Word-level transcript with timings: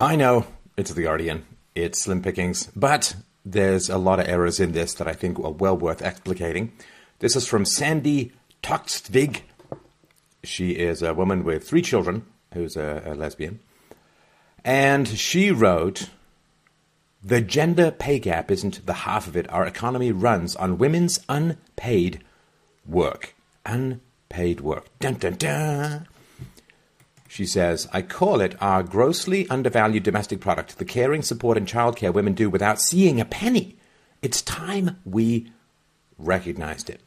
I 0.00 0.14
know 0.14 0.46
it's 0.76 0.92
The 0.92 1.02
Guardian, 1.02 1.44
it's 1.74 2.02
slim 2.02 2.22
pickings, 2.22 2.68
but 2.76 3.16
there's 3.44 3.90
a 3.90 3.98
lot 3.98 4.20
of 4.20 4.28
errors 4.28 4.60
in 4.60 4.70
this 4.70 4.94
that 4.94 5.08
I 5.08 5.12
think 5.12 5.40
are 5.40 5.50
well 5.50 5.76
worth 5.76 6.02
explicating. 6.02 6.70
This 7.18 7.34
is 7.34 7.48
from 7.48 7.64
Sandi 7.64 8.30
Toksvig. 8.62 9.40
She 10.44 10.70
is 10.70 11.02
a 11.02 11.14
woman 11.14 11.42
with 11.42 11.66
three 11.66 11.82
children 11.82 12.26
who's 12.54 12.76
a, 12.76 13.02
a 13.06 13.14
lesbian. 13.16 13.58
And 14.64 15.08
she 15.08 15.50
wrote 15.50 16.10
The 17.20 17.40
gender 17.40 17.90
pay 17.90 18.20
gap 18.20 18.52
isn't 18.52 18.86
the 18.86 19.02
half 19.02 19.26
of 19.26 19.36
it. 19.36 19.50
Our 19.50 19.66
economy 19.66 20.12
runs 20.12 20.54
on 20.54 20.78
women's 20.78 21.18
unpaid 21.28 22.22
work. 22.86 23.34
Unpaid 23.66 24.60
work. 24.60 24.86
Dun 25.00 25.14
dun 25.14 25.34
dun. 25.34 26.06
She 27.30 27.44
says, 27.44 27.86
I 27.92 28.00
call 28.00 28.40
it 28.40 28.56
our 28.60 28.82
grossly 28.82 29.46
undervalued 29.50 30.02
domestic 30.02 30.40
product, 30.40 30.78
the 30.78 30.86
caring, 30.86 31.20
support, 31.20 31.58
and 31.58 31.68
childcare 31.68 32.12
women 32.12 32.32
do 32.32 32.48
without 32.48 32.80
seeing 32.80 33.20
a 33.20 33.26
penny. 33.26 33.76
It's 34.22 34.40
time 34.40 34.96
we 35.04 35.52
recognized 36.16 36.88
it. 36.88 37.02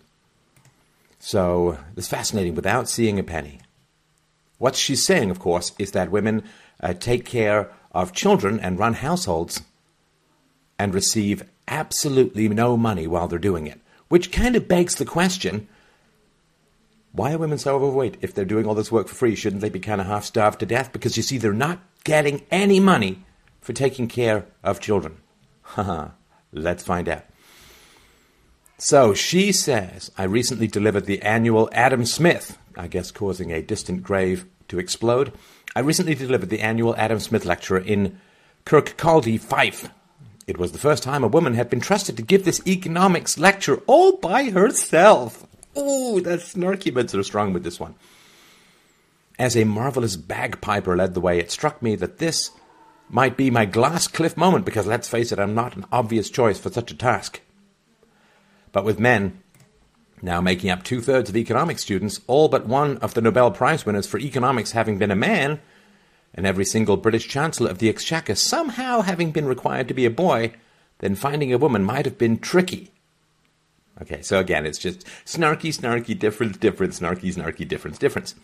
So, 1.17 1.80
it's 1.97 2.07
fascinating, 2.07 2.53
without 2.53 2.88
seeing 2.88 3.17
a 3.17 3.23
penny. 3.23 3.61
What 4.59 4.75
she's 4.75 5.03
saying, 5.03 5.31
of 5.31 5.39
course, 5.39 5.73
is 5.80 5.91
that 5.91 6.11
women 6.11 6.44
uh, 6.80 6.94
take 6.94 7.25
care 7.25 7.72
of 7.91 8.13
children 8.13 8.59
and 8.59 8.77
run 8.77 8.94
households 8.94 9.63
and 10.77 10.94
receive 10.94 11.44
absolutely 11.67 12.47
no 12.47 12.77
money 12.77 13.08
while 13.08 13.27
they're 13.27 13.39
doing 13.39 13.66
it. 13.66 13.80
Which 14.08 14.31
kind 14.31 14.55
of 14.55 14.67
begs 14.67 14.95
the 14.95 15.05
question 15.05 15.67
why 17.13 17.33
are 17.33 17.38
women 17.38 17.57
so 17.57 17.75
overweight? 17.75 18.17
If 18.21 18.33
they're 18.33 18.45
doing 18.45 18.65
all 18.65 18.75
this 18.75 18.91
work 18.91 19.07
for 19.07 19.15
free, 19.15 19.35
shouldn't 19.35 19.61
they 19.61 19.69
be 19.69 19.79
kind 19.79 19.99
of 19.99 20.07
half 20.07 20.23
starved 20.23 20.59
to 20.61 20.65
death? 20.65 20.93
Because 20.93 21.17
you 21.17 21.23
see, 21.23 21.38
they're 21.38 21.53
not 21.53 21.79
getting 22.03 22.43
any 22.49 22.79
money 22.79 23.23
for 23.59 23.73
taking 23.73 24.07
care 24.07 24.45
of 24.63 24.79
children. 24.79 25.17
Haha, 25.61 26.09
let's 26.52 26.83
find 26.83 27.09
out. 27.09 27.25
So 28.77 29.13
she 29.13 29.52
says, 29.52 30.09
I 30.17 30.23
recently 30.23 30.67
delivered 30.67 31.05
the 31.05 31.21
annual 31.21 31.69
Adam 31.71 32.05
Smith, 32.05 32.58
I 32.75 32.88
guess 32.88 33.11
causing 33.11 33.52
a 33.52 33.61
distant 33.61 34.03
grave 34.03 34.45
to 34.69 34.80
explode. 34.80 35.33
I 35.75 35.81
recently 35.81 36.16
delivered 36.16 36.49
the 36.49 36.61
annual 36.61 36.95
Adam 36.95 37.19
Smith 37.19 37.45
lecture 37.45 37.77
in 37.77 38.19
Kirkcaldy, 38.66 39.39
Fife. 39.39 39.89
It 40.47 40.58
was 40.58 40.71
the 40.71 40.80
first 40.80 41.03
time 41.03 41.23
a 41.23 41.27
woman 41.27 41.53
had 41.53 41.69
been 41.69 41.80
trusted 41.80 42.17
to 42.17 42.23
give 42.23 42.43
this 42.43 42.66
economics 42.66 43.38
lecture 43.38 43.81
all 43.86 44.17
by 44.17 44.49
herself. 44.49 45.45
Ooh, 45.77 46.22
that 46.22 46.39
snarky 46.39 46.94
bits 46.94 47.16
are 47.16 47.23
strong 47.23 47.53
with 47.53 47.64
this 47.64 47.80
one. 47.80 47.95
As 49.39 49.55
a 49.55 49.64
marvelous 49.64 50.16
bagpiper 50.16 50.95
led 50.95 51.14
the 51.14 51.22
way, 51.22 51.39
it 51.39 51.52
struck 51.52 51.81
me 51.81 51.95
that 51.95 52.17
this 52.17 52.52
might 53.09 53.38
be 53.38 53.50
my 53.50 53.66
glass 53.66 54.08
cliff 54.08 54.38
moment 54.38 54.66
because 54.66 54.88
let's 54.88 55.08
face 55.08 55.31
it, 55.31 55.39
I'm 55.39 55.55
not 55.55 55.75
an 55.75 55.86
obvious 55.92 56.30
choice 56.30 56.59
for 56.59 56.72
such 56.72 56.92
a 56.92 56.97
task. 56.97 57.42
But 58.72 58.86
with 58.86 58.99
men 58.99 59.42
now 60.22 60.39
making 60.39 60.69
up 60.69 60.83
two 60.83 61.02
thirds 61.02 61.30
of 61.30 61.36
economics 61.36 61.81
students, 61.81 62.22
all 62.27 62.47
but 62.47 62.67
one 62.67 62.97
of 62.97 63.14
the 63.14 63.22
Nobel 63.22 63.52
Prize 63.52 63.86
winners 63.86 64.05
for 64.05 64.19
economics 64.19 64.72
having 64.72 64.97
been 64.97 65.11
a 65.11 65.16
man, 65.16 65.59
and 66.33 66.45
every 66.45 66.66
single 66.66 66.97
British 66.97 67.27
Chancellor 67.27 67.69
of 67.69 67.80
the 67.80 67.89
Exchequer 67.89 68.36
somehow 68.36 69.02
having 69.02 69.31
been 69.31 69.45
required 69.45 69.88
to 69.88 69.94
be 69.94 70.05
a 70.05 70.11
boy, 70.11 70.53
then 70.99 71.16
finding 71.16 71.52
a 71.52 71.58
woman 71.58 71.83
might 71.83 72.05
have 72.05 72.17
been 72.17 72.38
tricky. 72.38 72.92
Okay, 74.02 74.22
so 74.22 74.39
again, 74.39 74.66
it's 74.66 74.80
just 74.80 75.06
snarky, 75.25 75.70
snarky, 75.70 76.17
difference, 76.17 76.58
difference, 76.58 77.00
snarky, 77.00 77.34
snarky, 77.34 77.67
difference, 77.67 77.98
difference. 77.98 78.36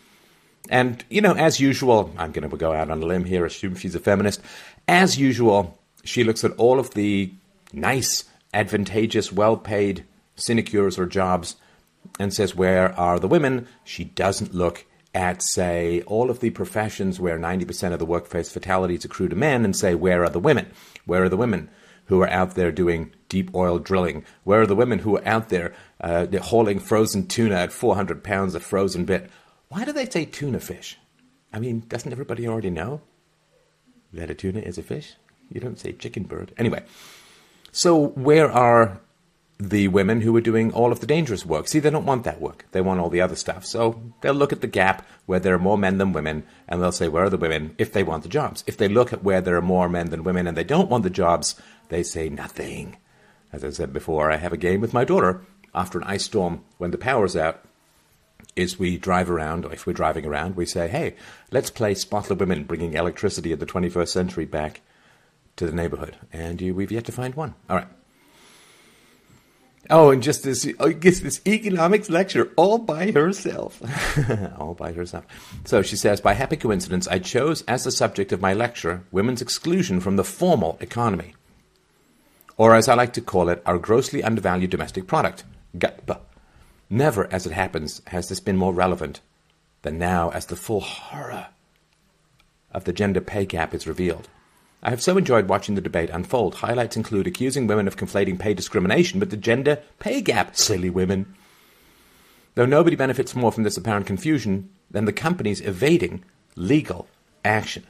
And, 0.68 1.04
you 1.08 1.20
know, 1.20 1.34
as 1.34 1.60
usual, 1.60 2.12
I'm 2.18 2.32
going 2.32 2.48
to 2.48 2.56
go 2.56 2.72
out 2.72 2.90
on 2.90 3.02
a 3.02 3.06
limb 3.06 3.24
here, 3.24 3.46
assume 3.46 3.74
she's 3.74 3.94
a 3.94 4.00
feminist. 4.00 4.40
As 4.86 5.18
usual, 5.18 5.78
she 6.04 6.24
looks 6.24 6.44
at 6.44 6.52
all 6.52 6.78
of 6.78 6.94
the 6.94 7.32
nice, 7.72 8.24
advantageous, 8.52 9.32
well 9.32 9.56
paid 9.56 10.04
sinecures 10.36 10.98
or 10.98 11.06
jobs 11.06 11.56
and 12.18 12.32
says, 12.32 12.54
Where 12.54 12.98
are 12.98 13.18
the 13.18 13.28
women? 13.28 13.66
She 13.84 14.04
doesn't 14.04 14.54
look 14.54 14.84
at, 15.14 15.42
say, 15.42 16.02
all 16.02 16.30
of 16.30 16.40
the 16.40 16.50
professions 16.50 17.18
where 17.18 17.38
90% 17.38 17.92
of 17.92 17.98
the 17.98 18.06
workplace 18.06 18.50
fatalities 18.50 19.04
accrue 19.04 19.28
to 19.28 19.36
men 19.36 19.64
and 19.64 19.74
say, 19.74 19.94
Where 19.94 20.24
are 20.24 20.30
the 20.30 20.38
women? 20.38 20.70
Where 21.06 21.24
are 21.24 21.28
the 21.28 21.36
women 21.36 21.70
who 22.08 22.20
are 22.22 22.28
out 22.28 22.54
there 22.54 22.72
doing 22.72 23.12
deep 23.28 23.54
oil 23.54 23.78
drilling? 23.78 24.24
Where 24.44 24.62
are 24.62 24.66
the 24.66 24.76
women 24.76 24.98
who 25.00 25.16
are 25.16 25.26
out 25.26 25.48
there 25.48 25.74
uh, 26.00 26.26
hauling 26.42 26.80
frozen 26.80 27.26
tuna 27.26 27.54
at 27.56 27.72
400 27.72 28.24
pounds 28.24 28.54
a 28.54 28.60
frozen 28.60 29.04
bit? 29.04 29.30
Why 29.68 29.84
do 29.84 29.92
they 29.92 30.08
say 30.08 30.24
tuna 30.24 30.60
fish? 30.60 30.98
I 31.52 31.58
mean, 31.58 31.84
doesn't 31.88 32.12
everybody 32.12 32.46
already 32.46 32.70
know 32.70 33.00
that 34.12 34.30
a 34.30 34.34
tuna 34.34 34.60
is 34.60 34.78
a 34.78 34.82
fish? 34.82 35.14
You 35.50 35.60
don't 35.60 35.78
say 35.78 35.92
chicken 35.92 36.24
bird. 36.24 36.52
Anyway, 36.58 36.82
so 37.72 38.08
where 38.08 38.50
are 38.50 39.00
the 39.60 39.88
women 39.88 40.20
who 40.20 40.36
are 40.36 40.40
doing 40.40 40.72
all 40.72 40.92
of 40.92 41.00
the 41.00 41.06
dangerous 41.06 41.44
work. 41.44 41.66
See, 41.66 41.80
they 41.80 41.90
don't 41.90 42.06
want 42.06 42.22
that 42.24 42.40
work. 42.40 42.66
They 42.70 42.80
want 42.80 43.00
all 43.00 43.10
the 43.10 43.20
other 43.20 43.34
stuff. 43.34 43.66
So 43.66 44.00
they'll 44.20 44.32
look 44.32 44.52
at 44.52 44.60
the 44.60 44.68
gap 44.68 45.04
where 45.26 45.40
there 45.40 45.54
are 45.54 45.58
more 45.58 45.76
men 45.76 45.98
than 45.98 46.12
women 46.12 46.44
and 46.68 46.80
they'll 46.80 46.92
say, 46.92 47.08
where 47.08 47.24
are 47.24 47.30
the 47.30 47.36
women 47.36 47.74
if 47.76 47.92
they 47.92 48.04
want 48.04 48.22
the 48.22 48.28
jobs? 48.28 48.62
If 48.68 48.76
they 48.76 48.86
look 48.86 49.12
at 49.12 49.24
where 49.24 49.40
there 49.40 49.56
are 49.56 49.62
more 49.62 49.88
men 49.88 50.10
than 50.10 50.22
women 50.22 50.46
and 50.46 50.56
they 50.56 50.64
don't 50.64 50.88
want 50.88 51.02
the 51.02 51.10
jobs, 51.10 51.60
they 51.88 52.02
say 52.02 52.28
nothing. 52.28 52.96
As 53.52 53.64
I 53.64 53.70
said 53.70 53.92
before, 53.92 54.30
I 54.30 54.36
have 54.36 54.52
a 54.52 54.58
game 54.58 54.80
with 54.80 54.92
my 54.92 55.04
daughter 55.04 55.42
after 55.74 55.98
an 55.98 56.04
ice 56.04 56.24
storm 56.24 56.64
when 56.76 56.90
the 56.90 56.98
power's 56.98 57.36
out. 57.36 57.64
Is 58.54 58.78
we 58.78 58.98
drive 58.98 59.30
around, 59.30 59.64
if 59.66 59.86
we're 59.86 59.92
driving 59.92 60.26
around, 60.26 60.56
we 60.56 60.66
say, 60.66 60.88
hey, 60.88 61.14
let's 61.50 61.70
play 61.70 61.94
Spot 61.94 62.24
the 62.24 62.34
Women 62.34 62.64
bringing 62.64 62.94
electricity 62.94 63.52
of 63.52 63.60
the 63.60 63.66
21st 63.66 64.08
century 64.08 64.44
back 64.46 64.80
to 65.56 65.66
the 65.66 65.72
neighborhood. 65.72 66.16
And 66.32 66.60
we've 66.60 66.90
yet 66.90 67.04
to 67.04 67.12
find 67.12 67.34
one. 67.34 67.54
All 67.68 67.76
right. 67.76 67.88
Oh, 69.90 70.10
and 70.10 70.22
just 70.22 70.42
this, 70.42 70.68
oh, 70.80 70.92
this 70.92 71.40
economics 71.46 72.10
lecture 72.10 72.52
all 72.56 72.78
by 72.78 73.10
herself. 73.10 73.80
all 74.58 74.74
by 74.74 74.92
herself. 74.92 75.24
So 75.64 75.82
she 75.82 75.96
says, 75.96 76.20
by 76.20 76.34
happy 76.34 76.56
coincidence, 76.56 77.08
I 77.08 77.20
chose 77.20 77.62
as 77.62 77.84
the 77.84 77.90
subject 77.90 78.32
of 78.32 78.40
my 78.40 78.52
lecture 78.52 79.04
women's 79.10 79.40
exclusion 79.40 80.00
from 80.00 80.16
the 80.16 80.24
formal 80.24 80.76
economy. 80.80 81.34
Or 82.58 82.74
as 82.74 82.88
I 82.88 82.94
like 82.94 83.12
to 83.14 83.20
call 83.20 83.48
it, 83.48 83.62
our 83.64 83.78
grossly 83.78 84.22
undervalued 84.22 84.70
domestic 84.70 85.06
product, 85.06 85.44
GUDP. 85.78 86.18
Never, 86.90 87.32
as 87.32 87.46
it 87.46 87.52
happens, 87.52 88.02
has 88.08 88.28
this 88.28 88.40
been 88.40 88.56
more 88.56 88.74
relevant 88.74 89.20
than 89.82 89.96
now 89.96 90.30
as 90.30 90.46
the 90.46 90.56
full 90.56 90.80
horror 90.80 91.46
of 92.72 92.84
the 92.84 92.92
gender 92.92 93.20
pay 93.20 93.46
gap 93.46 93.72
is 93.74 93.86
revealed. 93.86 94.28
I 94.82 94.90
have 94.90 95.02
so 95.02 95.16
enjoyed 95.16 95.48
watching 95.48 95.76
the 95.76 95.80
debate 95.80 96.10
unfold. 96.10 96.56
Highlights 96.56 96.96
include 96.96 97.26
accusing 97.26 97.66
women 97.66 97.86
of 97.86 97.96
conflating 97.96 98.38
pay 98.38 98.54
discrimination 98.54 99.20
with 99.20 99.30
the 99.30 99.36
gender 99.36 99.80
pay 100.00 100.20
gap. 100.20 100.56
Silly 100.56 100.90
women. 100.90 101.34
Though 102.54 102.66
nobody 102.66 102.96
benefits 102.96 103.36
more 103.36 103.52
from 103.52 103.62
this 103.62 103.76
apparent 103.76 104.06
confusion 104.06 104.70
than 104.90 105.04
the 105.04 105.12
companies 105.12 105.60
evading 105.60 106.24
legal 106.56 107.06
action. 107.44 107.84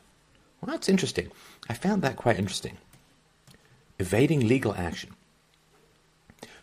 Well, 0.61 0.73
that's 0.73 0.89
interesting. 0.89 1.31
I 1.71 1.75
found 1.75 2.03
that 2.03 2.17
quite 2.17 2.39
interesting. 2.39 2.77
Evading 3.99 4.47
legal 4.47 4.75
action. 4.75 5.11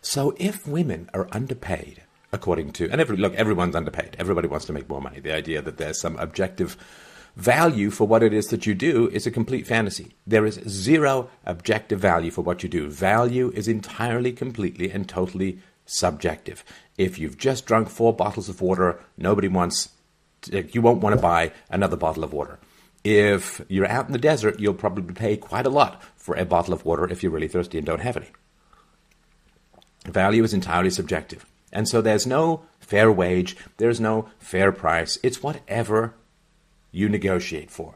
So 0.00 0.34
if 0.38 0.66
women 0.66 1.10
are 1.12 1.28
underpaid, 1.32 2.02
according 2.32 2.72
to, 2.72 2.88
and 2.90 3.00
every, 3.00 3.16
look, 3.16 3.34
everyone's 3.34 3.76
underpaid. 3.76 4.16
Everybody 4.18 4.48
wants 4.48 4.66
to 4.66 4.72
make 4.72 4.88
more 4.88 5.00
money. 5.00 5.20
The 5.20 5.34
idea 5.34 5.62
that 5.62 5.76
there's 5.76 6.00
some 6.00 6.16
objective 6.16 6.76
value 7.34 7.90
for 7.90 8.06
what 8.06 8.22
it 8.22 8.32
is 8.32 8.46
that 8.46 8.66
you 8.66 8.74
do 8.74 9.08
is 9.10 9.26
a 9.26 9.30
complete 9.30 9.66
fantasy. 9.66 10.14
There 10.26 10.46
is 10.46 10.60
zero 10.66 11.28
objective 11.44 12.00
value 12.00 12.30
for 12.30 12.42
what 12.42 12.62
you 12.62 12.68
do. 12.68 12.88
Value 12.88 13.52
is 13.54 13.68
entirely, 13.68 14.32
completely, 14.32 14.90
and 14.90 15.08
totally 15.08 15.58
subjective. 15.84 16.64
If 16.96 17.18
you've 17.18 17.36
just 17.36 17.66
drunk 17.66 17.90
four 17.90 18.12
bottles 18.14 18.48
of 18.48 18.60
water, 18.60 19.00
nobody 19.18 19.48
wants, 19.48 19.90
to, 20.42 20.62
you 20.72 20.80
won't 20.80 21.02
want 21.02 21.14
to 21.14 21.20
buy 21.20 21.52
another 21.68 21.96
bottle 21.96 22.24
of 22.24 22.32
water. 22.32 22.58
If 23.04 23.60
you're 23.68 23.86
out 23.86 24.06
in 24.06 24.12
the 24.12 24.18
desert, 24.18 24.58
you'll 24.58 24.74
probably 24.74 25.14
pay 25.14 25.36
quite 25.36 25.66
a 25.66 25.70
lot 25.70 26.02
for 26.26 26.34
a 26.34 26.44
bottle 26.44 26.74
of 26.74 26.84
water 26.84 27.08
if 27.08 27.22
you're 27.22 27.30
really 27.30 27.46
thirsty 27.46 27.78
and 27.78 27.86
don't 27.86 28.00
have 28.00 28.16
any. 28.16 28.26
Value 30.06 30.42
is 30.42 30.52
entirely 30.52 30.90
subjective. 30.90 31.46
And 31.72 31.88
so 31.88 32.02
there's 32.02 32.26
no 32.26 32.62
fair 32.80 33.12
wage, 33.12 33.56
there's 33.76 34.00
no 34.00 34.28
fair 34.40 34.72
price. 34.72 35.20
It's 35.22 35.40
whatever 35.40 36.14
you 36.90 37.08
negotiate 37.08 37.70
for. 37.70 37.94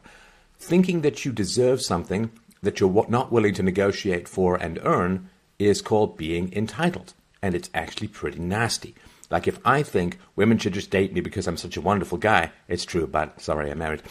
Thinking 0.57 1.01
that 1.01 1.25
you 1.25 1.33
deserve 1.33 1.81
something 1.81 2.31
that 2.63 2.79
you're 2.79 3.05
not 3.09 3.33
willing 3.33 3.53
to 3.55 3.63
negotiate 3.63 4.29
for 4.29 4.55
and 4.55 4.79
earn 4.83 5.29
is 5.59 5.81
called 5.81 6.15
being 6.15 6.53
entitled. 6.53 7.13
And 7.41 7.53
it's 7.53 7.69
actually 7.73 8.07
pretty 8.07 8.39
nasty. 8.39 8.95
Like 9.29 9.45
if 9.45 9.59
I 9.65 9.83
think 9.83 10.19
women 10.37 10.57
should 10.57 10.73
just 10.73 10.89
date 10.89 11.11
me 11.11 11.19
because 11.19 11.47
I'm 11.47 11.57
such 11.57 11.75
a 11.75 11.81
wonderful 11.81 12.17
guy, 12.17 12.51
it's 12.69 12.85
true, 12.85 13.07
but 13.07 13.41
sorry, 13.41 13.69
I'm 13.69 13.79
married. 13.79 14.03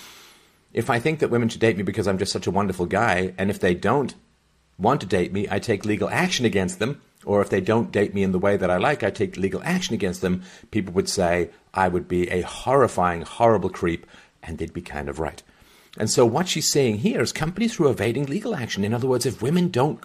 If 0.73 0.89
I 0.89 1.01
think 1.01 1.19
that 1.19 1.31
women 1.31 1.49
should 1.49 1.61
date 1.61 1.77
me 1.77 1.83
because 1.83 2.07
I'm 2.07 2.19
just 2.19 2.33
such 2.33 2.47
a 2.47 2.53
wonderful 2.53 2.87
guy, 2.87 3.35
and 3.37 3.51
if 3.51 3.59
they 3.59 3.75
don't 3.75 4.15
want 4.79 5.01
to 5.01 5.07
date 5.07 5.33
me, 5.33 5.49
I 5.51 5.59
take 5.59 5.85
legal 5.85 6.09
action 6.09 6.47
against 6.47 6.79
them, 6.79 7.01
or 7.25 7.43
if 7.43 7.51
they 7.51 7.61
don't 7.61 7.93
date 7.93 8.15
me 8.15 8.23
in 8.23 8.33
the 8.33 8.39
way 8.39 8.57
that 8.57 8.71
I 8.71 8.79
like, 8.79 9.03
I 9.03 9.11
take 9.11 9.37
legal 9.37 9.63
action 9.65 9.95
against 9.95 10.21
them, 10.21 10.43
people 10.71 10.93
would 10.95 11.09
say 11.09 11.51
I 11.75 11.89
would 11.89 12.09
be 12.09 12.29
a 12.31 12.43
horrifying, 12.43 13.23
horrible 13.23 13.71
creep 13.71 14.07
and 14.43 14.59
they'd 14.59 14.73
be 14.73 14.81
kind 14.81 15.09
of 15.09 15.19
right. 15.19 15.43
And 15.99 16.09
so 16.09 16.25
what 16.25 16.49
she's 16.49 16.71
saying 16.71 16.99
here 16.99 17.21
is 17.21 17.33
companies 17.33 17.75
who 17.75 17.87
are 17.87 17.91
evading 17.91 18.27
legal 18.27 18.55
action. 18.55 18.85
In 18.85 18.95
other 18.95 19.09
words, 19.09 19.27
if 19.27 19.43
women 19.43 19.69
don't 19.69 20.03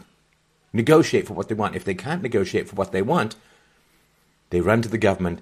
negotiate 0.74 1.28
for 1.28 1.34
what 1.34 1.48
they 1.48 1.56
want, 1.56 1.76
if 1.76 1.86
they 1.86 1.94
can't 1.94 2.24
negotiate 2.24 2.68
for 2.68 2.76
what 2.76 2.92
they 2.92 3.02
want, 3.02 3.36
they 4.50 4.62
run 4.62 4.82
to 4.82 4.90
the 4.90 4.98
government, 4.98 5.40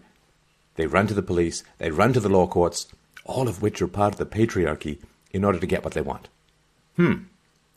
they 0.76 0.86
run 0.86 1.08
to 1.08 1.14
the 1.14 1.22
police, 1.22 1.64
they 1.78 1.92
run 1.92 2.14
to 2.14 2.20
the 2.20 2.30
law 2.30 2.46
courts, 2.46 2.88
all 3.26 3.48
of 3.48 3.62
which 3.62 3.82
are 3.82 3.88
part 3.88 4.14
of 4.14 4.20
the 4.20 4.26
patriarchy 4.26 5.00
in 5.34 5.44
order 5.44 5.60
to 5.60 5.68
get 5.68 5.84
what 5.84 5.94
they 5.94 6.02
want. 6.02 6.30
Hmm, 6.96 7.24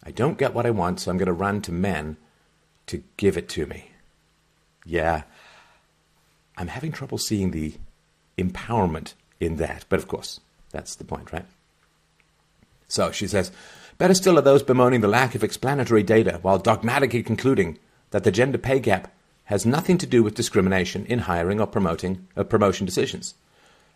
I 0.05 0.13
don't 0.13 0.39
get 0.39 0.55
what 0.55 0.67
I 0.67 0.71
want, 0.71 1.01
so 1.01 1.11
I'm 1.11 1.19
going 1.19 1.27
to 1.27 1.33
run 1.33 1.63
to 1.63 1.73
men 1.73 2.17
to 2.87 3.03
give 3.17 3.37
it 3.37 3.49
to 3.51 3.67
me. 3.67 3.91
Yeah, 4.85 5.23
I'm 6.57 6.69
having 6.69 6.93
trouble 6.93 7.19
seeing 7.19 7.51
the 7.51 7.75
empowerment 8.39 9.15
in 9.41 9.57
that, 9.57 9.85
but 9.89 9.99
of 9.99 10.07
course, 10.07 10.41
that's 10.71 10.95
the 10.95 11.05
point, 11.05 11.33
right? 11.33 11.47
So 12.89 13.11
she 13.11 13.27
says, 13.27 13.51
better 13.99 14.15
still 14.15 14.39
are 14.39 14.43
those 14.43 14.63
bemoaning 14.63 15.01
the 15.01 15.09
lack 15.09 15.35
of 15.35 15.43
explanatory 15.43 16.03
data 16.03 16.39
while 16.43 16.59
dogmatically 16.59 17.23
concluding 17.23 17.79
that 18.11 18.25
the 18.25 18.31
gender 18.31 18.59
pay 18.59 18.79
gap 18.79 19.13
has 19.47 19.67
nothing 19.67 19.99
to 19.99 20.07
do 20.07 20.23
with 20.23 20.35
discrimination 20.35 21.05
in 21.07 21.21
hiring 21.21 21.61
or 21.61 21.67
promoting 21.67 22.27
or 22.37 22.43
uh, 22.43 22.45
promotion 22.45 22.87
decisions. 22.87 23.35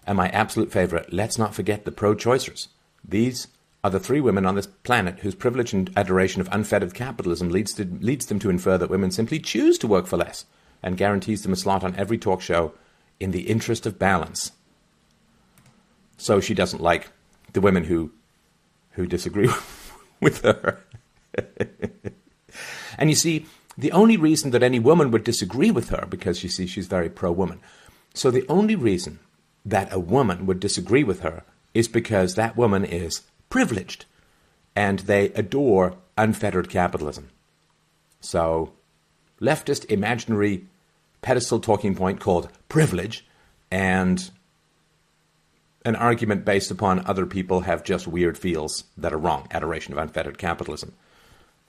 And 0.07 0.17
my 0.17 0.29
absolute 0.31 0.73
favorite, 0.73 1.13
let's 1.13 1.39
not 1.39 1.55
forget 1.55 1.85
the 1.85 1.93
pro-choicers. 1.93 2.69
These 3.05 3.49
are 3.83 3.91
the 3.91 4.01
three 4.01 4.21
women 4.21 4.45
on 4.45 4.55
this 4.55 4.67
planet 4.67 5.21
whose 5.21 5.35
privilege 5.35 5.73
and 5.73 5.91
adoration 5.97 6.41
of 6.41 6.49
unfettered 6.53 6.95
capitalism 6.95 7.49
leads, 7.49 7.73
to, 7.75 7.85
leads 7.85 8.27
them 8.27 8.39
to 8.41 8.51
infer 8.51 8.77
that 8.77 8.91
women 8.91 9.11
simply 9.11 9.39
choose 9.39 9.79
to 9.79 9.87
work 9.87 10.07
for 10.07 10.19
less 10.19 10.45
and 10.83 10.97
guarantees 10.97 11.43
them 11.43 11.53
a 11.53 11.57
slot 11.57 11.83
on 11.83 11.97
every 11.97 12.19
talk 12.19 12.41
show 12.41 12.75
in 13.19 13.31
the 13.31 13.43
interest 13.43 13.87
of 13.87 13.99
balance. 13.99 14.53
So 16.17 16.41
she 16.41 16.55
doesn't 16.55 16.83
like 16.83 17.09
the 17.53 17.61
women 17.61 17.85
who 17.85 18.13
who 18.93 19.07
disagree 19.07 19.51
with 20.21 20.43
her. 20.43 20.81
and 22.99 23.09
you 23.09 23.17
see, 23.17 23.47
the 23.79 23.93
only 23.93 24.17
reason 24.17 24.51
that 24.51 24.63
any 24.63 24.79
woman 24.79 25.11
would 25.11 25.25
disagree 25.25 25.71
with 25.71 25.91
her, 25.91 26.07
because 26.11 26.43
you 26.43 26.49
see, 26.49 26.67
she's 26.67 26.87
very 26.87 27.09
pro 27.09 27.31
woman. 27.33 27.61
So 28.15 28.31
the 28.31 28.45
only 28.49 28.75
reason 28.75 29.21
that 29.65 29.93
a 29.93 30.01
woman 30.01 30.45
would 30.47 30.61
disagree 30.61 31.05
with 31.05 31.21
her 31.21 31.45
is 31.75 31.89
because 31.89 32.35
that 32.35 32.57
woman 32.57 32.85
is 32.85 33.23
privileged 33.49 34.05
and 34.75 35.01
they 35.01 35.27
adore 35.31 35.97
unfettered 36.17 36.69
capitalism. 36.69 37.29
So, 38.21 38.73
leftist 39.41 39.85
imaginary 39.87 40.67
pedestal 41.23 41.61
talking 41.61 41.95
point 41.95 42.21
called 42.21 42.49
privilege 42.69 43.27
and 43.71 44.31
an 45.85 45.97
argument 45.97 46.45
based 46.45 46.71
upon 46.71 47.07
other 47.07 47.25
people 47.27 47.61
have 47.61 47.85
just 47.85 48.07
weird 48.07 48.37
feels 48.37 48.85
that 48.97 49.13
are 49.13 49.19
wrong, 49.19 49.47
adoration 49.51 49.93
of 49.93 49.99
unfettered 49.99 50.39
capitalism. 50.39 50.93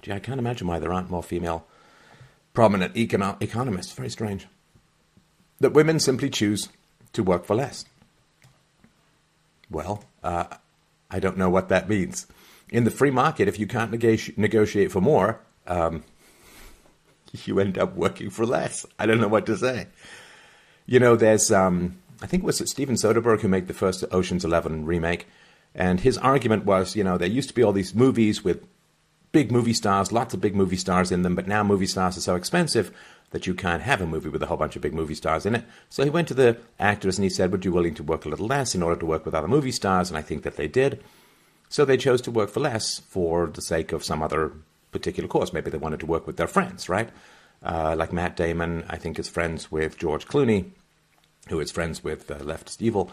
Gee, 0.01 0.12
I 0.12 0.19
can't 0.19 0.39
imagine 0.39 0.68
why 0.68 0.80
there 0.80 0.92
aren't 0.92 1.09
more 1.09 1.24
female 1.24 1.65
prominent 2.54 2.94
econo- 2.95 3.42
economists. 3.42 3.94
Very 3.94 4.09
strange. 4.09 4.47
That 5.59 5.74
women 5.74 6.00
simply 6.00 6.30
choose 6.30 6.69
to 7.13 7.24
work 7.24 7.45
for 7.45 7.56
less. 7.56 7.86
Well, 9.71 10.03
uh, 10.21 10.45
I 11.09 11.19
don't 11.19 11.38
know 11.38 11.50
what 11.50 11.69
that 11.69 11.89
means. 11.89 12.27
In 12.69 12.83
the 12.83 12.91
free 12.91 13.12
market, 13.12 13.47
if 13.47 13.57
you 13.57 13.68
can't 13.68 13.91
neg- 13.91 14.38
negotiate 14.38 14.91
for 14.91 15.01
more, 15.01 15.39
um, 15.65 16.03
you 17.45 17.59
end 17.59 17.77
up 17.77 17.95
working 17.95 18.29
for 18.29 18.45
less. 18.45 18.85
I 19.00 19.06
don't 19.06 19.21
know 19.21 19.29
what 19.29 19.45
to 19.45 19.57
say. 19.57 19.88
You 20.85 21.00
know, 21.00 21.15
there's, 21.15 21.51
um, 21.51 21.97
I 22.21 22.27
think 22.27 22.44
it 22.44 22.45
was 22.45 22.69
Steven 22.69 22.95
Soderbergh 22.95 23.41
who 23.41 23.47
made 23.47 23.68
the 23.68 23.73
first 23.73 24.03
Ocean's 24.12 24.45
Eleven 24.45 24.85
remake, 24.85 25.27
and 25.73 26.01
his 26.01 26.18
argument 26.18 26.65
was, 26.65 26.95
you 26.95 27.03
know, 27.03 27.18
there 27.18 27.29
used 27.29 27.47
to 27.50 27.56
be 27.56 27.63
all 27.63 27.71
these 27.71 27.95
movies 27.95 28.44
with 28.44 28.68
big 29.31 29.51
movie 29.51 29.73
stars, 29.73 30.12
lots 30.12 30.33
of 30.33 30.41
big 30.41 30.53
movie 30.56 30.75
stars 30.75 31.12
in 31.12 31.21
them, 31.21 31.35
but 31.35 31.47
now 31.47 31.63
movie 31.63 31.85
stars 31.85 32.18
are 32.18 32.21
so 32.21 32.35
expensive 32.35 32.91
that 33.31 33.48
you 33.48 33.54
can't 33.54 33.81
have 33.81 34.01
a 34.01 34.06
movie 34.06 34.30
with 34.30 34.44
a 34.44 34.45
whole 34.45 34.57
bunch 34.57 34.75
of 34.75 34.81
big 34.81 34.94
movie 34.94 35.16
stars 35.16 35.45
in 35.45 35.56
it. 35.56 35.63
So 35.89 36.04
he 36.04 36.10
went 36.10 36.28
to 36.28 36.33
the 36.33 36.57
actors 36.80 37.18
and 37.18 37.24
he 37.24 37.30
said, 37.30 37.51
Would 37.51 37.66
you 37.66 37.72
willing 37.72 37.95
to 37.95 38.04
work 38.04 38.25
a 38.25 38.30
little 38.30 38.48
less 38.48 38.75
in 38.75 38.83
order 38.83 39.00
to 39.00 39.06
work 39.06 39.25
with 39.25 39.33
other 39.33 39.48
movie 39.48 39.72
stars? 39.72 40.10
And 40.10 40.18
I 40.18 40.22
think 40.22 40.44
that 40.44 40.57
they 40.57 40.68
did. 40.68 41.04
So 41.69 41.86
they 41.86 41.98
chose 41.98 42.22
to 42.24 42.31
work 42.31 42.50
for 42.50 42.60
less 42.60 43.00
for 43.00 43.48
the 43.48 43.62
sake 43.62 43.94
of 43.94 44.04
some 44.04 44.22
other 44.22 44.51
particular 44.92 45.30
cause. 45.30 45.54
Maybe 45.54 45.72
they 45.72 45.78
wanted 45.78 46.01
to 46.01 46.06
work 46.06 46.28
with 46.28 46.36
their 46.36 46.48
friends, 46.48 46.89
right? 46.89 47.10
Uh, 47.63 47.95
like 47.98 48.12
Matt 48.12 48.36
Damon, 48.36 48.83
I 48.89 48.98
think, 48.98 49.18
is 49.18 49.30
friends 49.30 49.72
with 49.72 49.98
George 49.98 50.28
Clooney, 50.28 50.72
who 51.48 51.60
is 51.62 51.72
friends 51.72 52.04
with 52.04 52.30
uh, 52.30 52.39
Leftist 52.39 52.81
Evil. 52.81 53.10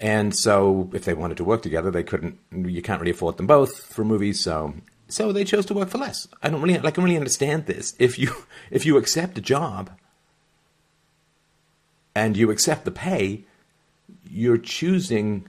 And 0.00 0.34
so, 0.34 0.90
if 0.92 1.04
they 1.04 1.14
wanted 1.14 1.36
to 1.36 1.44
work 1.44 1.62
together, 1.62 1.92
they 1.92 2.02
couldn't. 2.02 2.38
You 2.50 2.82
can't 2.82 3.00
really 3.00 3.12
afford 3.12 3.36
them 3.36 3.46
both 3.46 3.84
for 3.84 4.04
movies. 4.04 4.40
So 4.40 4.74
so 5.14 5.30
they 5.30 5.44
chose 5.44 5.64
to 5.66 5.74
work 5.74 5.90
for 5.90 5.98
less. 5.98 6.26
I 6.42 6.50
don't 6.50 6.60
really, 6.60 6.76
I 6.76 6.90
can 6.90 7.04
really 7.04 7.16
understand 7.16 7.66
this. 7.66 7.94
If 8.00 8.18
you, 8.18 8.34
if 8.72 8.84
you 8.84 8.96
accept 8.96 9.38
a 9.38 9.40
job 9.40 9.90
and 12.16 12.36
you 12.36 12.50
accept 12.50 12.84
the 12.84 12.90
pay, 12.90 13.44
you're 14.28 14.58
choosing 14.58 15.46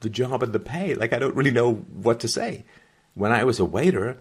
the 0.00 0.08
job 0.08 0.42
and 0.42 0.54
the 0.54 0.58
pay. 0.58 0.94
Like, 0.94 1.12
I 1.12 1.18
don't 1.18 1.36
really 1.36 1.50
know 1.50 1.74
what 1.74 2.20
to 2.20 2.28
say. 2.28 2.64
When 3.12 3.30
I 3.30 3.44
was 3.44 3.60
a 3.60 3.64
waiter, 3.66 4.16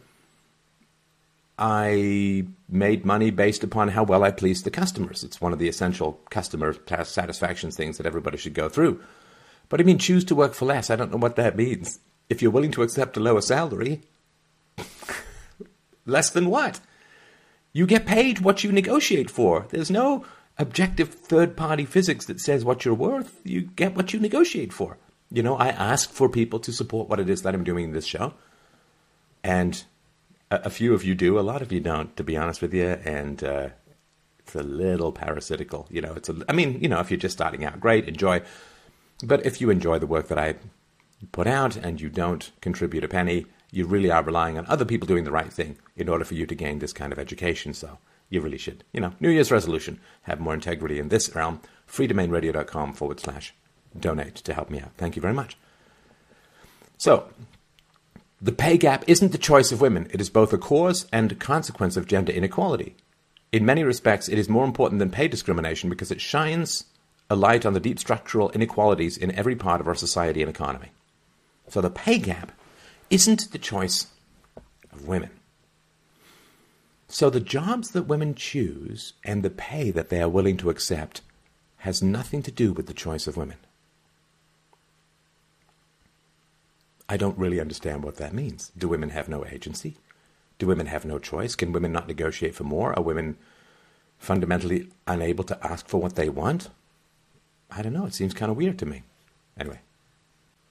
I 1.58 2.46
made 2.68 3.06
money 3.06 3.32
based 3.32 3.64
upon 3.64 3.88
how 3.88 4.04
well 4.04 4.26
I 4.26 4.32
pleased 4.32 4.66
the 4.66 4.70
customers. 4.70 5.24
It's 5.24 5.40
one 5.40 5.54
of 5.54 5.60
the 5.60 5.70
essential 5.70 6.20
customer 6.30 6.76
satisfaction 7.06 7.72
things 7.72 7.98
that 7.98 8.06
everybody 8.06 8.38
should 8.38 8.54
go 8.54 8.68
through. 8.68 9.02
But 9.70 9.80
I 9.80 9.86
mean, 9.86 9.98
choose 9.98 10.26
to 10.26 10.36
work 10.36 10.54
for 10.54 10.66
less. 10.66 10.90
I 10.90 10.98
don't 10.98 11.10
know 11.10 11.18
what 11.18 11.38
that 11.38 11.56
means 11.56 12.00
if 12.30 12.42
you're 12.42 12.52
willing 12.52 12.72
to 12.72 12.84
accept 12.84 13.18
a 13.18 13.20
lower 13.20 13.42
salary, 13.42 14.02
less 16.06 16.30
than 16.30 16.50
what? 16.50 16.80
You 17.72 17.88
get 17.88 18.06
paid 18.06 18.40
what 18.40 18.64
you 18.64 18.72
negotiate 18.72 19.30
for. 19.30 19.68
There's 19.70 19.92
no 19.92 20.26
objective 20.58 21.10
third 21.10 21.58
party 21.58 21.86
physics 21.86 22.26
that 22.26 22.40
says 22.40 22.64
what 22.64 22.86
you're 22.86 22.94
worth. 22.94 23.42
You 23.44 23.62
get 23.62 23.96
what 23.96 24.14
you 24.14 24.20
negotiate 24.20 24.72
for. 24.72 24.98
You 25.32 25.42
know, 25.42 25.56
I 25.56 25.70
ask 25.70 26.12
for 26.12 26.30
people 26.30 26.60
to 26.60 26.72
support 26.72 27.10
what 27.10 27.20
it 27.20 27.30
is 27.30 27.42
that 27.42 27.56
I'm 27.56 27.64
doing 27.64 27.86
in 27.86 27.92
this 27.92 28.06
show. 28.06 28.34
And 29.44 29.84
a, 30.52 30.62
a 30.66 30.70
few 30.70 30.94
of 30.94 31.04
you 31.04 31.16
do, 31.16 31.40
a 31.40 31.42
lot 31.42 31.64
of 31.64 31.72
you 31.72 31.80
don't, 31.80 32.16
to 32.18 32.24
be 32.24 32.38
honest 32.38 32.62
with 32.62 32.74
you. 32.74 33.00
And 33.04 33.44
uh, 33.44 33.70
it's 34.40 34.54
a 34.54 34.62
little 34.62 35.12
parasitical. 35.12 35.88
You 35.90 36.02
know, 36.02 36.14
it's 36.14 36.30
a, 36.30 36.36
I 36.48 36.54
mean, 36.54 36.80
you 36.80 36.88
know, 36.88 37.00
if 37.00 37.10
you're 37.10 37.20
just 37.20 37.36
starting 37.36 37.66
out, 37.66 37.80
great, 37.80 38.08
enjoy. 38.08 38.44
But 39.24 39.46
if 39.46 39.60
you 39.60 39.72
enjoy 39.72 39.98
the 39.98 40.08
work 40.08 40.28
that 40.28 40.38
I 40.38 40.56
put 41.32 41.48
out 41.48 41.76
and 41.76 42.00
you 42.00 42.10
don't 42.10 42.52
contribute 42.62 43.04
a 43.04 43.08
penny, 43.08 43.46
you 43.72 43.86
really 43.86 44.12
are 44.12 44.24
relying 44.24 44.58
on 44.58 44.66
other 44.68 44.86
people 44.86 45.08
doing 45.08 45.24
the 45.24 45.32
right 45.32 45.52
thing 45.52 45.78
in 45.96 46.10
order 46.10 46.26
for 46.26 46.36
you 46.36 46.46
to 46.46 46.56
gain 46.56 46.80
this 46.80 46.94
kind 46.94 47.12
of 47.12 47.20
education. 47.20 47.74
So 47.74 47.98
you 48.30 48.42
really 48.42 48.58
should, 48.58 48.84
you 48.94 49.02
know, 49.02 49.14
New 49.20 49.30
Year's 49.30 49.52
resolution, 49.52 50.00
have 50.24 50.40
more 50.40 50.54
integrity 50.54 51.00
in 51.00 51.10
this 51.10 51.34
realm. 51.36 51.62
freedomainradio.com 51.88 52.94
forward 52.94 53.20
slash 53.20 53.54
donate 54.00 54.36
to 54.36 54.54
help 54.54 54.70
me 54.70 54.80
out. 54.80 54.92
Thank 54.98 55.16
you 55.16 55.22
very 55.22 55.34
much. 55.34 55.58
So, 56.98 57.30
the 58.42 58.52
pay 58.52 58.78
gap 58.78 59.04
isn't 59.08 59.32
the 59.32 59.38
choice 59.38 59.72
of 59.72 59.82
women. 59.82 60.08
It 60.12 60.20
is 60.20 60.30
both 60.30 60.52
a 60.52 60.58
cause 60.58 61.08
and 61.12 61.32
a 61.32 61.36
consequence 61.36 61.96
of 61.96 62.08
gender 62.08 62.32
inequality. 62.32 62.96
In 63.52 63.66
many 63.66 63.84
respects, 63.84 64.28
it 64.28 64.40
is 64.40 64.50
more 64.50 64.66
important 64.66 65.00
than 65.00 65.12
pay 65.12 65.28
discrimination 65.28 65.90
because 65.90 66.12
it 66.12 66.20
shines 66.20 66.86
a 67.30 67.36
light 67.36 67.66
on 67.66 67.74
the 67.74 67.80
deep 67.80 68.00
structural 68.00 68.50
inequalities 68.52 69.18
in 69.18 69.32
every 69.32 69.56
part 69.56 69.80
of 69.80 69.88
our 69.88 69.96
society 69.96 70.42
and 70.42 70.50
economy. 70.50 70.92
So 71.68 71.82
the 71.82 71.90
pay 71.90 72.18
gap 72.18 72.52
isn't 73.10 73.52
the 73.52 73.58
choice 73.58 74.08
of 74.92 75.08
women. 75.08 75.30
So 77.08 77.30
the 77.30 77.40
jobs 77.40 77.92
that 77.92 78.08
women 78.08 78.34
choose 78.34 79.14
and 79.24 79.44
the 79.44 79.50
pay 79.50 79.92
that 79.92 80.10
they 80.10 80.22
are 80.22 80.30
willing 80.30 80.58
to 80.58 80.70
accept 80.70 81.22
has 81.78 82.02
nothing 82.02 82.42
to 82.44 82.52
do 82.52 82.74
with 82.74 82.88
the 82.88 82.94
choice 82.94 83.28
of 83.28 83.38
women. 83.38 83.58
I 87.08 87.18
don't 87.18 87.38
really 87.38 87.60
understand 87.60 88.04
what 88.04 88.16
that 88.16 88.34
means. 88.34 88.72
Do 88.78 88.88
women 88.88 89.10
have 89.10 89.30
no 89.30 89.46
agency? 89.46 89.98
Do 90.58 90.66
women 90.66 90.88
have 90.88 91.06
no 91.06 91.20
choice? 91.20 91.56
Can 91.56 91.72
women 91.72 91.92
not 91.92 92.08
negotiate 92.08 92.56
for 92.56 92.64
more? 92.64 92.98
Are 92.98 93.04
women 93.04 93.38
fundamentally 94.18 94.88
unable 95.06 95.44
to 95.44 95.66
ask 95.66 95.88
for 95.88 96.02
what 96.02 96.16
they 96.16 96.30
want? 96.30 96.70
I 97.70 97.82
don't 97.82 97.94
know. 97.94 98.06
It 98.06 98.14
seems 98.14 98.34
kind 98.34 98.50
of 98.50 98.58
weird 98.58 98.80
to 98.80 98.86
me. 98.86 99.04
Anyway. 99.60 99.82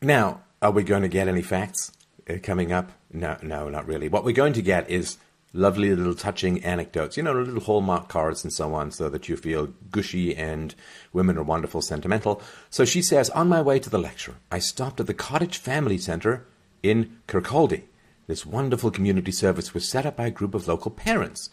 Now, 0.01 0.41
are 0.62 0.71
we 0.71 0.85
going 0.85 1.02
to 1.02 1.09
get 1.09 1.28
any 1.28 1.42
facts 1.42 1.92
uh, 2.31 2.35
coming 2.42 2.73
up? 2.73 2.92
No, 3.12 3.37
no, 3.42 3.69
not 3.69 3.87
really. 3.87 4.09
What 4.09 4.25
we're 4.25 4.33
going 4.33 4.52
to 4.54 4.62
get 4.62 4.88
is 4.88 5.19
lovely 5.52 5.95
little 5.95 6.14
touching 6.14 6.64
anecdotes, 6.64 7.16
you 7.16 7.23
know, 7.23 7.33
little 7.33 7.61
hallmark 7.61 8.09
cards 8.09 8.42
and 8.42 8.52
so 8.52 8.73
on, 8.73 8.90
so 8.90 9.11
that 9.11 9.28
you 9.28 9.37
feel 9.37 9.66
gushy 9.90 10.35
and 10.35 10.75
women 11.12 11.37
are 11.37 11.42
wonderful, 11.42 11.83
sentimental. 11.83 12.40
So 12.71 12.85
she 12.85 13.02
says, 13.02 13.28
on 13.31 13.49
my 13.49 13.61
way 13.61 13.78
to 13.81 13.90
the 13.90 13.99
lecture, 13.99 14.37
I 14.50 14.61
stopped 14.61 15.00
at 15.00 15.07
the 15.07 15.14
Cottage 15.14 15.59
Family 15.59 15.99
Centre 15.99 16.47
in 16.83 17.19
Kirkcaldy. 17.26 17.83
This 18.28 18.47
wonderful 18.47 18.90
community 18.90 19.33
service 19.33 19.75
was 19.75 19.88
set 19.88 20.07
up 20.07 20.16
by 20.16 20.28
a 20.28 20.31
group 20.31 20.54
of 20.54 20.69
local 20.69 20.90
parents 20.90 21.50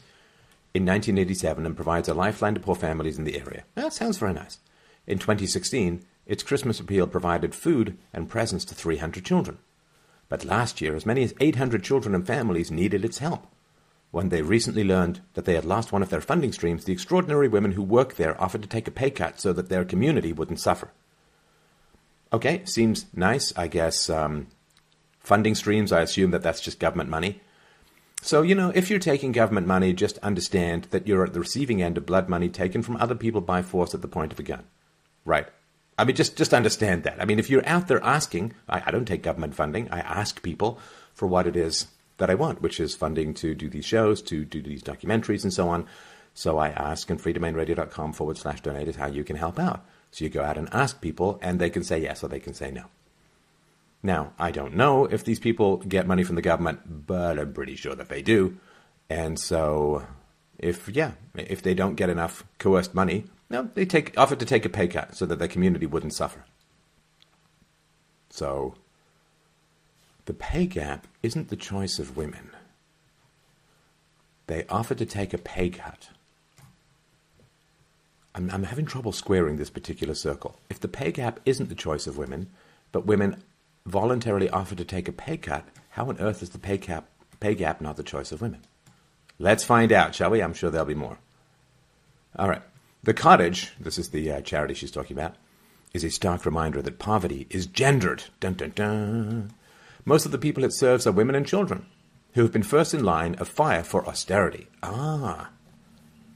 in 0.74 0.86
1987 0.86 1.66
and 1.66 1.76
provides 1.76 2.08
a 2.08 2.14
lifeline 2.14 2.54
to 2.54 2.60
poor 2.60 2.76
families 2.76 3.18
in 3.18 3.24
the 3.24 3.40
area. 3.40 3.64
That 3.74 3.92
sounds 3.92 4.20
very 4.20 4.34
nice. 4.34 4.60
In 5.08 5.18
2016, 5.18 6.06
its 6.30 6.44
Christmas 6.44 6.80
appeal 6.80 7.08
provided 7.08 7.54
food 7.54 7.98
and 8.14 8.30
presents 8.30 8.64
to 8.66 8.76
300 8.76 9.26
children. 9.26 9.58
but 10.30 10.46
last 10.46 10.80
year 10.80 10.96
as 10.96 11.06
many 11.06 11.24
as 11.24 11.34
800 11.40 11.84
children 11.84 12.14
and 12.16 12.26
families 12.26 12.70
needed 12.72 13.04
its 13.04 13.18
help. 13.18 13.48
When 14.12 14.30
they 14.30 14.44
recently 14.44 14.84
learned 14.84 15.22
that 15.34 15.46
they 15.46 15.56
had 15.56 15.66
lost 15.66 15.92
one 15.92 16.04
of 16.04 16.10
their 16.10 16.22
funding 16.22 16.52
streams, 16.54 16.86
the 16.86 16.94
extraordinary 16.94 17.48
women 17.48 17.72
who 17.72 17.84
work 17.84 18.16
there 18.16 18.40
offered 18.42 18.62
to 18.62 18.68
take 18.68 18.88
a 18.88 18.92
pay 18.92 19.10
cut 19.10 19.40
so 19.42 19.54
that 19.54 19.70
their 19.70 19.84
community 19.84 20.32
wouldn't 20.32 20.60
suffer. 20.60 20.92
Okay, 22.32 22.62
seems 22.66 23.08
nice, 23.14 23.52
I 23.58 23.68
guess. 23.68 24.10
Um, 24.10 24.48
funding 25.20 25.56
streams, 25.56 25.92
I 25.92 26.02
assume 26.02 26.32
that 26.32 26.44
that's 26.44 26.62
just 26.62 26.80
government 26.80 27.10
money. 27.10 27.42
So, 28.22 28.42
you 28.44 28.54
know, 28.54 28.72
if 28.76 28.90
you're 28.90 29.00
taking 29.00 29.32
government 29.32 29.66
money, 29.66 29.94
just 29.94 30.18
understand 30.20 30.88
that 30.92 31.08
you're 31.08 31.26
at 31.26 31.34
the 31.34 31.40
receiving 31.40 31.82
end 31.82 31.98
of 31.98 32.06
blood 32.06 32.30
money 32.30 32.50
taken 32.50 32.84
from 32.84 32.98
other 32.98 33.16
people 33.16 33.42
by 33.42 33.62
force 33.62 33.96
at 33.96 34.02
the 34.02 34.08
point 34.08 34.32
of 34.32 34.40
a 34.40 34.44
gun. 34.44 34.66
Right. 35.26 35.48
I 36.00 36.06
mean, 36.06 36.16
just, 36.16 36.38
just 36.38 36.54
understand 36.54 37.04
that. 37.04 37.22
I 37.22 37.26
mean, 37.26 37.40
if 37.40 37.50
you're 37.50 37.68
out 37.68 37.88
there 37.88 38.04
asking, 38.04 38.54
I, 38.70 38.84
I 38.86 38.92
don't 38.92 39.06
take 39.06 39.22
government 39.22 39.54
funding, 39.54 39.90
I 39.92 40.00
ask 40.00 40.42
people 40.42 40.80
for 41.14 41.28
what 41.28 41.46
it 41.46 41.58
is 41.58 41.88
that 42.18 42.30
I 42.30 42.36
want, 42.36 42.62
which 42.62 42.80
is 42.80 42.96
funding 42.96 43.34
to 43.36 43.54
do 43.54 43.70
these 43.70 43.86
shows, 43.86 44.22
to 44.24 44.46
do 44.46 44.62
these 44.62 44.82
documentaries, 44.82 45.44
and 45.44 45.54
so 45.54 45.68
on. 45.68 45.86
So 46.34 46.58
I 46.58 46.70
ask, 46.70 47.10
and 47.10 47.20
freedomainradio.com 47.20 48.14
forward 48.14 48.38
slash 48.38 48.62
donate 48.62 48.88
is 48.88 48.96
how 48.96 49.08
you 49.08 49.26
can 49.26 49.36
help 49.36 49.60
out. 49.60 49.86
So 50.12 50.24
you 50.24 50.30
go 50.30 50.42
out 50.42 50.58
and 50.58 50.70
ask 50.72 51.02
people, 51.02 51.38
and 51.42 51.60
they 51.60 51.70
can 51.70 51.84
say 51.84 52.00
yes 52.00 52.24
or 52.24 52.30
they 52.30 52.40
can 52.40 52.54
say 52.54 52.72
no. 52.72 52.86
Now, 54.02 54.32
I 54.40 54.52
don't 54.52 54.76
know 54.76 55.06
if 55.06 55.26
these 55.26 55.40
people 55.40 55.78
get 55.78 56.08
money 56.08 56.24
from 56.24 56.36
the 56.36 56.42
government, 56.42 57.08
but 57.08 57.38
I'm 57.38 57.52
pretty 57.52 57.76
sure 57.76 57.96
that 57.96 58.08
they 58.08 58.22
do. 58.22 58.58
And 59.10 59.38
so, 59.38 60.08
if 60.58 60.88
yeah, 60.88 61.12
if 61.36 61.62
they 61.62 61.74
don't 61.74 61.96
get 61.96 62.10
enough 62.10 62.46
coerced 62.58 62.96
money, 62.96 63.26
no, 63.50 63.70
they 63.74 63.86
take 63.86 64.18
offer 64.18 64.36
to 64.36 64.46
take 64.46 64.66
a 64.66 64.70
pay 64.70 64.88
cut 64.88 65.16
so 65.16 65.26
that 65.26 65.40
their 65.40 65.48
community 65.48 65.86
wouldn't 65.86 66.14
suffer. 66.14 66.46
So, 68.30 68.76
the 70.26 70.34
pay 70.34 70.68
gap 70.68 71.08
isn't 71.24 71.50
the 71.50 71.56
choice 71.56 71.98
of 71.98 72.16
women. 72.16 72.52
They 74.48 74.66
offered 74.70 75.00
to 75.00 75.06
take 75.06 75.34
a 75.34 75.38
pay 75.38 75.70
cut. 75.70 76.10
I'm, 78.36 78.50
I'm 78.52 78.64
having 78.64 78.86
trouble 78.86 79.12
squaring 79.12 79.58
this 79.58 79.70
particular 79.70 80.14
circle. 80.14 80.60
If 80.70 80.80
the 80.80 80.88
pay 80.88 81.12
gap 81.12 81.40
isn't 81.46 81.70
the 81.70 81.76
choice 81.76 82.06
of 82.06 82.18
women, 82.18 82.50
but 82.92 83.06
women 83.06 83.44
voluntarily 83.86 84.50
offer 84.50 84.76
to 84.76 84.86
take 84.86 85.08
a 85.08 85.12
pay 85.12 85.38
cut, 85.38 85.68
how 85.92 86.08
on 86.10 86.20
earth 86.20 86.44
is 86.44 86.52
the 86.52 86.60
pay 86.60 86.78
gap, 86.78 87.10
pay 87.40 87.56
gap 87.56 87.82
not 87.82 87.98
the 87.98 88.04
choice 88.04 88.32
of 88.32 88.42
women? 88.42 88.62
Let's 89.40 89.64
find 89.64 89.92
out, 89.92 90.14
shall 90.14 90.30
we? 90.30 90.44
I'm 90.44 90.54
sure 90.54 90.70
there'll 90.70 90.86
be 90.86 90.94
more. 90.94 91.18
All 92.38 92.50
right. 92.50 92.62
The 93.02 93.14
cottage, 93.14 93.74
this 93.80 93.98
is 93.98 94.10
the 94.10 94.32
uh, 94.32 94.42
charity 94.42 94.74
she's 94.74 94.92
talking 94.92 95.18
about, 95.18 95.36
is 95.94 96.04
a 96.04 96.12
stark 96.12 96.46
reminder 96.46 96.82
that 96.82 97.00
poverty 97.00 97.48
is 97.50 97.66
gendered. 97.66 98.26
Dun, 98.40 98.54
dun, 98.54 98.74
dun. 98.76 99.52
Most 100.06 100.26
of 100.26 100.32
the 100.32 100.38
people 100.38 100.64
it 100.64 100.74
serves 100.74 101.08
are 101.08 101.12
women 101.12 101.36
and 101.36 101.46
children 101.46 101.86
who 102.34 102.42
have 102.42 102.52
been 102.52 102.64
first 102.64 102.94
in 102.94 103.04
line 103.04 103.36
of 103.36 103.48
fire 103.48 103.84
for 103.84 104.08
austerity. 104.08 104.68
Ah. 104.84 105.50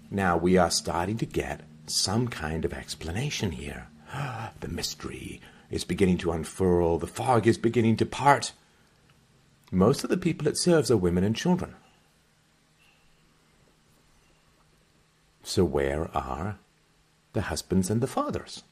Now 0.10 0.38
we 0.38 0.58
are 0.58 0.72
starting 0.72 1.18
to 1.18 1.26
get 1.26 1.62
some 1.86 2.28
kind 2.28 2.66
of 2.66 2.74
explanation 2.74 3.52
here. 3.52 3.88
the 4.60 4.68
mystery 4.68 5.42
is 5.70 5.84
beginning 5.84 6.18
to 6.20 6.32
unfurl, 6.32 6.98
the 6.98 7.08
fog 7.08 7.46
is 7.46 7.58
beginning 7.58 7.98
to 7.98 8.06
part. 8.06 8.54
Most 9.72 10.04
of 10.04 10.10
the 10.10 10.18
people 10.18 10.48
it 10.48 10.58
serves 10.58 10.90
are 10.90 10.98
women 10.98 11.24
and 11.24 11.36
children. 11.36 11.76
So, 15.44 15.66
where 15.66 16.10
are 16.16 16.58
the 17.34 17.44
husbands 17.44 17.90
and 17.90 18.02
the 18.02 18.08
fathers? 18.08 18.64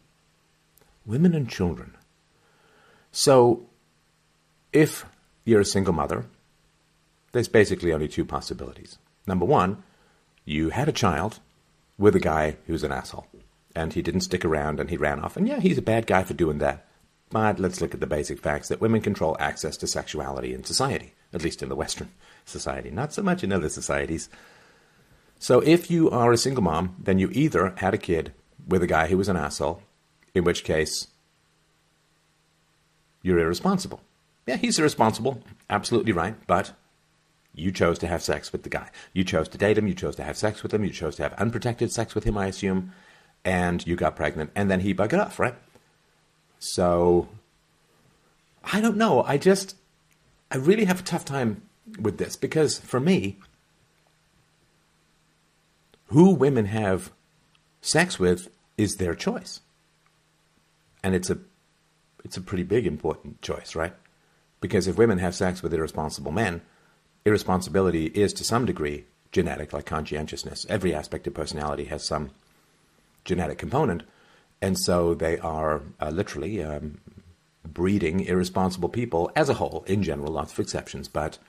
Women 1.05 1.35
and 1.35 1.49
children. 1.49 1.95
So, 3.11 3.67
if 4.71 5.05
you're 5.43 5.61
a 5.61 5.65
single 5.65 5.93
mother, 5.93 6.25
there's 7.33 7.49
basically 7.49 7.91
only 7.91 8.07
two 8.07 8.25
possibilities. 8.25 8.97
Number 9.27 9.45
one, 9.45 9.83
you 10.45 10.69
had 10.69 10.87
a 10.87 10.93
child 10.93 11.39
with 11.97 12.15
a 12.15 12.19
guy 12.19 12.57
who's 12.67 12.83
an 12.83 12.91
asshole, 12.91 13.27
and 13.75 13.93
he 13.93 14.01
didn't 14.01 14.21
stick 14.21 14.43
around 14.43 14.79
and 14.79 14.89
he 14.89 14.97
ran 14.97 15.19
off. 15.19 15.37
And 15.37 15.47
yeah, 15.47 15.59
he's 15.59 15.77
a 15.77 15.83
bad 15.83 16.07
guy 16.07 16.23
for 16.23 16.33
doing 16.33 16.57
that. 16.59 16.85
But 17.29 17.59
let's 17.59 17.79
look 17.79 17.93
at 17.93 17.99
the 17.99 18.07
basic 18.07 18.39
facts 18.39 18.67
that 18.67 18.81
women 18.81 19.01
control 19.01 19.37
access 19.39 19.77
to 19.77 19.87
sexuality 19.87 20.53
in 20.53 20.63
society, 20.63 21.13
at 21.33 21.43
least 21.43 21.63
in 21.63 21.69
the 21.69 21.75
Western 21.75 22.09
society, 22.45 22.91
not 22.91 23.13
so 23.13 23.21
much 23.21 23.43
in 23.43 23.53
other 23.53 23.69
societies. 23.69 24.29
So 25.41 25.59
if 25.61 25.89
you 25.89 26.07
are 26.11 26.31
a 26.31 26.37
single 26.37 26.61
mom, 26.61 26.95
then 26.99 27.17
you 27.17 27.27
either 27.31 27.73
had 27.77 27.95
a 27.95 27.97
kid 27.97 28.31
with 28.67 28.83
a 28.83 28.87
guy 28.87 29.07
who 29.07 29.17
was 29.17 29.27
an 29.27 29.35
asshole, 29.35 29.81
in 30.35 30.43
which 30.43 30.63
case 30.63 31.07
you're 33.23 33.39
irresponsible. 33.39 34.01
Yeah, 34.45 34.57
he's 34.57 34.77
irresponsible, 34.77 35.41
absolutely 35.67 36.11
right, 36.11 36.35
but 36.45 36.73
you 37.55 37.71
chose 37.71 37.97
to 37.99 38.07
have 38.07 38.21
sex 38.21 38.51
with 38.51 38.61
the 38.61 38.69
guy. 38.69 38.91
You 39.13 39.23
chose 39.23 39.49
to 39.49 39.57
date 39.57 39.79
him, 39.79 39.87
you 39.87 39.95
chose 39.95 40.15
to 40.17 40.23
have 40.23 40.37
sex 40.37 40.61
with 40.61 40.75
him, 40.75 40.83
you 40.83 40.91
chose 40.91 41.15
to 41.15 41.23
have 41.23 41.33
unprotected 41.33 41.91
sex 41.91 42.13
with 42.13 42.23
him, 42.23 42.37
I 42.37 42.45
assume, 42.45 42.93
and 43.43 43.85
you 43.87 43.95
got 43.95 44.15
pregnant, 44.15 44.51
and 44.55 44.69
then 44.69 44.81
he 44.81 44.93
buggered 44.93 45.25
off, 45.25 45.39
right? 45.39 45.55
So, 46.59 47.29
I 48.63 48.79
don't 48.79 48.95
know. 48.95 49.23
I 49.23 49.39
just, 49.39 49.75
I 50.51 50.57
really 50.57 50.85
have 50.85 50.99
a 50.99 51.03
tough 51.03 51.25
time 51.25 51.63
with 51.99 52.19
this 52.19 52.35
because 52.35 52.77
for 52.77 52.99
me, 52.99 53.39
who 56.11 56.31
women 56.33 56.65
have 56.65 57.11
sex 57.81 58.19
with 58.19 58.49
is 58.77 58.95
their 58.95 59.15
choice. 59.15 59.61
And 61.03 61.15
it's 61.15 61.29
a 61.29 61.39
it's 62.23 62.37
a 62.37 62.41
pretty 62.41 62.63
big 62.63 62.85
important 62.85 63.41
choice, 63.41 63.75
right? 63.75 63.93
Because 64.59 64.87
if 64.87 64.97
women 64.97 65.17
have 65.17 65.33
sex 65.33 65.63
with 65.63 65.73
irresponsible 65.73 66.31
men, 66.31 66.61
irresponsibility 67.25 68.05
is 68.07 68.31
to 68.33 68.43
some 68.43 68.65
degree 68.65 69.05
genetic, 69.31 69.73
like 69.73 69.85
conscientiousness. 69.85 70.65
Every 70.69 70.93
aspect 70.93 71.25
of 71.25 71.33
personality 71.33 71.85
has 71.85 72.03
some 72.03 72.31
genetic 73.25 73.57
component. 73.57 74.03
And 74.61 74.77
so 74.77 75.15
they 75.15 75.39
are 75.39 75.81
uh, 75.99 76.09
literally 76.09 76.63
um, 76.63 76.99
breeding 77.65 78.19
irresponsible 78.19 78.89
people 78.89 79.31
as 79.35 79.49
a 79.49 79.55
whole, 79.55 79.83
in 79.87 80.03
general, 80.03 80.33
lots 80.33 80.53
of 80.53 80.59
exceptions. 80.59 81.07
But 81.07 81.39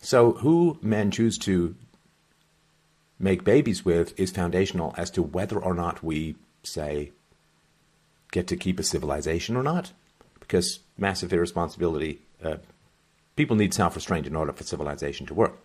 so 0.00 0.32
who 0.32 0.78
men 0.82 1.10
choose 1.10 1.38
to 1.38 1.74
make 3.24 3.42
babies 3.42 3.84
with 3.84 4.18
is 4.20 4.30
foundational 4.30 4.94
as 4.98 5.10
to 5.10 5.22
whether 5.22 5.58
or 5.58 5.74
not 5.74 6.04
we, 6.04 6.36
say, 6.62 7.10
get 8.30 8.46
to 8.48 8.56
keep 8.56 8.78
a 8.78 8.82
civilization 8.82 9.56
or 9.56 9.62
not. 9.62 9.92
Because 10.38 10.80
massive 10.98 11.32
irresponsibility, 11.32 12.20
uh, 12.44 12.56
people 13.34 13.56
need 13.56 13.72
self 13.72 13.96
restraint 13.96 14.26
in 14.26 14.36
order 14.36 14.52
for 14.52 14.62
civilization 14.62 15.26
to 15.26 15.34
work. 15.34 15.64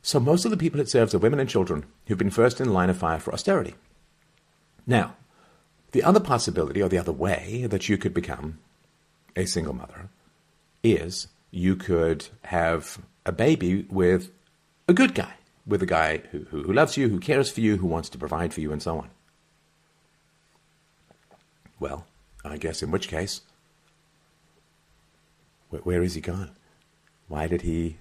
So 0.00 0.18
most 0.18 0.46
of 0.46 0.50
the 0.50 0.56
people 0.56 0.80
it 0.80 0.88
serves 0.88 1.14
are 1.14 1.18
women 1.18 1.40
and 1.40 1.48
children 1.48 1.84
who've 2.06 2.18
been 2.18 2.30
first 2.30 2.60
in 2.60 2.72
line 2.72 2.90
of 2.90 2.96
fire 2.96 3.18
for 3.18 3.32
austerity. 3.34 3.74
Now, 4.86 5.16
the 5.92 6.02
other 6.02 6.20
possibility, 6.20 6.82
or 6.82 6.88
the 6.88 6.98
other 6.98 7.12
way 7.12 7.66
that 7.68 7.88
you 7.88 7.96
could 7.98 8.14
become 8.14 8.58
a 9.36 9.44
single 9.44 9.74
mother, 9.74 10.08
is 10.82 11.28
you 11.50 11.76
could 11.76 12.28
have 12.44 12.98
a 13.24 13.32
baby 13.32 13.86
with 13.90 14.30
a 14.88 14.92
good 14.92 15.14
guy, 15.14 15.34
with 15.66 15.82
a 15.82 15.86
guy 15.86 16.18
who, 16.30 16.44
who, 16.44 16.72
loves 16.72 16.96
you, 16.96 17.08
who 17.08 17.18
cares 17.18 17.50
for 17.50 17.60
you, 17.60 17.76
who 17.78 17.86
wants 17.86 18.08
to 18.10 18.18
provide 18.18 18.52
for 18.52 18.60
you, 18.60 18.72
and 18.72 18.82
so 18.82 18.98
on. 18.98 19.10
Well, 21.80 22.06
I 22.44 22.56
guess 22.58 22.82
in 22.82 22.90
which 22.90 23.08
case, 23.08 23.40
wh- 25.70 25.86
where 25.86 26.02
is 26.02 26.14
he 26.14 26.20
gone? 26.20 26.50
Why 27.28 27.46
did 27.46 27.62
he 27.62 27.96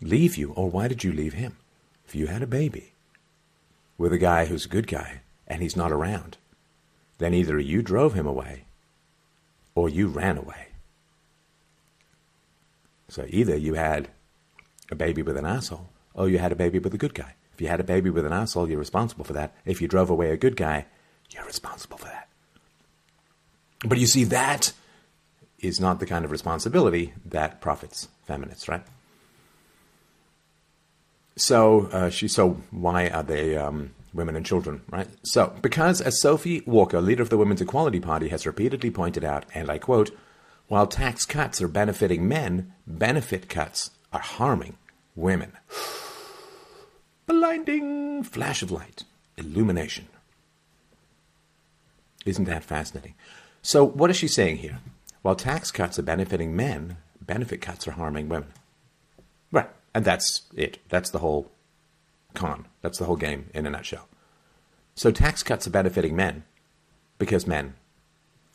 leave 0.00 0.36
you, 0.36 0.52
or 0.52 0.68
why 0.70 0.88
did 0.88 1.04
you 1.04 1.12
leave 1.12 1.34
him? 1.34 1.56
If 2.06 2.14
you 2.14 2.26
had 2.26 2.42
a 2.42 2.46
baby 2.46 2.92
with 3.96 4.12
a 4.12 4.18
guy 4.18 4.46
who's 4.46 4.64
a 4.64 4.70
good 4.70 4.88
guy, 4.88 5.20
and 5.46 5.62
he's 5.62 5.76
not 5.76 5.92
around, 5.92 6.38
then 7.18 7.34
either 7.34 7.58
you 7.58 7.82
drove 7.82 8.14
him 8.14 8.26
away 8.26 8.64
or 9.74 9.88
you 9.88 10.08
ran 10.08 10.38
away. 10.38 10.68
So 13.08 13.26
either 13.28 13.56
you 13.56 13.74
had 13.74 14.08
a 14.90 14.94
baby 14.94 15.22
with 15.22 15.36
an 15.36 15.44
asshole 15.44 15.90
or 16.14 16.28
you 16.28 16.38
had 16.38 16.52
a 16.52 16.56
baby 16.56 16.78
with 16.78 16.94
a 16.94 16.98
good 16.98 17.14
guy. 17.14 17.34
If 17.52 17.60
you 17.60 17.68
had 17.68 17.80
a 17.80 17.84
baby 17.84 18.10
with 18.10 18.26
an 18.26 18.32
asshole, 18.32 18.68
you're 18.68 18.78
responsible 18.78 19.24
for 19.24 19.32
that. 19.34 19.54
If 19.64 19.80
you 19.80 19.88
drove 19.88 20.10
away 20.10 20.30
a 20.30 20.36
good 20.36 20.56
guy, 20.56 20.86
you're 21.30 21.44
responsible 21.44 21.98
for 21.98 22.06
that. 22.06 22.28
But 23.84 23.98
you 23.98 24.06
see, 24.06 24.24
that 24.24 24.72
is 25.58 25.80
not 25.80 26.00
the 26.00 26.06
kind 26.06 26.24
of 26.24 26.30
responsibility 26.30 27.12
that 27.26 27.60
profits 27.60 28.08
feminists, 28.24 28.68
right? 28.68 28.82
So 31.36 31.88
uh, 31.92 32.10
she. 32.10 32.28
So 32.28 32.60
why 32.70 33.08
are 33.08 33.22
they 33.22 33.56
um, 33.56 33.94
women 34.12 34.36
and 34.36 34.44
children, 34.44 34.82
right? 34.90 35.08
So, 35.22 35.54
because 35.62 36.00
as 36.00 36.20
Sophie 36.20 36.62
Walker, 36.66 37.00
leader 37.00 37.22
of 37.22 37.30
the 37.30 37.38
Women's 37.38 37.60
Equality 37.60 38.00
Party, 38.00 38.28
has 38.28 38.46
repeatedly 38.46 38.90
pointed 38.90 39.24
out, 39.24 39.46
and 39.54 39.70
I 39.70 39.78
quote, 39.78 40.10
while 40.68 40.86
tax 40.86 41.24
cuts 41.24 41.60
are 41.60 41.68
benefiting 41.68 42.28
men, 42.28 42.72
benefit 42.86 43.48
cuts 43.48 43.90
are 44.12 44.20
harming 44.20 44.76
women. 45.16 45.52
Blinding 47.26 48.22
flash 48.22 48.62
of 48.62 48.70
light, 48.70 49.04
illumination. 49.36 50.08
Isn't 52.26 52.44
that 52.44 52.64
fascinating? 52.64 53.14
So, 53.62 53.84
what 53.84 54.10
is 54.10 54.16
she 54.16 54.28
saying 54.28 54.58
here? 54.58 54.80
while 55.22 55.36
tax 55.36 55.70
cuts 55.70 55.98
are 55.98 56.02
benefiting 56.02 56.56
men, 56.56 56.96
benefit 57.20 57.60
cuts 57.60 57.86
are 57.86 57.92
harming 57.92 58.28
women. 58.28 58.52
Right. 59.52 59.68
And 59.94 60.04
that's 60.04 60.42
it. 60.54 60.78
That's 60.88 61.10
the 61.10 61.18
whole 61.18 61.50
con. 62.34 62.66
That's 62.80 62.98
the 62.98 63.04
whole 63.04 63.16
game 63.16 63.50
in 63.52 63.66
a 63.66 63.70
nutshell. 63.70 64.08
So 64.94 65.10
tax 65.10 65.42
cuts 65.42 65.66
are 65.66 65.70
benefiting 65.70 66.16
men 66.16 66.44
because 67.18 67.46
men 67.46 67.74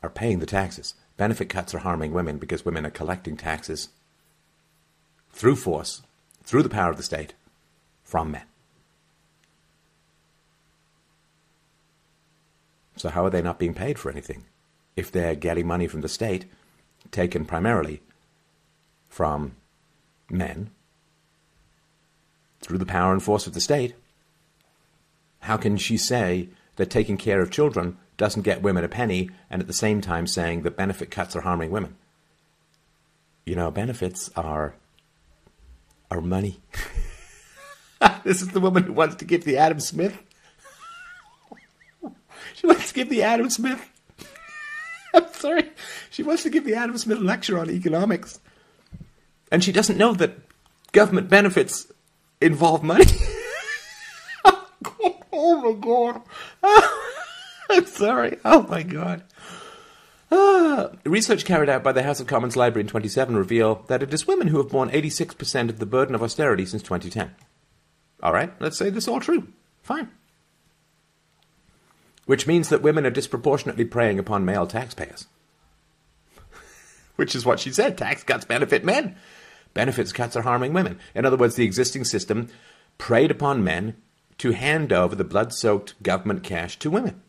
are 0.01 0.09
paying 0.09 0.39
the 0.39 0.45
taxes. 0.45 0.95
Benefit 1.17 1.49
cuts 1.49 1.73
are 1.73 1.79
harming 1.79 2.13
women 2.13 2.37
because 2.37 2.65
women 2.65 2.85
are 2.85 2.91
collecting 2.91 3.37
taxes 3.37 3.89
through 5.31 5.55
force, 5.55 6.01
through 6.45 6.63
the 6.63 6.69
power 6.69 6.91
of 6.91 6.97
the 6.97 7.03
state, 7.03 7.33
from 8.03 8.31
men. 8.31 8.43
So, 12.97 13.09
how 13.09 13.25
are 13.25 13.29
they 13.29 13.41
not 13.41 13.59
being 13.59 13.73
paid 13.73 13.99
for 13.99 14.09
anything? 14.09 14.45
If 14.95 15.11
they're 15.11 15.35
getting 15.35 15.67
money 15.67 15.87
from 15.87 16.01
the 16.01 16.07
state, 16.07 16.45
taken 17.11 17.45
primarily 17.45 18.01
from 19.09 19.55
men, 20.29 20.71
through 22.61 22.77
the 22.77 22.85
power 22.85 23.11
and 23.11 23.21
force 23.21 23.45
of 23.45 23.53
the 23.53 23.61
state, 23.61 23.95
how 25.41 25.57
can 25.57 25.77
she 25.77 25.97
say 25.97 26.49
that 26.77 26.89
taking 26.89 27.17
care 27.17 27.41
of 27.41 27.51
children 27.51 27.97
doesn't 28.17 28.41
get 28.41 28.61
women 28.61 28.83
a 28.83 28.87
penny 28.87 29.29
and 29.49 29.61
at 29.61 29.67
the 29.67 29.73
same 29.73 30.01
time 30.01 30.25
saying 30.25 30.63
that 30.63 30.77
benefit 30.77 31.11
cuts 31.11 31.35
are 31.35 31.41
harming 31.41 31.69
women? 31.69 31.95
You 33.45 33.55
know, 33.55 33.69
benefits 33.69 34.31
are 34.35 34.73
are 36.15 36.21
money. 36.21 36.61
this 38.23 38.41
is 38.41 38.49
the 38.49 38.59
woman 38.59 38.83
who 38.83 38.93
wants 38.93 39.15
to 39.15 39.25
give 39.25 39.43
the 39.43 39.57
Adam 39.57 39.79
Smith. 39.79 40.17
she 42.53 42.67
wants 42.67 42.87
to 42.89 42.93
give 42.93 43.09
the 43.09 43.23
Adam 43.23 43.49
Smith. 43.49 43.85
I'm 45.13 45.31
sorry. 45.33 45.69
She 46.09 46.23
wants 46.23 46.43
to 46.43 46.49
give 46.49 46.63
the 46.63 46.75
Adam 46.75 46.97
Smith 46.97 47.19
lecture 47.19 47.59
on 47.59 47.69
economics. 47.69 48.39
And 49.51 49.63
she 49.63 49.71
doesn't 49.71 49.97
know 49.97 50.13
that 50.13 50.37
government 50.91 51.29
benefits 51.29 51.91
involve 52.41 52.81
money. 52.83 53.05
oh 55.33 55.61
my 55.61 55.79
god. 55.79 56.21
I'm 57.69 57.85
sorry. 57.85 58.37
Oh 58.45 58.63
my 58.63 58.83
god. 58.83 59.23
Research 61.05 61.45
carried 61.45 61.69
out 61.69 61.83
by 61.83 61.91
the 61.91 62.03
House 62.03 62.19
of 62.19 62.27
Commons 62.27 62.55
Library 62.55 62.81
in 62.81 62.87
27 62.87 63.35
reveal 63.35 63.83
that 63.87 64.03
it 64.03 64.13
is 64.13 64.27
women 64.27 64.47
who 64.47 64.57
have 64.57 64.69
borne 64.69 64.89
86% 64.89 65.69
of 65.69 65.79
the 65.79 65.85
burden 65.85 66.15
of 66.15 66.23
austerity 66.23 66.65
since 66.65 66.83
2010. 66.83 67.35
All 68.21 68.33
right, 68.33 68.51
let's 68.59 68.77
say 68.77 68.89
this 68.89 69.05
is 69.05 69.07
all 69.07 69.19
true. 69.19 69.47
Fine. 69.81 70.09
Which 72.25 72.47
means 72.47 72.69
that 72.69 72.81
women 72.81 73.05
are 73.05 73.11
disproportionately 73.11 73.85
preying 73.85 74.19
upon 74.19 74.45
male 74.45 74.65
taxpayers. 74.65 75.27
Which 77.15 77.35
is 77.35 77.45
what 77.45 77.59
she 77.59 77.71
said 77.71 77.97
tax 77.97 78.23
cuts 78.23 78.45
benefit 78.45 78.83
men. 78.83 79.15
Benefits 79.73 80.11
cuts 80.11 80.35
are 80.35 80.41
harming 80.41 80.73
women. 80.73 80.99
In 81.13 81.25
other 81.25 81.37
words, 81.37 81.55
the 81.55 81.65
existing 81.65 82.05
system 82.05 82.47
preyed 82.97 83.29
upon 83.29 83.63
men 83.63 83.95
to 84.39 84.51
hand 84.51 84.91
over 84.91 85.15
the 85.15 85.23
blood 85.23 85.53
soaked 85.53 86.01
government 86.01 86.43
cash 86.43 86.79
to 86.79 86.89
women 86.89 87.21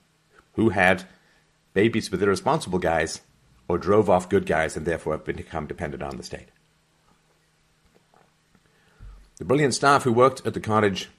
who 0.54 0.70
had 0.70 1.04
babies 1.76 2.10
with 2.10 2.22
irresponsible 2.22 2.78
guys 2.78 3.20
or 3.68 3.76
drove 3.76 4.08
off 4.08 4.30
good 4.30 4.46
guys 4.46 4.76
and 4.76 4.86
therefore 4.86 5.12
have 5.12 5.24
become 5.24 5.66
dependent 5.66 6.02
on 6.02 6.16
the 6.16 6.22
state. 6.22 6.48
The 9.36 9.44
brilliant 9.44 9.74
staff 9.74 10.04
who 10.04 10.12
worked 10.12 10.46
at 10.46 10.54
the 10.54 10.60
cottage 10.60 11.10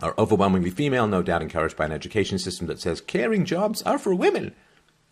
are 0.00 0.14
overwhelmingly 0.16 0.70
female, 0.70 1.06
no 1.06 1.22
doubt 1.22 1.42
encouraged 1.42 1.76
by 1.76 1.84
an 1.84 1.92
education 1.92 2.38
system 2.38 2.66
that 2.68 2.80
says 2.80 3.02
caring 3.02 3.44
jobs 3.44 3.82
are 3.82 3.98
for 3.98 4.14
women, 4.14 4.54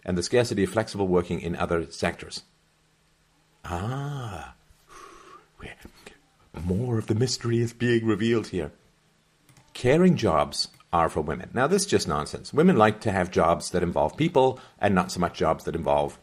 and 0.02 0.16
the 0.16 0.23
scarcity 0.23 0.64
of 0.64 0.71
flexible 0.71 1.09
working 1.09 1.40
in 1.40 1.54
other 1.56 1.90
sectors. 1.90 2.42
Ah, 3.66 4.54
more 6.64 6.99
of 6.99 7.06
the 7.06 7.14
mystery 7.14 7.59
is 7.59 7.73
being 7.73 8.06
revealed 8.06 8.49
here. 8.49 8.73
Caring 9.75 10.17
jobs 10.17 10.69
are 10.95 11.09
for 11.09 11.21
women. 11.21 11.50
Now, 11.52 11.67
this 11.67 11.83
is 11.83 11.89
just 11.89 12.07
nonsense. 12.07 12.54
Women 12.54 12.76
like 12.76 13.00
to 13.00 13.11
have 13.11 13.33
jobs 13.33 13.71
that 13.71 13.83
involve 13.83 14.17
people 14.17 14.61
and 14.78 14.95
not 14.95 15.11
so 15.11 15.19
much 15.19 15.37
jobs 15.37 15.65
that 15.65 15.75
involve 15.75 16.21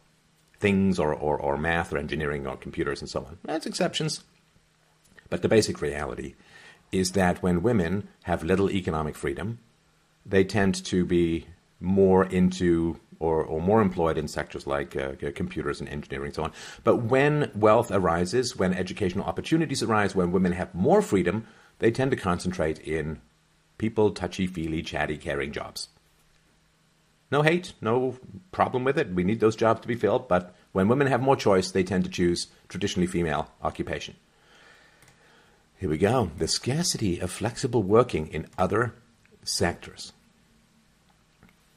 things 0.60 0.98
or, 0.98 1.14
or, 1.14 1.38
or 1.38 1.58
math 1.58 1.92
or 1.92 1.98
engineering 1.98 2.48
or 2.48 2.56
computers 2.56 3.02
and 3.02 3.10
so 3.10 3.20
on. 3.26 3.38
That's 3.44 3.66
exceptions. 3.66 4.24
But 5.30 5.42
the 5.42 5.50
basic 5.50 5.82
reality 5.82 6.36
is 6.92 7.12
that 7.12 7.44
when 7.44 7.62
women 7.62 8.08
have 8.24 8.44
little 8.44 8.72
economic 8.72 9.16
freedom, 9.16 9.60
they 10.26 10.46
tend 10.46 10.74
to 10.86 11.06
be 11.06 11.48
more 11.82 12.26
into 12.26 12.98
or, 13.20 13.44
or 13.44 13.62
more 13.62 13.82
employed 13.82 14.18
in 14.18 14.28
sectors 14.28 14.66
like 14.66 14.96
uh, 14.96 15.12
computers 15.36 15.82
and 15.82 15.90
engineering 15.90 16.28
and 16.28 16.36
so 16.36 16.44
on. 16.44 16.54
But 16.84 16.98
when 16.98 17.52
wealth 17.54 17.92
arises, 17.92 18.56
when 18.56 18.74
educational 18.74 19.26
opportunities 19.26 19.84
arise, 19.84 20.16
when 20.16 20.32
women 20.32 20.54
have 20.54 20.74
more 20.74 21.02
freedom, 21.02 21.46
they 21.80 21.92
tend 21.92 22.12
to 22.12 22.18
concentrate 22.18 22.80
in 22.80 23.20
people, 23.82 24.12
touchy 24.12 24.46
feely, 24.46 24.84
chatty, 24.84 25.18
caring 25.18 25.52
jobs. 25.52 25.90
No 27.32 27.42
hate, 27.42 27.74
no 27.82 28.16
problem 28.52 28.84
with 28.84 28.98
it. 29.00 29.16
We 29.16 29.24
need 29.24 29.40
those 29.40 29.56
jobs 29.56 29.82
to 29.82 29.88
be 29.88 29.96
filled, 29.96 30.28
but 30.28 30.54
when 30.72 30.88
women 30.88 31.08
have 31.08 31.22
more 31.22 31.36
choice, 31.36 31.72
they 31.72 31.84
tend 31.84 32.04
to 32.04 32.10
choose 32.10 32.48
traditionally 32.70 33.08
female 33.08 33.50
occupation. 33.64 34.16
Here 35.80 35.90
we 35.90 35.98
go. 35.98 36.30
The 36.38 36.48
scarcity 36.48 37.20
of 37.20 37.32
flexible 37.32 37.82
working 37.82 38.28
in 38.28 38.46
other 38.56 38.94
sectors. 39.44 40.14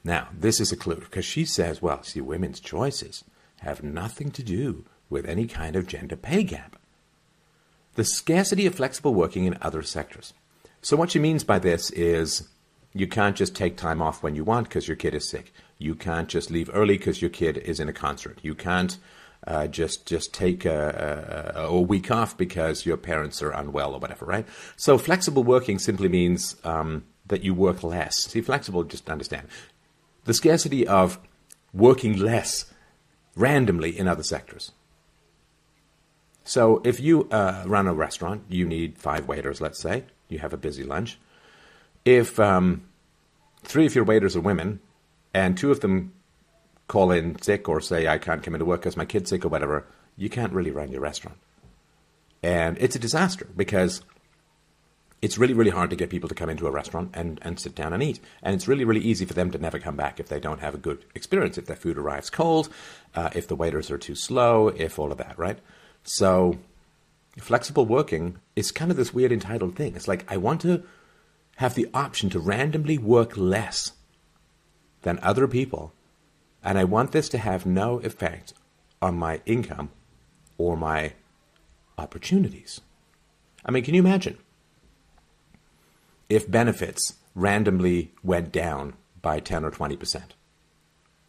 Now, 0.04 0.28
this 0.38 0.60
is 0.60 0.70
a 0.70 0.76
clue 0.76 0.96
because 0.96 1.24
she 1.24 1.46
says, 1.46 1.80
well, 1.80 2.02
see, 2.02 2.20
women's 2.20 2.60
choices 2.60 3.24
have 3.60 3.82
nothing 3.82 4.30
to 4.32 4.42
do 4.42 4.84
with 5.08 5.24
any 5.24 5.46
kind 5.46 5.74
of 5.74 5.86
gender 5.86 6.16
pay 6.16 6.42
gap. 6.42 6.76
The 7.94 8.04
scarcity 8.04 8.66
of 8.66 8.74
flexible 8.74 9.14
working 9.14 9.46
in 9.46 9.56
other 9.62 9.82
sectors. 9.82 10.34
So, 10.84 10.98
what 10.98 11.12
she 11.12 11.18
means 11.18 11.44
by 11.44 11.58
this 11.60 11.90
is 11.92 12.46
you 12.92 13.06
can't 13.06 13.34
just 13.34 13.56
take 13.56 13.78
time 13.78 14.02
off 14.02 14.22
when 14.22 14.34
you 14.34 14.44
want 14.44 14.68
because 14.68 14.86
your 14.86 14.98
kid 14.98 15.14
is 15.14 15.26
sick. 15.26 15.50
You 15.78 15.94
can't 15.94 16.28
just 16.28 16.50
leave 16.50 16.70
early 16.74 16.98
because 16.98 17.22
your 17.22 17.30
kid 17.30 17.56
is 17.56 17.80
in 17.80 17.88
a 17.88 17.92
concert. 17.94 18.38
You 18.42 18.54
can't 18.54 18.98
uh, 19.46 19.66
just 19.66 20.04
just 20.04 20.34
take 20.34 20.66
a, 20.66 21.54
a, 21.56 21.68
a, 21.68 21.80
week 21.80 22.10
off 22.10 22.36
because 22.36 22.84
your 22.84 22.98
parents 22.98 23.40
are 23.42 23.50
unwell 23.50 23.94
or 23.94 23.98
whatever, 23.98 24.26
right? 24.26 24.46
So 24.76 24.98
flexible 24.98 25.42
working 25.42 25.78
simply 25.78 26.10
means 26.10 26.56
um, 26.64 27.04
that 27.28 27.42
you 27.42 27.54
work 27.54 27.82
less. 27.82 28.18
See, 28.18 28.42
flexible, 28.42 28.84
just 28.84 29.08
understand 29.08 29.48
the 30.24 30.34
scarcity 30.34 30.86
of 30.86 31.18
working 31.72 32.18
less 32.18 32.66
randomly 33.34 33.98
in 33.98 34.06
other 34.06 34.22
sectors. 34.22 34.72
So 36.44 36.82
if 36.84 37.00
you 37.00 37.26
uh, 37.30 37.64
run 37.66 37.86
a 37.86 37.94
restaurant, 37.94 38.42
you 38.50 38.66
need 38.66 38.98
five 38.98 39.26
waiters, 39.26 39.62
let's 39.62 39.80
say 39.80 40.04
you 40.28 40.38
have 40.38 40.52
a 40.52 40.56
busy 40.58 40.84
lunch. 40.84 41.18
If 42.04 42.38
um, 42.38 42.82
three 43.62 43.86
of 43.86 43.94
your 43.94 44.04
waiters 44.04 44.36
are 44.36 44.40
women 44.40 44.80
and 45.32 45.56
two 45.56 45.70
of 45.70 45.80
them 45.80 46.12
call 46.86 47.10
in 47.10 47.40
sick 47.40 47.68
or 47.68 47.80
say, 47.80 48.06
I 48.06 48.18
can't 48.18 48.42
come 48.42 48.54
into 48.54 48.64
work 48.64 48.80
because 48.80 48.96
my 48.96 49.04
kid's 49.04 49.30
sick 49.30 49.44
or 49.44 49.48
whatever, 49.48 49.86
you 50.16 50.28
can't 50.28 50.52
really 50.52 50.70
run 50.70 50.90
your 50.90 51.00
restaurant. 51.00 51.38
And 52.42 52.76
it's 52.78 52.94
a 52.94 52.98
disaster 52.98 53.48
because 53.56 54.02
it's 55.22 55.38
really, 55.38 55.54
really 55.54 55.70
hard 55.70 55.88
to 55.88 55.96
get 55.96 56.10
people 56.10 56.28
to 56.28 56.34
come 56.34 56.50
into 56.50 56.66
a 56.66 56.70
restaurant 56.70 57.10
and, 57.14 57.38
and 57.40 57.58
sit 57.58 57.74
down 57.74 57.94
and 57.94 58.02
eat. 58.02 58.20
And 58.42 58.54
it's 58.54 58.68
really, 58.68 58.84
really 58.84 59.00
easy 59.00 59.24
for 59.24 59.32
them 59.32 59.50
to 59.52 59.58
never 59.58 59.78
come 59.78 59.96
back 59.96 60.20
if 60.20 60.28
they 60.28 60.38
don't 60.38 60.60
have 60.60 60.74
a 60.74 60.78
good 60.78 61.06
experience, 61.14 61.56
if 61.56 61.64
their 61.64 61.76
food 61.76 61.96
arrives 61.96 62.28
cold, 62.28 62.68
uh, 63.14 63.30
if 63.34 63.48
the 63.48 63.56
waiters 63.56 63.90
are 63.90 63.96
too 63.96 64.14
slow, 64.14 64.68
if 64.68 64.98
all 64.98 65.10
of 65.10 65.16
that, 65.18 65.38
right? 65.38 65.58
So 66.02 66.58
flexible 67.38 67.86
working 67.86 68.38
is 68.54 68.70
kind 68.70 68.90
of 68.90 68.96
this 68.96 69.12
weird 69.12 69.32
entitled 69.32 69.76
thing. 69.76 69.96
It's 69.96 70.08
like 70.08 70.30
I 70.30 70.36
want 70.36 70.60
to 70.62 70.84
have 71.56 71.74
the 71.74 71.88
option 71.94 72.30
to 72.30 72.38
randomly 72.38 72.98
work 72.98 73.36
less 73.36 73.92
than 75.02 75.18
other 75.22 75.46
people, 75.46 75.92
and 76.62 76.78
I 76.78 76.84
want 76.84 77.12
this 77.12 77.28
to 77.30 77.38
have 77.38 77.66
no 77.66 77.98
effect 78.00 78.54
on 79.02 79.18
my 79.18 79.40
income 79.46 79.90
or 80.58 80.76
my 80.76 81.12
opportunities. 81.98 82.80
I 83.64 83.70
mean, 83.70 83.84
can 83.84 83.94
you 83.94 84.00
imagine 84.00 84.38
if 86.28 86.50
benefits 86.50 87.14
randomly 87.34 88.12
went 88.22 88.52
down 88.52 88.94
by 89.20 89.40
10 89.40 89.64
or 89.64 89.70
20%? 89.70 90.22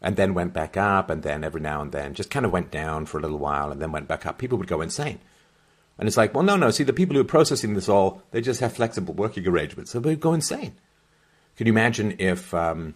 And 0.02 0.16
then 0.16 0.34
went 0.34 0.52
back 0.52 0.76
up, 0.76 1.08
and 1.08 1.22
then 1.22 1.42
every 1.42 1.60
now 1.60 1.80
and 1.80 1.90
then 1.90 2.14
just 2.14 2.30
kind 2.30 2.44
of 2.44 2.52
went 2.52 2.70
down 2.70 3.06
for 3.06 3.18
a 3.18 3.20
little 3.20 3.38
while 3.38 3.72
and 3.72 3.80
then 3.80 3.92
went 3.92 4.06
back 4.06 4.26
up. 4.26 4.38
People 4.38 4.58
would 4.58 4.68
go 4.68 4.82
insane. 4.82 5.18
And 5.98 6.06
it's 6.06 6.16
like, 6.16 6.34
well, 6.34 6.42
no, 6.42 6.56
no. 6.56 6.70
See, 6.70 6.84
the 6.84 6.92
people 6.92 7.14
who 7.14 7.22
are 7.22 7.24
processing 7.24 7.74
this 7.74 7.88
all, 7.88 8.22
they 8.30 8.40
just 8.40 8.60
have 8.60 8.74
flexible 8.74 9.14
working 9.14 9.46
arrangements. 9.46 9.90
So 9.90 10.00
they 10.00 10.14
go 10.14 10.34
insane. 10.34 10.74
Can 11.56 11.66
you 11.66 11.72
imagine 11.72 12.16
if 12.18 12.52
um, 12.52 12.94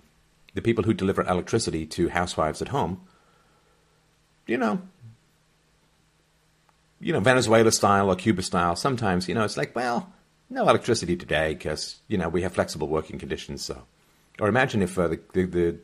the 0.55 0.61
people 0.61 0.85
who 0.85 0.93
deliver 0.93 1.23
electricity 1.23 1.87
to 1.87 2.11
housewives 2.11 2.61
at 2.61 2.69
home, 2.69 3.01
you 4.47 4.59
know, 4.59 4.83
you 7.01 7.15
know, 7.15 7.21
Venezuela 7.21 7.73
style 7.73 8.11
or 8.11 8.17
Cuba 8.17 8.43
style, 8.43 8.77
sometimes, 8.77 9.29
you 9.29 9.35
know, 9.35 9.45
it's 9.45 9.57
like, 9.57 9.75
well, 9.75 10.13
no 10.51 10.69
electricity 10.69 11.17
today 11.17 11.55
because, 11.55 12.01
you 12.09 12.19
know, 12.19 12.29
we 12.29 12.43
have 12.43 12.53
flexible 12.53 12.89
working 12.89 13.19
conditions. 13.19 13.65
So, 13.65 13.85
or 14.39 14.49
imagine 14.49 14.83
if 14.83 14.99
uh, 14.99 15.09
the, 15.09 15.21
the, 15.33 15.45
the 15.47 15.79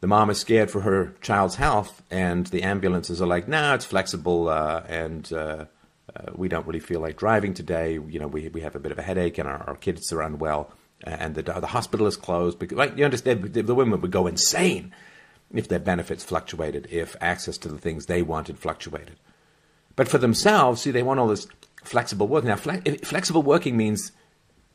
the 0.00 0.06
mom 0.06 0.30
is 0.30 0.38
scared 0.38 0.70
for 0.70 0.82
her 0.82 1.14
child's 1.20 1.56
health, 1.56 2.02
and 2.08 2.46
the 2.46 2.62
ambulances 2.62 3.20
are 3.20 3.26
like, 3.26 3.48
"No, 3.48 3.60
nah, 3.60 3.74
it's 3.74 3.84
flexible, 3.84 4.48
uh, 4.48 4.84
and 4.86 5.32
uh, 5.32 5.64
uh, 6.16 6.32
we 6.34 6.48
don't 6.48 6.66
really 6.66 6.80
feel 6.80 7.00
like 7.00 7.16
driving 7.16 7.54
today. 7.54 7.94
You 7.94 8.18
know, 8.18 8.26
we 8.26 8.48
we 8.48 8.60
have 8.62 8.74
a 8.74 8.80
bit 8.80 8.92
of 8.92 8.98
a 8.98 9.02
headache, 9.02 9.38
and 9.38 9.48
our, 9.48 9.62
our 9.68 9.76
kids 9.76 10.12
are 10.12 10.22
unwell, 10.22 10.72
and 11.04 11.34
the 11.34 11.42
the 11.42 11.66
hospital 11.66 12.06
is 12.06 12.16
closed." 12.16 12.58
Because, 12.58 12.78
like, 12.78 12.96
you 12.96 13.04
understand, 13.04 13.42
the, 13.42 13.62
the 13.62 13.74
women 13.74 14.00
would 14.00 14.10
go 14.10 14.26
insane 14.26 14.92
if 15.52 15.68
their 15.68 15.78
benefits 15.78 16.24
fluctuated, 16.24 16.88
if 16.90 17.16
access 17.20 17.58
to 17.58 17.68
the 17.68 17.78
things 17.78 18.06
they 18.06 18.22
wanted 18.22 18.58
fluctuated. 18.58 19.16
But 19.96 20.08
for 20.08 20.18
themselves, 20.18 20.82
see, 20.82 20.90
they 20.90 21.02
want 21.02 21.20
all 21.20 21.28
this 21.28 21.46
flexible 21.84 22.28
work. 22.28 22.44
Now, 22.44 22.56
fle- 22.56 22.80
flexible 23.02 23.42
working 23.42 23.76
means 23.76 24.12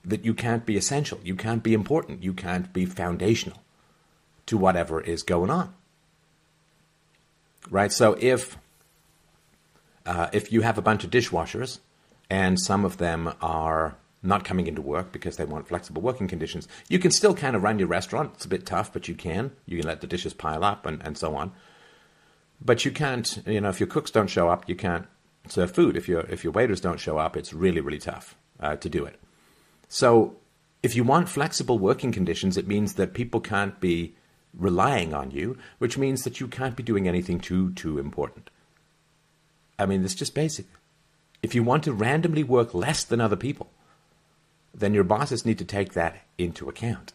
that 0.04 0.26
you 0.26 0.34
can't 0.34 0.66
be 0.66 0.76
essential, 0.76 1.20
you 1.24 1.36
can't 1.36 1.64
be 1.64 1.74
important, 1.74 2.24
you 2.24 2.34
can't 2.34 2.74
be 2.74 2.86
foundational 2.86 3.64
to 4.48 4.58
whatever 4.58 5.00
is 5.00 5.24
going 5.24 5.50
on. 5.50 5.74
Right? 7.70 7.92
So 7.92 8.18
if 8.20 8.58
uh, 10.06 10.30
if 10.34 10.52
you 10.52 10.62
have 10.62 10.78
a 10.78 10.82
bunch 10.82 11.04
of 11.04 11.12
dishwashers 11.12 11.80
and 12.30 12.60
some 12.60 12.86
of 12.86 12.98
them 12.98 13.34
are 13.42 13.96
not 14.22 14.46
coming 14.46 14.68
into 14.68 14.82
work 14.82 15.12
because 15.12 15.36
they 15.36 15.46
want 15.46 15.68
flexible 15.68 16.02
working 16.02 16.28
conditions, 16.28 16.68
you 16.88 16.98
can 17.00 17.12
still 17.12 17.34
kind 17.34 17.56
of 17.56 17.64
run 17.64 17.80
your 17.80 17.88
restaurant. 17.88 18.32
It's 18.36 18.46
a 18.46 18.50
bit 18.50 18.66
tough, 18.66 18.92
but 18.94 19.08
you 19.08 19.16
can. 19.16 19.52
You 19.66 19.78
can 19.78 19.88
let 19.88 20.02
the 20.02 20.08
dishes 20.08 20.34
pile 20.34 20.64
up 20.64 20.86
and, 20.86 21.02
and 21.04 21.18
so 21.18 21.36
on. 21.36 21.52
But 22.62 22.86
you 22.86 22.92
can't, 22.92 23.42
you 23.46 23.60
know, 23.60 23.70
if 23.70 23.80
your 23.80 23.88
cooks 23.88 24.12
don't 24.12 24.30
show 24.30 24.48
up, 24.48 24.70
you 24.70 24.76
can't 24.76 25.06
serve 25.48 25.72
food. 25.72 25.98
If 25.98 26.08
your 26.08 26.22
if 26.22 26.44
your 26.44 26.54
waiters 26.54 26.80
don't 26.80 27.00
show 27.00 27.18
up, 27.18 27.36
it's 27.36 27.54
really 27.54 27.82
really 27.82 28.00
tough 28.00 28.38
uh, 28.60 28.78
to 28.78 28.90
do 28.90 29.04
it. 29.06 29.20
So 29.90 30.38
if 30.82 30.96
you 30.96 31.04
want 31.04 31.30
flexible 31.30 31.78
working 31.78 32.12
conditions, 32.12 32.58
it 32.58 32.68
means 32.68 32.94
that 32.94 33.14
people 33.14 33.42
can't 33.42 33.80
be 33.80 34.16
relying 34.54 35.14
on 35.14 35.32
you, 35.32 35.58
which 35.80 35.98
means 35.98 36.24
that 36.24 36.40
you 36.40 36.48
can't 36.48 36.76
be 36.76 36.84
doing 36.84 37.08
anything 37.08 37.40
too 37.40 37.74
too 37.74 38.00
important. 38.00 38.50
I 39.84 39.86
mean, 39.86 40.04
it's 40.04 40.16
just 40.16 40.34
basic. 40.34 40.66
If 41.42 41.54
you 41.54 41.62
want 41.62 41.84
to 41.84 41.94
randomly 41.94 42.44
work 42.44 42.74
less 42.74 43.04
than 43.04 43.20
other 43.20 43.36
people, 43.36 43.70
then 44.74 44.94
your 44.94 45.04
bosses 45.04 45.46
need 45.46 45.58
to 45.60 45.66
take 45.66 45.94
that 45.94 46.18
into 46.38 46.70
account. 46.70 47.12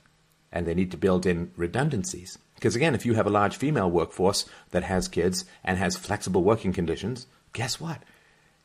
And 0.53 0.67
they 0.67 0.75
need 0.75 0.91
to 0.91 0.97
build 0.99 1.25
in 1.25 1.51
redundancies. 1.57 2.39
Because 2.55 2.77
again, 2.77 2.95
if 2.95 3.07
you 3.07 3.15
have 3.15 3.27
a 3.27 3.31
large 3.31 3.57
female 3.57 3.91
workforce 3.91 4.45
that 4.71 4.83
has 4.85 5.09
kids 5.09 5.47
and 5.65 5.79
has 5.79 5.97
flexible 5.97 6.45
working 6.45 6.73
conditions, 6.73 7.27
guess 7.55 7.81
what? 7.81 8.03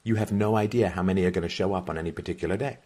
You 0.04 0.16
have 0.16 0.32
no 0.32 0.58
idea 0.58 0.90
how 0.90 1.02
many 1.02 1.24
are 1.24 1.32
going 1.32 1.44
to 1.44 1.50
show 1.50 1.74
up 1.74 1.90
on 1.90 1.98
any 1.98 2.12
particular 2.12 2.58
day. 2.58 2.78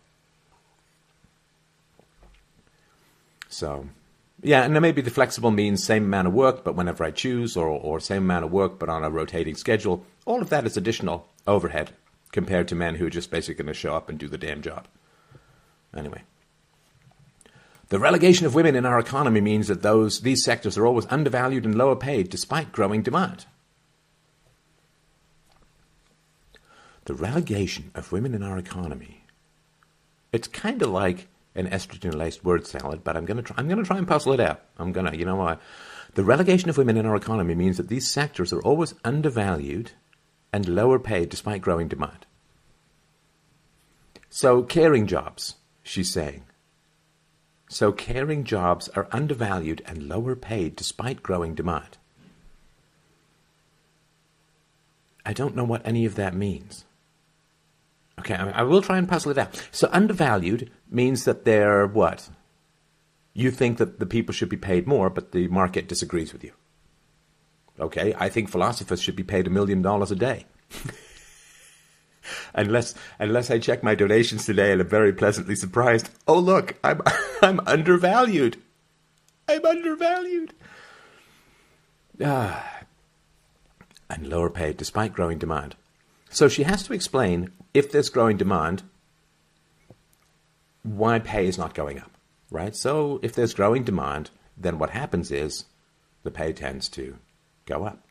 So 3.49 3.87
yeah, 4.41 4.63
and 4.63 4.79
maybe 4.79 5.01
the 5.01 5.09
flexible 5.09 5.51
means 5.51 5.83
same 5.83 6.05
amount 6.05 6.27
of 6.27 6.33
work, 6.33 6.63
but 6.63 6.75
whenever 6.75 7.03
I 7.03 7.11
choose, 7.11 7.57
or, 7.57 7.67
or 7.67 7.99
same 7.99 8.23
amount 8.23 8.45
of 8.45 8.51
work, 8.51 8.77
but 8.77 8.89
on 8.89 9.03
a 9.03 9.09
rotating 9.09 9.55
schedule. 9.55 10.05
All 10.25 10.41
of 10.41 10.49
that 10.49 10.65
is 10.65 10.77
additional 10.77 11.27
overhead 11.47 11.91
compared 12.31 12.67
to 12.67 12.75
men 12.75 12.95
who 12.95 13.07
are 13.07 13.11
just 13.11 13.31
basically 13.31 13.55
going 13.55 13.67
to 13.67 13.73
show 13.73 13.95
up 13.95 14.09
and 14.09 14.19
do 14.19 14.27
the 14.27 14.37
damn 14.37 14.61
job. 14.61 14.87
Anyway. 15.95 16.21
The 17.89 17.99
relegation 17.99 18.45
of 18.45 18.53
women 18.53 18.75
in 18.75 18.85
our 18.85 18.99
economy 18.99 19.41
means 19.41 19.69
that 19.69 19.81
those, 19.81 20.21
these 20.21 20.43
sectors 20.43 20.77
are 20.77 20.85
always 20.85 21.07
undervalued 21.09 21.65
and 21.65 21.75
lower 21.75 21.95
paid 21.95 22.29
despite 22.29 22.73
growing 22.73 23.01
demand. 23.01 23.45
The 27.05 27.13
relegation 27.13 27.91
of 27.95 28.11
women 28.11 28.35
in 28.35 28.43
our 28.43 28.57
economy. 28.57 29.23
It's 30.33 30.49
kind 30.49 30.81
of 30.81 30.89
like 30.89 31.27
an 31.57 31.67
estrogen-laced 31.67 32.45
word 32.45 32.65
salad, 32.65 33.03
but 33.03 33.17
I'm 33.17 33.25
going 33.25 33.37
to 33.37 33.43
try. 33.43 33.55
I'm 33.57 33.67
going 33.67 33.79
to 33.79 33.85
try 33.85 33.97
and 33.97 34.07
puzzle 34.07 34.33
it 34.33 34.39
out. 34.39 34.61
I'm 34.77 34.91
going 34.91 35.11
to, 35.11 35.17
you 35.17 35.25
know, 35.25 35.35
what? 35.35 35.59
the 36.17 36.23
relegation 36.23 36.67
of 36.67 36.79
women 36.79 36.97
in 36.97 37.05
our 37.05 37.15
economy 37.15 37.53
means 37.53 37.77
that 37.77 37.89
these 37.89 38.07
sectors 38.07 38.51
are 38.51 38.61
always 38.61 38.95
undervalued 39.03 39.91
and 40.51 40.67
lower 40.67 40.97
paid 40.97 41.29
despite 41.29 41.61
growing 41.61 41.87
demand. 41.87 42.25
So, 44.27 44.63
caring 44.63 45.05
jobs, 45.05 45.57
she's 45.83 46.11
saying. 46.11 46.43
So, 47.69 47.91
caring 47.91 48.45
jobs 48.45 48.89
are 48.89 49.07
undervalued 49.11 49.83
and 49.85 50.09
lower 50.09 50.35
paid 50.35 50.75
despite 50.75 51.21
growing 51.21 51.53
demand. 51.53 51.97
I 55.23 55.33
don't 55.33 55.55
know 55.55 55.65
what 55.65 55.85
any 55.85 56.05
of 56.05 56.15
that 56.15 56.33
means. 56.33 56.83
Okay, 58.19 58.33
I 58.33 58.63
will 58.63 58.81
try 58.81 58.97
and 58.97 59.07
puzzle 59.07 59.31
it 59.31 59.37
out. 59.37 59.69
So 59.71 59.87
undervalued 59.91 60.71
means 60.89 61.25
that 61.25 61.45
they're 61.45 61.87
what? 61.87 62.29
You 63.33 63.51
think 63.51 63.77
that 63.77 63.99
the 63.99 64.05
people 64.05 64.33
should 64.33 64.49
be 64.49 64.57
paid 64.57 64.87
more, 64.87 65.09
but 65.09 65.31
the 65.31 65.47
market 65.47 65.87
disagrees 65.87 66.33
with 66.33 66.43
you. 66.43 66.53
Okay, 67.79 68.15
I 68.17 68.29
think 68.29 68.49
philosophers 68.49 69.01
should 69.01 69.15
be 69.15 69.23
paid 69.23 69.45
a 69.45 69.51
million 69.51 69.81
dollars 69.81 70.11
a 70.11 70.15
day. 70.15 70.45
unless 72.53 72.95
unless 73.19 73.49
I 73.51 73.59
check 73.59 73.83
my 73.83 73.95
donations 73.95 74.45
today 74.45 74.71
and 74.71 74.81
I'm 74.81 74.89
very 74.89 75.13
pleasantly 75.13 75.55
surprised. 75.55 76.09
Oh 76.27 76.39
look, 76.39 76.75
I'm 76.83 77.01
I'm 77.41 77.59
undervalued. 77.67 78.57
I'm 79.47 79.65
undervalued. 79.65 80.53
Ah, 82.23 82.81
and 84.09 84.27
lower 84.27 84.49
paid 84.49 84.77
despite 84.77 85.13
growing 85.13 85.37
demand. 85.37 85.75
So 86.29 86.47
she 86.47 86.63
has 86.63 86.83
to 86.83 86.93
explain 86.93 87.51
if 87.73 87.91
there's 87.91 88.09
growing 88.09 88.37
demand, 88.37 88.83
why 90.95 91.19
pay 91.19 91.47
is 91.47 91.57
not 91.57 91.73
going 91.73 91.99
up, 91.99 92.11
right? 92.49 92.75
So 92.75 93.19
if 93.21 93.33
there's 93.33 93.53
growing 93.53 93.83
demand, 93.83 94.29
then 94.55 94.79
what 94.79 94.91
happens 94.91 95.31
is 95.31 95.65
the 96.23 96.31
pay 96.31 96.53
tends 96.53 96.87
to 96.89 97.17
go 97.65 97.83
up. 97.83 98.07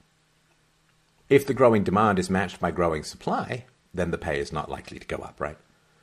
If 1.29 1.47
the 1.47 1.55
growing 1.55 1.85
demand 1.85 2.19
is 2.19 2.31
matched 2.31 2.61
by 2.61 2.71
growing 2.71 3.03
supply, 3.03 3.65
then 3.95 4.11
the 4.11 4.19
pay 4.19 4.39
is 4.39 4.53
not 4.53 4.71
likely 4.71 4.99
to 4.99 5.07
go 5.07 5.17
up, 5.17 5.41
right? 5.41 5.57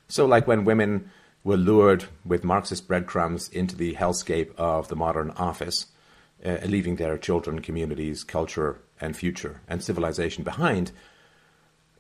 So, 0.08 0.26
like 0.26 0.48
when 0.48 0.66
women 0.66 1.12
were 1.44 1.58
lured 1.58 2.06
with 2.26 2.44
Marxist 2.44 2.88
breadcrumbs 2.88 3.50
into 3.50 3.76
the 3.76 3.94
hellscape 3.94 4.54
of 4.56 4.88
the 4.88 4.96
modern 4.96 5.32
office, 5.32 5.88
uh, 6.44 6.58
leaving 6.66 6.96
their 6.96 7.18
children, 7.18 7.62
communities, 7.62 8.24
culture, 8.24 8.80
and 9.00 9.16
future 9.16 9.62
and 9.68 9.84
civilization 9.84 10.44
behind, 10.44 10.92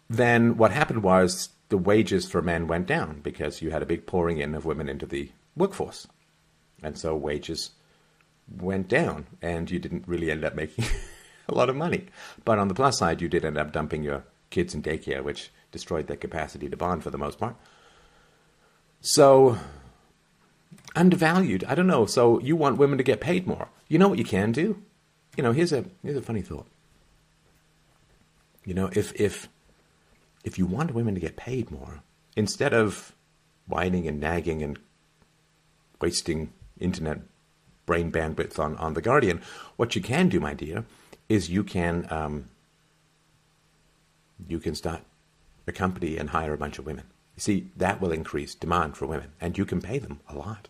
then 0.10 0.58
what 0.58 0.72
happened 0.72 1.04
was 1.04 1.50
the 1.74 1.78
wages 1.80 2.30
for 2.30 2.40
men 2.40 2.68
went 2.68 2.86
down 2.86 3.20
because 3.22 3.60
you 3.60 3.72
had 3.72 3.82
a 3.82 3.88
big 3.88 4.06
pouring 4.06 4.38
in 4.38 4.54
of 4.54 4.64
women 4.64 4.88
into 4.88 5.08
the 5.08 5.32
workforce. 5.58 6.06
And 6.84 6.96
so 6.96 7.16
wages 7.16 7.72
went 8.48 8.88
down 8.88 9.26
and 9.42 9.72
you 9.72 9.80
didn't 9.80 10.08
really 10.08 10.30
end 10.30 10.46
up 10.46 10.54
making 10.54 10.86
a 11.50 11.56
lot 11.56 11.70
of 11.70 11.76
money. 11.76 12.06
But 12.46 12.60
on 12.60 12.68
the 12.68 12.76
plus 12.76 13.00
side, 13.00 13.24
you 13.24 13.28
did 13.28 13.44
end 13.44 13.58
up 13.58 13.72
dumping 13.72 14.04
your 14.04 14.24
kids 14.52 14.76
in 14.76 14.84
daycare, 14.84 15.24
which 15.24 15.50
destroyed 15.72 16.06
their 16.06 16.16
capacity 16.16 16.70
to 16.70 16.78
bond 16.78 17.02
for 17.02 17.10
the 17.10 17.18
most 17.18 17.40
part. 17.40 17.56
So, 19.02 19.58
undervalued. 20.96 21.64
I 21.64 21.74
don't 21.74 21.88
know. 21.88 22.06
So, 22.06 22.40
you 22.40 22.56
want 22.56 22.78
women 22.78 23.00
to 23.00 23.04
get 23.04 23.20
paid 23.20 23.48
more. 23.48 23.70
You 23.88 23.98
know 23.98 24.10
what 24.10 24.20
you 24.20 24.26
can 24.26 24.52
do? 24.52 24.80
You 25.36 25.42
know, 25.42 25.54
here's 25.54 25.74
a 25.74 25.86
here's 26.04 26.18
a 26.18 26.22
funny 26.22 26.44
thought. 26.44 26.68
You 28.64 28.76
know, 28.76 28.92
if 28.94 29.12
if 29.20 29.50
if 30.44 30.58
you 30.58 30.66
want 30.66 30.94
women 30.94 31.14
to 31.16 31.22
get 31.22 31.36
paid 31.36 31.72
more, 31.72 32.04
instead 32.36 32.74
of 32.74 33.14
whining 33.68 34.08
and 34.08 34.20
nagging 34.20 34.62
and 34.62 34.78
wasting 36.02 36.52
internet 36.80 37.20
brain 37.86 38.12
bandwidth 38.12 38.60
on, 38.60 38.78
on 38.78 38.94
The 38.94 39.02
Guardian, 39.02 39.42
what 39.76 39.96
you 39.96 40.02
can 40.02 40.30
do, 40.30 40.40
my 40.40 40.54
dear, 40.54 40.86
is 41.30 41.50
you 41.50 41.64
can 41.64 42.08
um, 42.10 42.50
you 44.48 44.60
can 44.60 44.76
start 44.76 45.02
a 45.68 45.72
company 45.72 46.18
and 46.18 46.30
hire 46.30 46.54
a 46.54 46.58
bunch 46.58 46.78
of 46.78 46.86
women. 46.86 47.06
You 47.36 47.42
see, 47.42 47.72
that 47.78 48.02
will 48.02 48.12
increase 48.12 48.54
demand 48.54 48.98
for 48.98 49.06
women, 49.06 49.32
and 49.40 49.58
you 49.58 49.66
can 49.66 49.82
pay 49.82 50.00
them 50.00 50.20
a 50.28 50.36
lot 50.36 50.68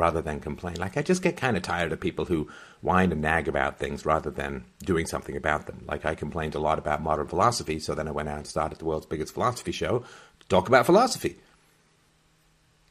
rather 0.00 0.22
than 0.22 0.40
complain. 0.40 0.76
Like, 0.76 0.96
I 0.96 1.02
just 1.02 1.22
get 1.22 1.36
kind 1.36 1.58
of 1.58 1.62
tired 1.62 1.92
of 1.92 2.00
people 2.00 2.24
who 2.24 2.48
whine 2.80 3.12
and 3.12 3.20
nag 3.20 3.48
about 3.48 3.78
things 3.78 4.06
rather 4.06 4.30
than 4.30 4.64
doing 4.82 5.04
something 5.04 5.36
about 5.36 5.66
them. 5.66 5.84
Like, 5.86 6.06
I 6.06 6.14
complained 6.14 6.54
a 6.54 6.58
lot 6.58 6.78
about 6.78 7.02
modern 7.02 7.26
philosophy, 7.26 7.78
so 7.78 7.94
then 7.94 8.08
I 8.08 8.10
went 8.10 8.30
out 8.30 8.38
and 8.38 8.46
started 8.46 8.78
the 8.78 8.86
world's 8.86 9.04
biggest 9.04 9.34
philosophy 9.34 9.72
show 9.72 9.98
to 10.40 10.48
talk 10.48 10.68
about 10.68 10.86
philosophy. 10.86 11.36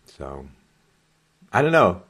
So, 0.05 0.45
I 1.51 1.63
don't 1.63 1.71
know. 1.71 2.03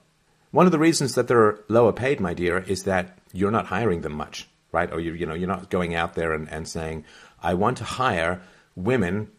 One 0.52 0.66
of 0.66 0.74
the 0.74 0.80
reasons 0.80 1.16
that 1.16 1.30
they're 1.30 1.60
lower 1.70 1.94
paid, 1.94 2.20
my 2.20 2.34
dear, 2.34 2.58
is 2.58 2.84
that 2.84 3.18
you're 3.32 3.52
not 3.52 3.68
hiring 3.68 4.02
them 4.02 4.14
much, 4.14 4.50
right? 4.74 4.92
Or 4.92 5.00
you, 5.00 5.14
you 5.14 5.26
know, 5.26 5.34
you're 5.34 5.48
not 5.48 5.70
going 5.70 5.96
out 5.96 6.16
there 6.16 6.34
and, 6.34 6.50
and 6.52 6.68
saying, 6.68 7.06
I 7.42 7.54
want 7.54 7.78
to 7.78 7.86
hire 7.86 8.42
women 8.76 9.30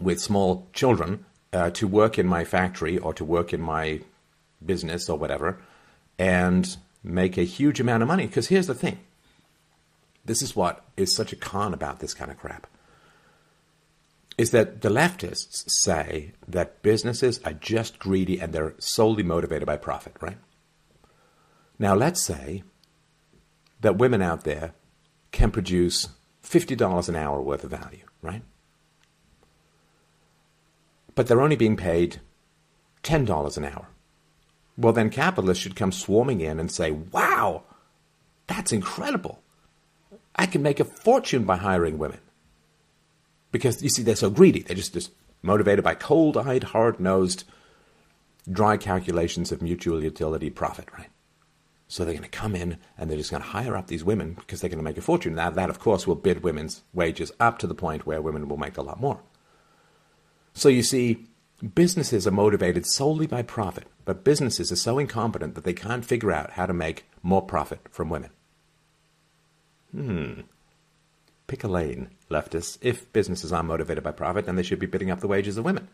with 0.00 0.20
small 0.20 0.68
children 0.72 1.24
uh, 1.52 1.70
to 1.70 1.88
work 1.88 2.16
in 2.16 2.28
my 2.28 2.44
factory 2.44 2.96
or 2.98 3.12
to 3.14 3.24
work 3.24 3.52
in 3.52 3.60
my 3.60 4.02
business 4.64 5.08
or 5.08 5.18
whatever 5.18 5.60
and 6.18 6.76
make 7.02 7.38
a 7.38 7.44
huge 7.44 7.80
amount 7.80 8.02
of 8.02 8.08
money. 8.08 8.26
Because 8.26 8.48
here's 8.48 8.66
the 8.66 8.74
thing 8.74 8.98
this 10.24 10.42
is 10.42 10.54
what 10.54 10.84
is 10.96 11.14
such 11.14 11.32
a 11.32 11.36
con 11.36 11.72
about 11.72 12.00
this 12.00 12.14
kind 12.14 12.30
of 12.30 12.38
crap 12.38 12.66
is 14.36 14.52
that 14.52 14.82
the 14.82 14.88
leftists 14.88 15.68
say 15.68 16.32
that 16.46 16.80
businesses 16.80 17.40
are 17.44 17.52
just 17.52 17.98
greedy 17.98 18.38
and 18.38 18.52
they're 18.52 18.74
solely 18.78 19.24
motivated 19.24 19.66
by 19.66 19.76
profit, 19.76 20.14
right? 20.20 20.38
Now, 21.78 21.94
let's 21.94 22.22
say 22.22 22.62
that 23.80 23.98
women 23.98 24.22
out 24.22 24.44
there 24.44 24.74
can 25.32 25.50
produce 25.50 26.08
$50 26.44 27.08
an 27.08 27.16
hour 27.16 27.42
worth 27.42 27.64
of 27.64 27.70
value, 27.70 28.04
right? 28.22 28.42
But 31.16 31.26
they're 31.26 31.40
only 31.40 31.56
being 31.56 31.76
paid 31.76 32.20
$10 33.02 33.56
an 33.56 33.64
hour. 33.64 33.88
Well, 34.78 34.92
then 34.92 35.10
capitalists 35.10 35.62
should 35.62 35.74
come 35.74 35.90
swarming 35.90 36.40
in 36.40 36.60
and 36.60 36.70
say, 36.70 36.92
wow, 36.92 37.64
that's 38.46 38.72
incredible. 38.72 39.42
I 40.36 40.46
can 40.46 40.62
make 40.62 40.78
a 40.78 40.84
fortune 40.84 41.42
by 41.42 41.56
hiring 41.56 41.98
women. 41.98 42.20
Because 43.50 43.82
you 43.82 43.88
see, 43.88 44.04
they're 44.04 44.14
so 44.14 44.30
greedy. 44.30 44.60
They're 44.60 44.76
just, 44.76 44.94
just 44.94 45.10
motivated 45.42 45.84
by 45.84 45.94
cold 45.94 46.36
eyed, 46.36 46.62
hard 46.62 47.00
nosed, 47.00 47.42
dry 48.50 48.76
calculations 48.76 49.50
of 49.50 49.62
mutual 49.62 50.02
utility 50.02 50.48
profit, 50.48 50.88
right? 50.96 51.08
So 51.88 52.04
they're 52.04 52.14
going 52.14 52.22
to 52.22 52.28
come 52.28 52.54
in 52.54 52.78
and 52.96 53.10
they're 53.10 53.18
just 53.18 53.32
going 53.32 53.42
to 53.42 53.48
hire 53.48 53.76
up 53.76 53.88
these 53.88 54.04
women 54.04 54.34
because 54.34 54.60
they're 54.60 54.70
going 54.70 54.78
to 54.78 54.84
make 54.84 54.98
a 54.98 55.02
fortune. 55.02 55.34
Now, 55.34 55.50
that, 55.50 55.70
of 55.70 55.80
course, 55.80 56.06
will 56.06 56.14
bid 56.14 56.44
women's 56.44 56.82
wages 56.92 57.32
up 57.40 57.58
to 57.58 57.66
the 57.66 57.74
point 57.74 58.06
where 58.06 58.22
women 58.22 58.46
will 58.46 58.58
make 58.58 58.76
a 58.76 58.82
lot 58.82 59.00
more. 59.00 59.22
So 60.52 60.68
you 60.68 60.82
see, 60.82 61.26
businesses 61.74 62.26
are 62.26 62.32
motivated 62.32 62.86
solely 62.86 63.26
by 63.26 63.42
profit, 63.42 63.86
but 64.04 64.24
businesses 64.24 64.70
are 64.70 64.76
so 64.76 64.98
incompetent 64.98 65.54
that 65.54 65.64
they 65.64 65.72
can't 65.72 66.04
figure 66.04 66.32
out 66.32 66.52
how 66.52 66.66
to 66.66 66.72
make 66.72 67.06
more 67.22 67.42
profit 67.42 67.80
from 67.90 68.08
women. 68.08 68.30
Hmm. 69.92 70.40
Pick 71.46 71.64
a 71.64 71.68
lane, 71.68 72.10
leftists. 72.30 72.78
If 72.80 73.12
businesses 73.12 73.52
are 73.52 73.62
motivated 73.62 74.04
by 74.04 74.12
profit, 74.12 74.46
then 74.46 74.56
they 74.56 74.62
should 74.62 74.78
be 74.78 74.86
bidding 74.86 75.10
up 75.10 75.20
the 75.20 75.28
wages 75.28 75.56
of 75.56 75.64
women. 75.64 75.88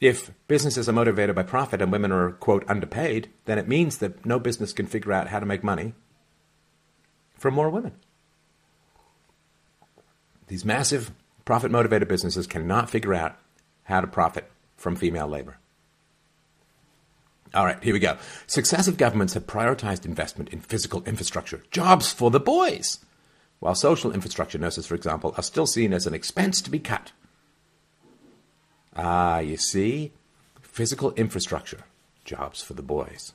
If 0.00 0.30
businesses 0.48 0.88
are 0.88 0.92
motivated 0.92 1.36
by 1.36 1.42
profit 1.42 1.82
and 1.82 1.92
women 1.92 2.10
are, 2.10 2.30
quote, 2.30 2.64
underpaid, 2.68 3.28
then 3.44 3.58
it 3.58 3.68
means 3.68 3.98
that 3.98 4.24
no 4.24 4.38
business 4.38 4.72
can 4.72 4.86
figure 4.86 5.12
out 5.12 5.28
how 5.28 5.40
to 5.40 5.46
make 5.46 5.62
money 5.62 5.92
from 7.36 7.54
more 7.54 7.68
women. 7.68 7.92
These 10.46 10.64
massive 10.64 11.10
profit 11.44 11.70
motivated 11.70 12.08
businesses 12.08 12.46
cannot 12.46 12.88
figure 12.88 13.12
out 13.12 13.36
how 13.90 14.00
to 14.00 14.06
profit 14.06 14.50
from 14.76 14.96
female 14.96 15.28
labor. 15.28 15.58
All 17.52 17.64
right, 17.64 17.82
here 17.82 17.92
we 17.92 17.98
go. 17.98 18.16
Successive 18.46 18.96
governments 18.96 19.34
have 19.34 19.46
prioritized 19.46 20.06
investment 20.06 20.50
in 20.50 20.60
physical 20.60 21.02
infrastructure, 21.04 21.62
jobs 21.70 22.12
for 22.12 22.30
the 22.30 22.40
boys, 22.40 23.00
while 23.58 23.74
social 23.74 24.12
infrastructure 24.12 24.58
nurses, 24.58 24.86
for 24.86 24.94
example, 24.94 25.34
are 25.36 25.42
still 25.42 25.66
seen 25.66 25.92
as 25.92 26.06
an 26.06 26.14
expense 26.14 26.62
to 26.62 26.70
be 26.70 26.78
cut. 26.78 27.12
Ah, 28.96 29.40
you 29.40 29.56
see? 29.56 30.12
Physical 30.62 31.12
infrastructure, 31.12 31.84
jobs 32.24 32.62
for 32.62 32.74
the 32.74 32.82
boys. 32.82 33.32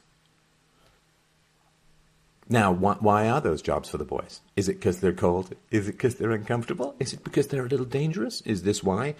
Now, 2.47 2.73
wh- 2.73 3.01
why 3.03 3.27
are 3.27 3.41
those 3.41 3.61
jobs 3.61 3.89
for 3.89 3.97
the 3.97 4.05
boys? 4.05 4.39
Is 4.55 4.69
it 4.69 4.75
because 4.75 5.01
they're 5.01 5.13
cold? 5.13 5.55
Is 5.71 5.89
it 5.89 5.93
because 5.93 6.15
they're 6.15 6.31
uncomfortable? 6.31 6.95
Is 6.99 7.11
it 7.11 7.23
because 7.23 7.47
they're 7.47 7.65
a 7.65 7.69
little 7.69 7.85
dangerous? 7.85 8.41
Is 8.41 8.63
this 8.63 8.83
why, 8.83 9.15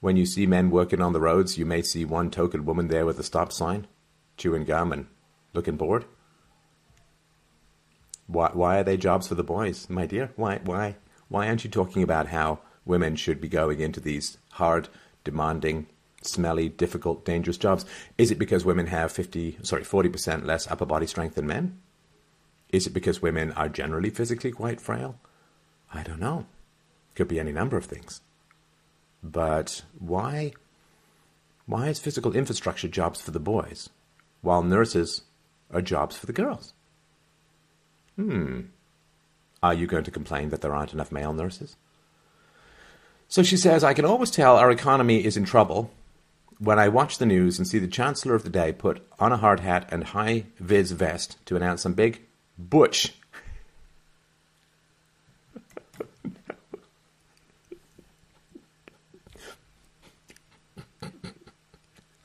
when 0.00 0.16
you 0.16 0.26
see 0.26 0.46
men 0.46 0.70
working 0.70 1.00
on 1.00 1.12
the 1.12 1.20
roads, 1.20 1.58
you 1.58 1.66
may 1.66 1.82
see 1.82 2.04
one 2.04 2.30
token 2.30 2.64
woman 2.64 2.88
there 2.88 3.06
with 3.06 3.18
a 3.18 3.24
stop 3.24 3.52
sign? 3.52 3.86
chewing 4.36 4.64
gum 4.64 4.92
and 4.92 5.06
looking 5.54 5.76
bored? 5.76 6.04
Why, 8.26 8.50
why 8.52 8.78
are 8.78 8.84
they 8.84 8.96
jobs 8.96 9.28
for 9.28 9.34
the 9.34 9.44
boys, 9.44 9.88
my 9.88 10.06
dear? 10.06 10.32
Why, 10.36 10.60
why, 10.64 10.96
why 11.28 11.48
aren't 11.48 11.64
you 11.64 11.70
talking 11.70 12.02
about 12.02 12.28
how 12.28 12.60
women 12.84 13.16
should 13.16 13.40
be 13.40 13.48
going 13.48 13.80
into 13.80 14.00
these 14.00 14.38
hard, 14.52 14.88
demanding, 15.24 15.86
smelly, 16.22 16.68
difficult, 16.68 17.24
dangerous 17.24 17.56
jobs? 17.56 17.84
Is 18.18 18.30
it 18.30 18.38
because 18.38 18.64
women 18.64 18.86
have 18.88 19.12
50, 19.12 19.58
sorry, 19.62 19.82
40% 19.82 20.44
less 20.44 20.66
upper 20.66 20.86
body 20.86 21.06
strength 21.06 21.36
than 21.36 21.46
men? 21.46 21.80
Is 22.70 22.86
it 22.86 22.92
because 22.92 23.22
women 23.22 23.52
are 23.52 23.68
generally 23.68 24.10
physically 24.10 24.50
quite 24.50 24.80
frail? 24.80 25.18
I 25.94 26.02
don't 26.02 26.20
know. 26.20 26.46
Could 27.14 27.28
be 27.28 27.38
any 27.38 27.52
number 27.52 27.76
of 27.76 27.84
things. 27.84 28.20
But 29.32 29.82
why 29.98 30.52
why 31.66 31.88
is 31.88 31.98
physical 31.98 32.36
infrastructure 32.36 32.88
jobs 32.88 33.20
for 33.20 33.32
the 33.32 33.40
boys? 33.40 33.90
while 34.46 34.62
nurses 34.62 35.22
are 35.72 35.82
jobs 35.82 36.16
for 36.16 36.26
the 36.26 36.32
girls. 36.32 36.72
Hmm. 38.14 38.60
Are 39.62 39.74
you 39.74 39.88
going 39.88 40.04
to 40.04 40.10
complain 40.10 40.50
that 40.50 40.60
there 40.60 40.74
aren't 40.74 40.92
enough 40.92 41.10
male 41.10 41.32
nurses? 41.32 41.76
So 43.28 43.42
she 43.42 43.56
says, 43.56 43.82
I 43.82 43.92
can 43.92 44.04
always 44.04 44.30
tell 44.30 44.56
our 44.56 44.70
economy 44.70 45.24
is 45.24 45.36
in 45.36 45.44
trouble 45.44 45.90
when 46.58 46.78
I 46.78 46.88
watch 46.88 47.18
the 47.18 47.26
news 47.26 47.58
and 47.58 47.66
see 47.66 47.80
the 47.80 47.88
Chancellor 47.88 48.36
of 48.36 48.44
the 48.44 48.50
day 48.50 48.72
put 48.72 49.04
on 49.18 49.32
a 49.32 49.36
hard 49.36 49.60
hat 49.60 49.88
and 49.90 50.04
high 50.04 50.44
vis 50.60 50.92
vest 50.92 51.44
to 51.46 51.56
announce 51.56 51.82
some 51.82 51.94
big 51.94 52.22
butch. 52.56 53.14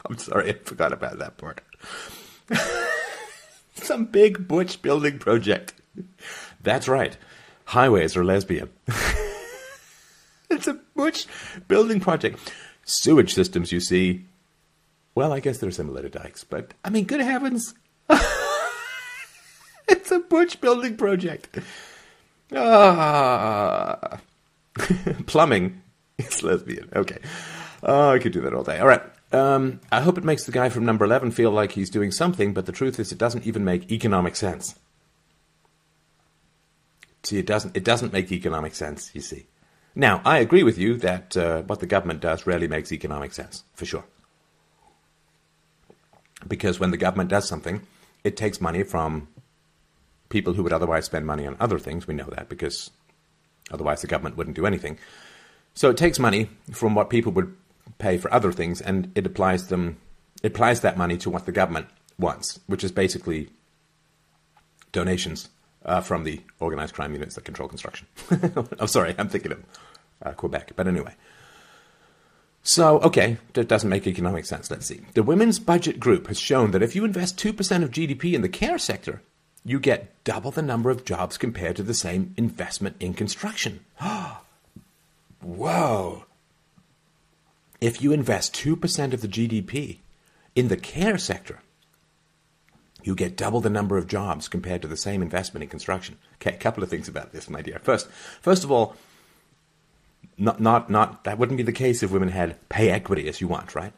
I'm 0.06 0.18
sorry, 0.18 0.50
I 0.50 0.54
forgot 0.54 0.94
about 0.94 1.20
that 1.20 1.38
part. 1.38 1.62
Some 3.76 4.06
big 4.06 4.48
butch 4.48 4.82
building 4.82 5.20
project. 5.20 5.74
That's 6.62 6.88
right. 6.88 7.18
Highways 7.66 8.16
are 8.18 8.24
lesbian. 8.24 8.70
it's 10.50 10.68
a 10.68 10.80
butch 10.96 11.28
building 11.68 12.00
project. 12.00 12.54
Sewage 12.86 13.34
systems, 13.34 13.72
you 13.72 13.80
see. 13.80 14.26
Well, 15.16 15.34
I 15.34 15.40
guess 15.40 15.58
they're 15.58 15.72
similar 15.72 16.02
to 16.02 16.10
dikes, 16.10 16.44
but 16.44 16.74
I 16.84 16.90
mean, 16.90 17.06
good 17.06 17.22
heavens. 17.22 17.74
it's 19.88 20.12
a 20.12 20.20
butch 20.20 20.62
building 20.62 20.98
project. 20.98 21.60
Ah. 22.54 24.20
Plumbing 25.26 25.82
is 26.18 26.44
lesbian. 26.44 26.90
Okay. 26.96 27.20
Oh, 27.84 28.10
I 28.12 28.20
could 28.20 28.32
do 28.32 28.42
that 28.42 28.54
all 28.54 28.64
day. 28.64 28.80
All 28.80 28.88
right. 28.88 29.02
Um, 29.32 29.80
I 29.92 30.02
hope 30.02 30.18
it 30.18 30.24
makes 30.24 30.44
the 30.44 30.52
guy 30.52 30.70
from 30.70 30.86
number 30.86 31.06
11 31.06 31.32
feel 31.32 31.52
like 31.52 31.72
he's 31.72 31.90
doing 31.90 32.12
something, 32.12 32.54
but 32.54 32.66
the 32.66 32.72
truth 32.72 33.00
is 33.00 33.12
it 33.12 33.18
doesn't 33.18 33.46
even 33.46 33.64
make 33.64 33.92
economic 33.92 34.36
sense. 34.36 34.76
See, 37.24 37.38
it 37.38 37.46
doesn't, 37.46 37.78
it 37.78 37.84
doesn't 37.84 38.12
make 38.12 38.32
economic 38.32 38.76
sense, 38.76 39.12
you 39.14 39.22
see. 39.22 39.46
Now, 39.96 40.22
I 40.26 40.40
agree 40.40 40.64
with 40.64 40.78
you 40.78 40.98
that 40.98 41.38
uh, 41.38 41.62
what 41.64 41.80
the 41.80 41.86
government 41.86 42.20
does 42.20 42.46
rarely 42.46 42.68
makes 42.68 42.92
economic 42.92 43.34
sense, 43.34 43.64
for 43.74 43.86
sure. 43.86 44.06
Because 46.48 46.80
when 46.80 46.92
the 46.92 46.98
government 46.98 47.30
does 47.30 47.48
something, 47.48 47.86
it 48.24 48.36
takes 48.36 48.60
money 48.60 48.84
from 48.84 49.28
people 50.30 50.54
who 50.54 50.64
would 50.64 50.74
otherwise 50.74 51.06
spend 51.06 51.26
money 51.26 51.46
on 51.46 51.58
other 51.60 51.78
things. 51.78 52.08
We 52.08 52.16
know 52.16 52.30
that 52.36 52.50
because 52.50 52.90
otherwise 53.70 54.02
the 54.02 54.08
government 54.08 54.38
wouldn't 54.38 54.56
do 54.56 54.66
anything. 54.66 54.98
So 55.74 55.90
it 55.90 55.98
takes 55.98 56.20
money 56.20 56.50
from 56.72 56.96
what 56.96 57.10
people 57.10 57.32
would 57.34 57.56
pay 58.02 58.18
for 58.18 58.34
other 58.34 58.52
things, 58.52 58.82
and 58.82 59.12
it 59.16 59.26
applies 59.26 59.68
them. 59.68 59.98
It 60.44 60.48
applies 60.48 60.82
that 60.82 60.98
money 60.98 61.18
to 61.20 61.30
what 61.30 61.46
the 61.46 61.52
government 61.52 61.88
wants, 62.18 62.60
which 62.68 62.84
is 62.84 62.92
basically 62.92 63.50
donations 64.92 65.50
uh, 65.86 66.02
from 66.02 66.24
the 66.24 66.42
organized 66.60 66.94
crime 66.94 67.14
units 67.14 67.36
that 67.36 67.46
control 67.46 67.70
construction. 67.70 68.08
I'm 68.80 68.88
sorry, 68.98 69.16
I'm 69.18 69.30
thinking 69.30 69.54
of 69.54 69.64
uh, 70.24 70.32
Quebec, 70.34 70.74
but 70.76 70.88
anyway. 70.88 71.14
So, 72.64 73.00
okay, 73.00 73.38
that 73.54 73.68
doesn't 73.68 73.90
make 73.90 74.06
economic 74.06 74.46
sense. 74.46 74.70
Let's 74.70 74.86
see. 74.86 75.02
The 75.14 75.24
Women's 75.24 75.58
Budget 75.58 76.00
Group 76.00 76.28
has 76.28 76.40
shown 76.40 76.72
that 76.72 76.84
if 76.84 76.96
you 76.96 77.04
invest 77.06 77.40
2% 77.40 77.84
of 77.84 77.90
GDP 77.90 78.34
in 78.34 78.42
the 78.44 78.50
care 78.50 78.78
sector, 78.78 79.24
you 79.66 79.80
get 79.80 80.24
double 80.24 80.52
the 80.52 80.62
number 80.62 80.92
of 80.92 81.06
jobs 81.06 81.38
compared 81.38 81.76
to 81.78 81.84
the 81.84 81.96
same 81.96 82.36
investment 82.38 82.98
in 83.00 83.14
construction. 83.16 83.80
Whoa 85.42 86.26
if 87.82 88.02
you 88.02 88.14
invest 88.14 88.54
2% 88.56 89.14
of 89.14 89.22
the 89.22 89.28
GDP 89.28 89.98
in 90.56 90.68
the 90.68 90.78
care 90.78 91.18
sector, 91.18 91.60
you 93.04 93.16
get 93.16 93.36
double 93.36 93.60
the 93.60 93.70
number 93.70 93.98
of 93.98 94.08
jobs 94.08 94.48
compared 94.48 94.84
to 94.84 94.88
the 94.88 94.96
same 94.96 95.24
investment 95.24 95.64
in 95.64 95.70
construction. 95.70 96.18
Okay, 96.36 96.54
a 96.54 96.60
couple 96.60 96.84
of 96.84 96.90
things 96.90 97.08
about 97.08 97.34
this, 97.34 97.50
my 97.50 97.64
dear. 97.64 97.80
First, 97.80 98.08
first 98.42 98.64
of 98.64 98.72
all, 98.72 98.96
not, 100.38 100.60
not, 100.60 100.90
not, 100.90 101.24
that 101.24 101.40
wouldn't 101.40 101.58
be 101.58 101.64
the 101.64 101.72
case 101.72 102.04
if 102.04 102.12
women 102.12 102.30
had 102.30 102.58
pay 102.70 102.92
equity 102.92 103.28
as 103.28 103.42
you 103.42 103.48
want, 103.48 103.74
right? 103.74 103.94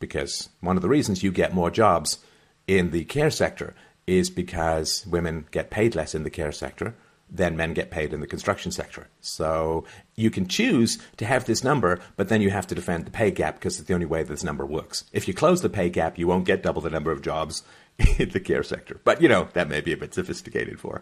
Because 0.00 0.48
one 0.60 0.76
of 0.76 0.82
the 0.82 0.88
reasons 0.88 1.22
you 1.22 1.30
get 1.30 1.54
more 1.54 1.70
jobs 1.70 2.18
in 2.66 2.90
the 2.90 3.04
care 3.04 3.30
sector 3.30 3.74
is 4.06 4.30
because 4.30 5.06
women 5.06 5.46
get 5.52 5.70
paid 5.70 5.94
less 5.94 6.14
in 6.14 6.24
the 6.24 6.30
care 6.30 6.52
sector 6.52 6.94
than 7.34 7.56
men 7.56 7.72
get 7.72 7.90
paid 7.90 8.12
in 8.12 8.20
the 8.20 8.26
construction 8.26 8.70
sector. 8.70 9.08
So 9.22 9.84
you 10.14 10.30
can 10.30 10.46
choose 10.46 10.98
to 11.16 11.24
have 11.24 11.46
this 11.46 11.64
number, 11.64 11.98
but 12.16 12.28
then 12.28 12.42
you 12.42 12.50
have 12.50 12.66
to 12.66 12.74
defend 12.74 13.06
the 13.06 13.10
pay 13.10 13.30
gap 13.30 13.54
because 13.54 13.78
it's 13.78 13.88
the 13.88 13.94
only 13.94 14.06
way 14.06 14.22
this 14.22 14.44
number 14.44 14.66
works. 14.66 15.04
If 15.12 15.26
you 15.26 15.32
close 15.32 15.62
the 15.62 15.70
pay 15.70 15.88
gap, 15.88 16.18
you 16.18 16.26
won't 16.26 16.44
get 16.44 16.62
double 16.62 16.82
the 16.82 16.90
number 16.90 17.10
of 17.10 17.22
jobs 17.22 17.62
in 18.18 18.28
the 18.28 18.40
care 18.40 18.62
sector. 18.62 19.00
But, 19.02 19.22
you 19.22 19.28
know, 19.28 19.48
that 19.54 19.68
may 19.68 19.80
be 19.80 19.94
a 19.94 19.96
bit 19.96 20.12
sophisticated 20.12 20.78
for 20.78 21.00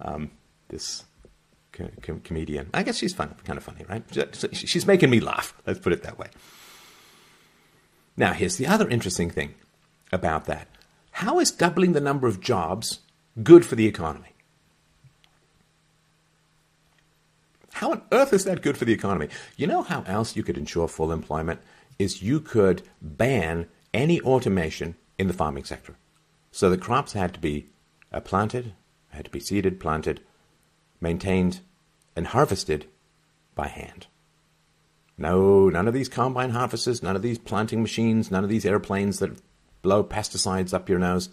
um, 0.00 0.32
this 0.68 1.04
co- 1.70 1.90
co- 2.02 2.20
comedian. 2.24 2.70
I 2.74 2.82
guess 2.82 2.96
she's 2.96 3.14
fun, 3.14 3.36
kind 3.44 3.56
of 3.56 3.62
funny, 3.62 3.84
right? 3.88 4.02
She's 4.52 4.86
making 4.86 5.10
me 5.10 5.20
laugh. 5.20 5.54
Let's 5.64 5.78
put 5.78 5.92
it 5.92 6.02
that 6.02 6.18
way. 6.18 6.28
Now, 8.16 8.32
here's 8.32 8.56
the 8.56 8.66
other 8.66 8.88
interesting 8.88 9.30
thing 9.30 9.54
about 10.10 10.46
that. 10.46 10.66
How 11.12 11.38
is 11.38 11.52
doubling 11.52 11.92
the 11.92 12.00
number 12.00 12.26
of 12.26 12.40
jobs 12.40 12.98
good 13.44 13.64
for 13.64 13.76
the 13.76 13.86
economy? 13.86 14.34
How 17.78 17.92
on 17.92 18.02
earth 18.10 18.32
is 18.32 18.42
that 18.42 18.60
good 18.60 18.76
for 18.76 18.84
the 18.84 18.92
economy? 18.92 19.28
You 19.56 19.68
know 19.68 19.82
how 19.82 20.02
else 20.02 20.34
you 20.34 20.42
could 20.42 20.58
ensure 20.58 20.88
full 20.88 21.12
employment? 21.12 21.60
Is 21.96 22.24
you 22.24 22.40
could 22.40 22.82
ban 23.00 23.68
any 23.94 24.20
automation 24.20 24.96
in 25.16 25.28
the 25.28 25.32
farming 25.32 25.62
sector. 25.62 25.94
So 26.50 26.70
the 26.70 26.76
crops 26.76 27.12
had 27.12 27.32
to 27.34 27.40
be 27.40 27.68
uh, 28.12 28.18
planted, 28.18 28.72
had 29.10 29.26
to 29.26 29.30
be 29.30 29.38
seeded, 29.38 29.78
planted, 29.78 30.20
maintained, 31.00 31.60
and 32.16 32.26
harvested 32.26 32.86
by 33.54 33.68
hand. 33.68 34.08
No, 35.16 35.68
none 35.68 35.86
of 35.86 35.94
these 35.94 36.08
combine 36.08 36.50
harvesters, 36.50 37.00
none 37.00 37.14
of 37.14 37.22
these 37.22 37.38
planting 37.38 37.80
machines, 37.80 38.28
none 38.28 38.42
of 38.42 38.50
these 38.50 38.66
airplanes 38.66 39.20
that 39.20 39.38
blow 39.82 40.02
pesticides 40.02 40.74
up 40.74 40.88
your 40.88 40.98
nose. 40.98 41.28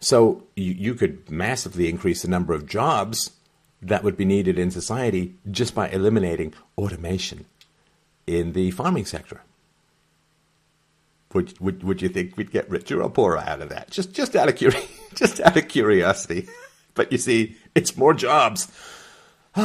So 0.00 0.42
you, 0.56 0.72
you 0.72 0.94
could 0.94 1.30
massively 1.30 1.88
increase 1.88 2.22
the 2.22 2.28
number 2.28 2.52
of 2.52 2.66
jobs 2.66 3.30
that 3.84 4.02
would 4.02 4.16
be 4.16 4.24
needed 4.24 4.58
in 4.58 4.70
society 4.70 5.34
just 5.50 5.74
by 5.74 5.88
eliminating 5.88 6.54
automation 6.78 7.44
in 8.26 8.52
the 8.52 8.70
farming 8.70 9.04
sector. 9.04 9.42
Would, 11.32 11.58
would, 11.60 11.82
would 11.82 12.00
you 12.00 12.08
think 12.08 12.36
we'd 12.36 12.52
get 12.52 12.70
richer 12.70 13.02
or 13.02 13.10
poorer 13.10 13.38
out 13.38 13.60
of 13.60 13.68
that? 13.68 13.90
Just, 13.90 14.12
just, 14.12 14.36
out, 14.36 14.48
of 14.48 14.54
curi- 14.54 14.88
just 15.14 15.40
out 15.40 15.56
of 15.56 15.68
curiosity. 15.68 16.48
but 16.94 17.10
you 17.10 17.18
see, 17.18 17.56
it's 17.74 17.96
more 17.96 18.14
jobs. 18.14 18.68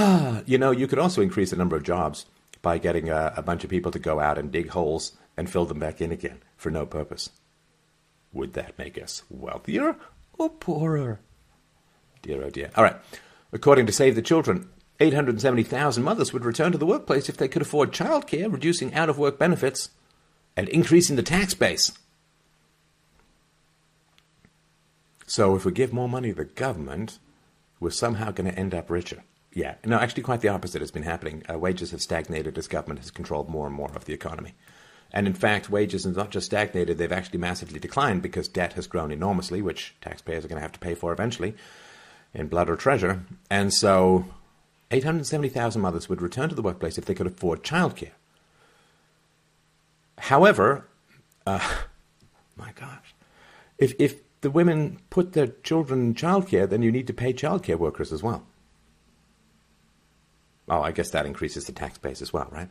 you 0.46 0.58
know, 0.58 0.72
you 0.72 0.88
could 0.88 1.00
also 1.00 1.22
increase 1.22 1.52
the 1.52 1.56
number 1.56 1.76
of 1.76 1.84
jobs 1.84 2.26
by 2.62 2.78
getting 2.78 3.10
a, 3.10 3.34
a 3.38 3.42
bunch 3.42 3.64
of 3.64 3.70
people 3.70 3.92
to 3.92 4.00
go 4.00 4.20
out 4.20 4.38
and 4.38 4.52
dig 4.52 4.70
holes 4.70 5.14
and 5.38 5.50
fill 5.50 5.66
them 5.66 5.80
back 5.80 6.02
in 6.02 6.12
again 6.12 6.40
for 6.58 6.70
no 6.72 6.86
purpose. 6.86 7.30
Would 8.34 8.54
that 8.54 8.78
make 8.78 9.02
us 9.02 9.24
wealthier 9.30 9.96
or 10.38 10.50
poorer? 10.50 11.20
Dear 12.22 12.44
oh 12.44 12.50
dear. 12.50 12.72
All 12.76 12.84
right. 12.84 12.98
According 13.52 13.88
to 13.88 13.92
Save 13.92 14.16
the 14.16 14.22
Children, 14.22 14.70
870,000 15.00 16.04
mothers 16.04 16.34
would 16.34 16.46
return 16.46 16.72
to 16.72 16.78
the 16.78 16.86
workplace 16.86 17.30
if 17.30 17.38
they 17.38 17.48
could 17.48 17.62
afford 17.62 17.92
childcare, 17.92 18.52
reducing 18.52 18.94
out 18.94 19.10
of 19.10 19.18
work 19.18 19.40
benefits 19.40 19.90
and 20.56 20.68
increasing 20.70 21.16
the 21.16 21.24
tax 21.24 21.54
base. 21.54 21.92
So 25.26 25.56
if 25.56 25.64
we 25.64 25.72
give 25.72 25.94
more 25.94 26.10
money 26.10 26.30
to 26.30 26.36
the 26.36 26.46
government, 26.46 27.20
we're 27.80 27.92
somehow 27.92 28.32
going 28.32 28.52
to 28.52 28.58
end 28.58 28.74
up 28.74 28.90
richer. 28.90 29.24
Yeah, 29.54 29.76
no, 29.86 29.98
actually, 29.98 30.24
quite 30.24 30.42
the 30.42 30.50
opposite 30.50 30.82
has 30.82 30.92
been 30.92 31.04
happening. 31.04 31.44
Uh, 31.52 31.58
wages 31.58 31.92
have 31.92 32.02
stagnated 32.02 32.58
as 32.58 32.68
government 32.68 33.00
has 33.00 33.10
controlled 33.10 33.50
more 33.50 33.66
and 33.66 33.76
more 33.76 33.92
of 33.96 34.06
the 34.06 34.14
economy. 34.14 34.54
And 35.12 35.26
in 35.26 35.34
fact, 35.34 35.72
wages 35.72 36.04
have 36.04 36.16
not 36.16 36.30
just 36.30 36.46
stagnated, 36.46 36.98
they've 36.98 37.12
actually 37.12 37.40
massively 37.40 37.80
declined 37.80 38.22
because 38.22 38.48
debt 38.48 38.74
has 38.74 38.86
grown 38.86 39.12
enormously, 39.12 39.62
which 39.62 39.96
taxpayers 40.02 40.46
are 40.46 40.48
going 40.48 40.58
to 40.58 40.62
have 40.62 40.74
to 40.74 40.80
pay 40.80 40.94
for 40.94 41.12
eventually 41.12 41.56
in 42.34 42.48
blood 42.48 42.70
or 42.70 42.76
treasure. 42.76 43.24
And 43.50 43.74
so 43.74 44.26
870,000 44.92 45.82
mothers 45.82 46.10
would 46.10 46.22
return 46.22 46.50
to 46.50 46.56
the 46.56 46.62
workplace 46.62 46.98
if 46.98 47.06
they 47.06 47.14
could 47.14 47.28
afford 47.28 47.64
childcare. 47.64 48.12
However, 50.18 50.88
uh, 51.46 51.68
my 52.56 52.72
gosh, 52.74 53.16
if, 53.78 53.94
if 54.00 54.22
the 54.42 54.52
women 54.52 55.00
put 55.10 55.34
their 55.34 55.48
children 55.48 56.00
in 56.08 56.14
childcare, 56.14 56.70
then 56.70 56.82
you 56.82 56.92
need 56.92 57.08
to 57.08 57.14
pay 57.14 57.34
childcare 57.34 57.78
workers 57.78 58.12
as 58.12 58.24
well. 58.24 58.46
Oh, 60.70 60.82
I 60.82 60.92
guess 60.92 61.10
that 61.12 61.26
increases 61.26 61.66
the 61.66 61.72
tax 61.72 61.98
base 61.98 62.22
as 62.22 62.32
well, 62.32 62.48
right? 62.52 62.70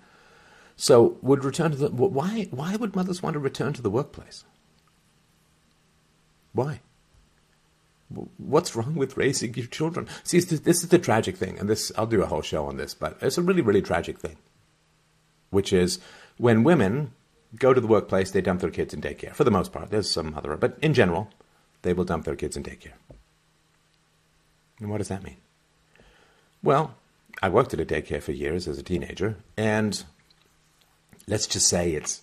So, 0.76 1.18
would 1.22 1.44
return 1.44 1.72
to 1.72 1.76
the 1.76 1.88
why? 1.90 2.46
Why 2.52 2.76
would 2.76 2.94
mothers 2.94 3.20
want 3.20 3.34
to 3.34 3.40
return 3.40 3.72
to 3.72 3.82
the 3.82 3.90
workplace? 3.90 4.44
Why? 6.52 6.80
What's 8.38 8.74
wrong 8.74 8.94
with 8.94 9.16
raising 9.16 9.54
your 9.54 9.66
children? 9.66 10.08
See, 10.24 10.40
this 10.40 10.82
is 10.82 10.88
the 10.88 10.98
tragic 10.98 11.36
thing, 11.36 11.58
and 11.58 11.68
this 11.68 11.92
I'll 11.96 12.06
do 12.06 12.22
a 12.22 12.26
whole 12.26 12.42
show 12.42 12.66
on 12.66 12.76
this, 12.76 12.94
but 12.94 13.18
it's 13.20 13.38
a 13.38 13.42
really, 13.42 13.60
really 13.60 13.82
tragic 13.82 14.18
thing, 14.18 14.36
which 15.50 15.72
is 15.72 15.98
when 16.38 16.64
women 16.64 17.12
go 17.56 17.74
to 17.74 17.80
the 17.80 17.86
workplace, 17.86 18.30
they 18.30 18.40
dump 18.40 18.60
their 18.60 18.70
kids 18.70 18.94
in 18.94 19.00
daycare. 19.00 19.34
For 19.34 19.44
the 19.44 19.50
most 19.50 19.72
part, 19.72 19.90
there's 19.90 20.10
some 20.10 20.34
other, 20.34 20.56
but 20.56 20.78
in 20.80 20.94
general, 20.94 21.30
they 21.82 21.92
will 21.92 22.04
dump 22.04 22.24
their 22.24 22.36
kids 22.36 22.56
in 22.56 22.62
daycare. 22.62 22.94
And 24.80 24.90
what 24.90 24.98
does 24.98 25.08
that 25.08 25.22
mean? 25.22 25.36
Well, 26.62 26.94
I 27.42 27.48
worked 27.48 27.74
at 27.74 27.80
a 27.80 27.84
daycare 27.84 28.22
for 28.22 28.32
years 28.32 28.66
as 28.66 28.78
a 28.78 28.82
teenager, 28.82 29.36
and 29.56 30.02
let's 31.26 31.46
just 31.46 31.68
say 31.68 31.92
it's 31.92 32.22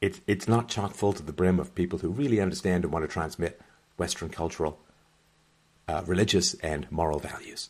it's 0.00 0.20
it's 0.26 0.46
not 0.46 0.68
chock 0.68 0.94
full 0.94 1.12
to 1.12 1.22
the 1.22 1.32
brim 1.32 1.58
of 1.58 1.74
people 1.74 1.98
who 1.98 2.10
really 2.10 2.40
understand 2.40 2.84
and 2.84 2.92
want 2.92 3.04
to 3.04 3.08
transmit 3.08 3.60
Western 3.98 4.30
cultural, 4.30 4.78
uh, 5.86 6.02
religious, 6.06 6.54
and 6.54 6.90
moral 6.90 7.18
values. 7.18 7.68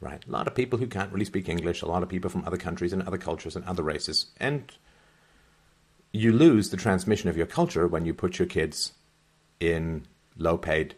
Right, 0.00 0.24
a 0.26 0.30
lot 0.30 0.46
of 0.46 0.54
people 0.54 0.78
who 0.78 0.86
can't 0.86 1.12
really 1.12 1.24
speak 1.24 1.48
English, 1.48 1.82
a 1.82 1.86
lot 1.86 2.02
of 2.02 2.08
people 2.08 2.30
from 2.30 2.44
other 2.44 2.56
countries 2.56 2.92
and 2.92 3.02
other 3.02 3.16
cultures 3.18 3.56
and 3.56 3.64
other 3.64 3.82
races, 3.82 4.26
and 4.38 4.72
you 6.12 6.32
lose 6.32 6.70
the 6.70 6.76
transmission 6.76 7.28
of 7.28 7.36
your 7.36 7.46
culture 7.46 7.86
when 7.86 8.04
you 8.04 8.14
put 8.14 8.38
your 8.38 8.46
kids 8.46 8.92
in 9.60 10.06
low-paid 10.36 10.94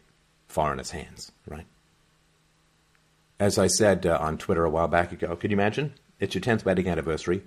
foreigners' 0.49 0.91
hands. 0.91 1.33
Right. 1.47 1.67
As 3.39 3.59
I 3.59 3.67
said 3.67 4.07
uh, 4.07 4.19
on 4.21 4.39
Twitter 4.39 4.65
a 4.65 4.71
while 4.71 4.89
back 4.89 5.13
ago, 5.13 5.37
could 5.37 5.51
you 5.51 5.57
imagine? 5.57 5.95
It's 6.19 6.35
your 6.35 6.43
10th 6.43 6.65
wedding 6.65 6.89
anniversary. 6.89 7.43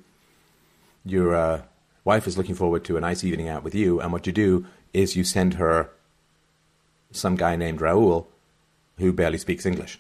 Your 1.03 1.35
uh, 1.35 1.61
wife 2.03 2.27
is 2.27 2.37
looking 2.37 2.55
forward 2.55 2.83
to 2.85 2.97
a 2.97 3.01
nice 3.01 3.23
evening 3.23 3.49
out 3.49 3.63
with 3.63 3.75
you, 3.75 3.99
and 3.99 4.11
what 4.11 4.27
you 4.27 4.33
do 4.33 4.65
is 4.93 5.15
you 5.15 5.23
send 5.23 5.55
her 5.55 5.89
some 7.11 7.35
guy 7.35 7.55
named 7.55 7.79
Raul 7.79 8.27
who 8.97 9.13
barely 9.13 9.37
speaks 9.37 9.65
English. 9.65 9.99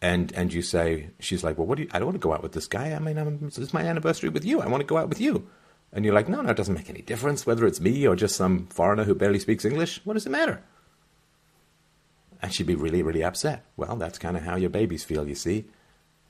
And 0.00 0.32
and 0.32 0.52
you 0.52 0.62
say, 0.62 1.10
she's 1.18 1.42
like, 1.42 1.58
well, 1.58 1.66
what 1.66 1.76
do 1.76 1.82
you, 1.82 1.88
I 1.92 1.98
don't 1.98 2.06
want 2.06 2.14
to 2.14 2.26
go 2.26 2.32
out 2.32 2.42
with 2.42 2.52
this 2.52 2.68
guy. 2.68 2.92
I 2.92 2.98
mean, 3.00 3.18
I'm, 3.18 3.40
it's 3.44 3.74
my 3.74 3.82
anniversary 3.82 4.28
with 4.28 4.44
you. 4.44 4.60
I 4.60 4.68
want 4.68 4.80
to 4.80 4.86
go 4.86 4.96
out 4.96 5.08
with 5.08 5.20
you. 5.20 5.48
And 5.92 6.04
you're 6.04 6.14
like, 6.14 6.28
no, 6.28 6.40
no, 6.40 6.50
it 6.50 6.56
doesn't 6.56 6.74
make 6.74 6.90
any 6.90 7.02
difference 7.02 7.46
whether 7.46 7.66
it's 7.66 7.80
me 7.80 8.06
or 8.06 8.14
just 8.14 8.36
some 8.36 8.66
foreigner 8.66 9.04
who 9.04 9.14
barely 9.14 9.38
speaks 9.38 9.64
English. 9.64 10.00
What 10.04 10.14
does 10.14 10.26
it 10.26 10.30
matter? 10.30 10.62
and 12.40 12.52
she'd 12.52 12.66
be 12.66 12.74
really, 12.74 13.02
really 13.02 13.24
upset. 13.24 13.64
Well, 13.76 13.96
that's 13.96 14.18
kind 14.18 14.36
of 14.36 14.44
how 14.44 14.56
your 14.56 14.70
babies 14.70 15.04
feel, 15.04 15.28
you 15.28 15.34
see, 15.34 15.66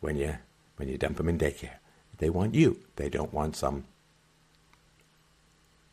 when 0.01 0.17
you 0.17 0.37
when 0.77 0.89
you 0.89 0.97
dump 0.97 1.17
them 1.17 1.29
in 1.29 1.39
daycare. 1.39 1.79
They 2.19 2.31
want 2.31 2.55
you. 2.55 2.81
They 2.97 3.09
don't 3.09 3.35
want 3.35 3.57
some 3.57 3.85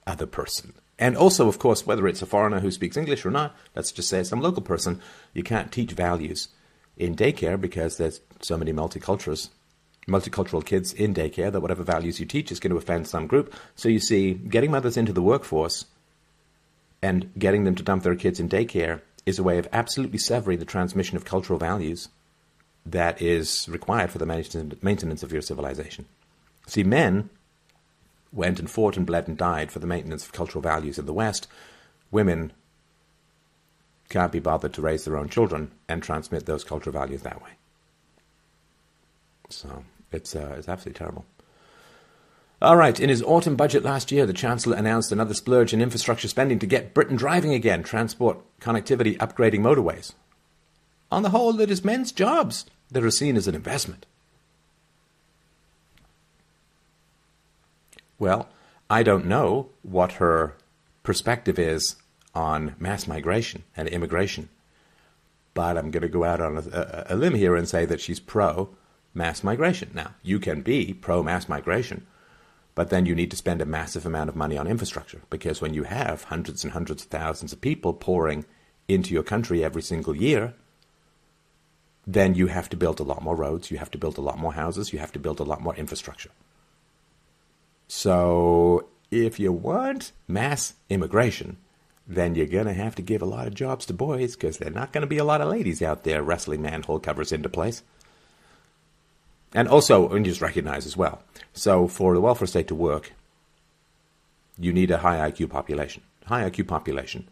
other 0.06 0.28
person. 0.28 0.74
And 0.98 1.18
also, 1.18 1.48
of 1.48 1.60
course, 1.60 1.86
whether 1.86 2.08
it's 2.08 2.22
a 2.22 2.26
foreigner 2.26 2.62
who 2.62 2.72
speaks 2.72 2.96
English 2.96 3.26
or 3.26 3.32
not, 3.32 3.56
let's 3.76 3.92
just 3.92 4.10
say 4.10 4.24
some 4.24 4.42
local 4.42 4.62
person, 4.62 5.02
you 5.34 5.44
can't 5.44 5.72
teach 5.72 5.92
values 5.92 6.50
in 6.96 7.16
daycare 7.16 7.60
because 7.60 7.98
there's 7.98 8.22
so 8.40 8.58
many 8.58 8.72
multicultures, 8.72 9.50
multicultural 10.08 10.66
kids 10.66 10.94
in 10.94 11.14
daycare 11.14 11.52
that 11.52 11.60
whatever 11.60 11.84
values 11.84 12.20
you 12.20 12.26
teach 12.26 12.52
is 12.52 12.62
going 12.62 12.72
to 12.72 12.78
offend 12.78 13.08
some 13.08 13.28
group. 13.28 13.54
So 13.76 13.90
you 13.90 14.00
see, 14.00 14.34
getting 14.34 14.72
mothers 14.72 14.96
into 14.96 15.12
the 15.12 15.22
workforce 15.22 15.86
and 17.02 17.30
getting 17.38 17.66
them 17.66 17.76
to 17.76 17.84
dump 17.84 18.04
their 18.04 18.16
kids 18.16 18.40
in 18.40 18.48
daycare 18.48 19.02
is 19.26 19.38
a 19.38 19.44
way 19.44 19.58
of 19.58 19.68
absolutely 19.74 20.20
severing 20.20 20.60
the 20.60 20.66
transmission 20.66 21.18
of 21.18 21.26
cultural 21.26 21.60
values 21.60 22.08
that 22.86 23.22
is 23.22 23.68
required 23.68 24.12
for 24.12 24.20
the 24.20 24.26
maintenance 24.82 25.24
of 25.24 25.34
your 25.34 25.42
civilization. 25.42 26.06
See, 26.68 26.84
men 26.84 27.30
went 28.36 28.60
and 28.60 28.70
fought 28.70 28.98
and 28.98 29.06
bled 29.06 29.28
and 29.28 29.38
died 29.38 29.72
for 29.72 29.80
the 29.80 29.88
maintenance 29.88 30.26
of 30.26 30.34
cultural 30.34 30.62
values 30.62 31.00
in 31.00 31.06
the 31.06 31.14
West. 31.14 31.48
Women 32.12 32.52
can't 34.10 34.32
be 34.32 34.40
bothered 34.40 34.74
to 34.74 34.82
raise 34.82 35.06
their 35.06 35.18
own 35.18 35.30
children 35.30 35.72
and 35.88 36.04
transmit 36.04 36.46
those 36.46 36.64
cultural 36.64 36.94
values 36.94 37.24
that 37.24 37.42
way. 37.42 37.52
So 39.50 39.84
it's 40.12 40.36
uh, 40.36 40.56
it's 40.58 40.70
absolutely 40.70 41.00
terrible. 41.00 41.26
All 42.62 42.78
right, 42.78 43.00
in 43.00 43.10
his 43.10 43.22
autumn 43.22 43.56
budget 43.56 43.84
last 43.84 44.12
year, 44.12 44.26
the 44.26 44.34
Chancellor 44.34 44.78
announced 44.78 45.12
another 45.12 45.34
splurge 45.34 45.74
in 45.74 45.82
infrastructure 45.82 46.28
spending 46.28 46.58
to 46.60 46.66
get 46.66 46.94
Britain 46.94 47.18
driving 47.18 47.54
again, 47.54 47.84
transport, 47.84 48.40
connectivity, 48.60 49.18
upgrading 49.18 49.60
motorways. 49.60 50.14
On 51.12 51.22
the 51.22 51.30
whole, 51.30 51.60
it 51.60 51.70
is 51.70 51.84
men's 51.84 52.12
jobs 52.12 52.66
that 52.90 53.04
are 53.04 53.12
seen 53.12 53.36
as 53.36 53.48
an 53.48 53.56
investment. 53.56 54.06
Well, 58.20 58.50
I 58.90 59.04
don't 59.04 59.26
know 59.26 59.70
what 59.84 60.14
her 60.14 60.56
perspective 61.04 61.60
is 61.60 61.96
on 62.34 62.76
mass 62.80 63.08
migration 63.08 63.64
and 63.76 63.88
immigration, 63.88 64.50
but 65.54 65.78
I'm 65.78 65.92
going 65.92 66.02
to 66.02 66.10
go 66.10 66.24
out 66.24 66.42
on 66.42 66.58
a, 66.58 66.62
a, 66.72 67.06
a 67.10 67.16
limb 67.16 67.36
here 67.36 67.56
and 67.56 67.68
say 67.68 67.86
that 67.86 68.02
she's 68.02 68.20
pro 68.20 68.70
mass 69.14 69.44
migration. 69.44 69.92
Now, 69.94 70.16
you 70.24 70.40
can 70.40 70.62
be 70.62 70.94
pro 70.94 71.24
mass 71.24 71.48
migration 71.48 72.06
but 72.76 72.90
then 72.90 73.06
you 73.06 73.16
need 73.16 73.32
to 73.32 73.38
spend 73.38 73.62
a 73.62 73.66
massive 73.66 74.06
amount 74.06 74.30
of 74.30 74.36
money 74.36 74.58
on 74.58 74.68
infrastructure 74.68 75.22
because 75.30 75.62
when 75.62 75.74
you 75.74 75.84
have 75.84 76.26
hundreds 76.26 76.64
and 76.64 76.74
hundreds 76.74 77.04
of 77.04 77.10
thousands 77.10 77.54
of 77.54 77.62
people 77.62 77.94
pouring 77.94 78.46
into 78.90 79.14
your 79.14 79.24
country 79.24 79.64
every 79.64 79.82
single 79.82 80.16
year, 80.16 80.54
then 82.06 82.36
you 82.36 82.48
have 82.48 82.70
to 82.70 82.78
build 82.78 83.00
a 83.00 83.04
lot 83.04 83.24
more 83.24 83.36
roads, 83.36 83.72
you 83.72 83.78
have 83.78 83.90
to 83.92 83.98
build 83.98 84.18
a 84.18 84.22
lot 84.22 84.38
more 84.38 84.54
houses, 84.54 84.92
you 84.92 85.00
have 85.00 85.14
to 85.14 85.20
build 85.20 85.40
a 85.40 85.44
lot 85.44 85.62
more 85.62 85.74
infrastructure. 85.76 86.30
So 87.88 88.88
if 89.12 89.40
you 89.40 89.52
want 89.52 90.12
mass 90.28 90.74
immigration, 90.90 91.58
then 92.08 92.36
you're 92.36 92.46
going 92.46 92.66
to 92.66 92.74
have 92.74 92.96
to 92.96 93.02
give 93.02 93.22
a 93.22 93.26
lot 93.26 93.48
of 93.48 93.54
jobs 93.54 93.86
to 93.86 93.94
boys 93.94 94.36
because 94.36 94.58
there's 94.58 94.76
not 94.76 94.92
going 94.92 95.02
to 95.02 95.08
be 95.08 95.18
a 95.18 95.24
lot 95.24 95.42
of 95.42 95.50
ladies 95.50 95.82
out 95.82 96.04
there 96.04 96.22
wrestling 96.22 96.62
manhole 96.62 97.00
covers 97.00 97.32
into 97.32 97.50
place. 97.50 97.84
And 99.54 99.68
also, 99.68 100.10
and 100.10 100.26
just 100.26 100.42
recognize 100.42 100.86
as 100.86 100.98
well. 100.98 101.24
So, 101.54 101.88
for 101.88 102.14
the 102.14 102.22
welfare 102.22 102.48
state 102.48 102.68
to 102.68 102.76
work, 102.76 103.14
you 104.60 104.74
need 104.74 104.92
a 104.92 104.98
high 104.98 105.32
IQ 105.32 105.50
population. 105.50 106.04
High 106.26 106.50
IQ 106.50 106.68
population 106.68 107.30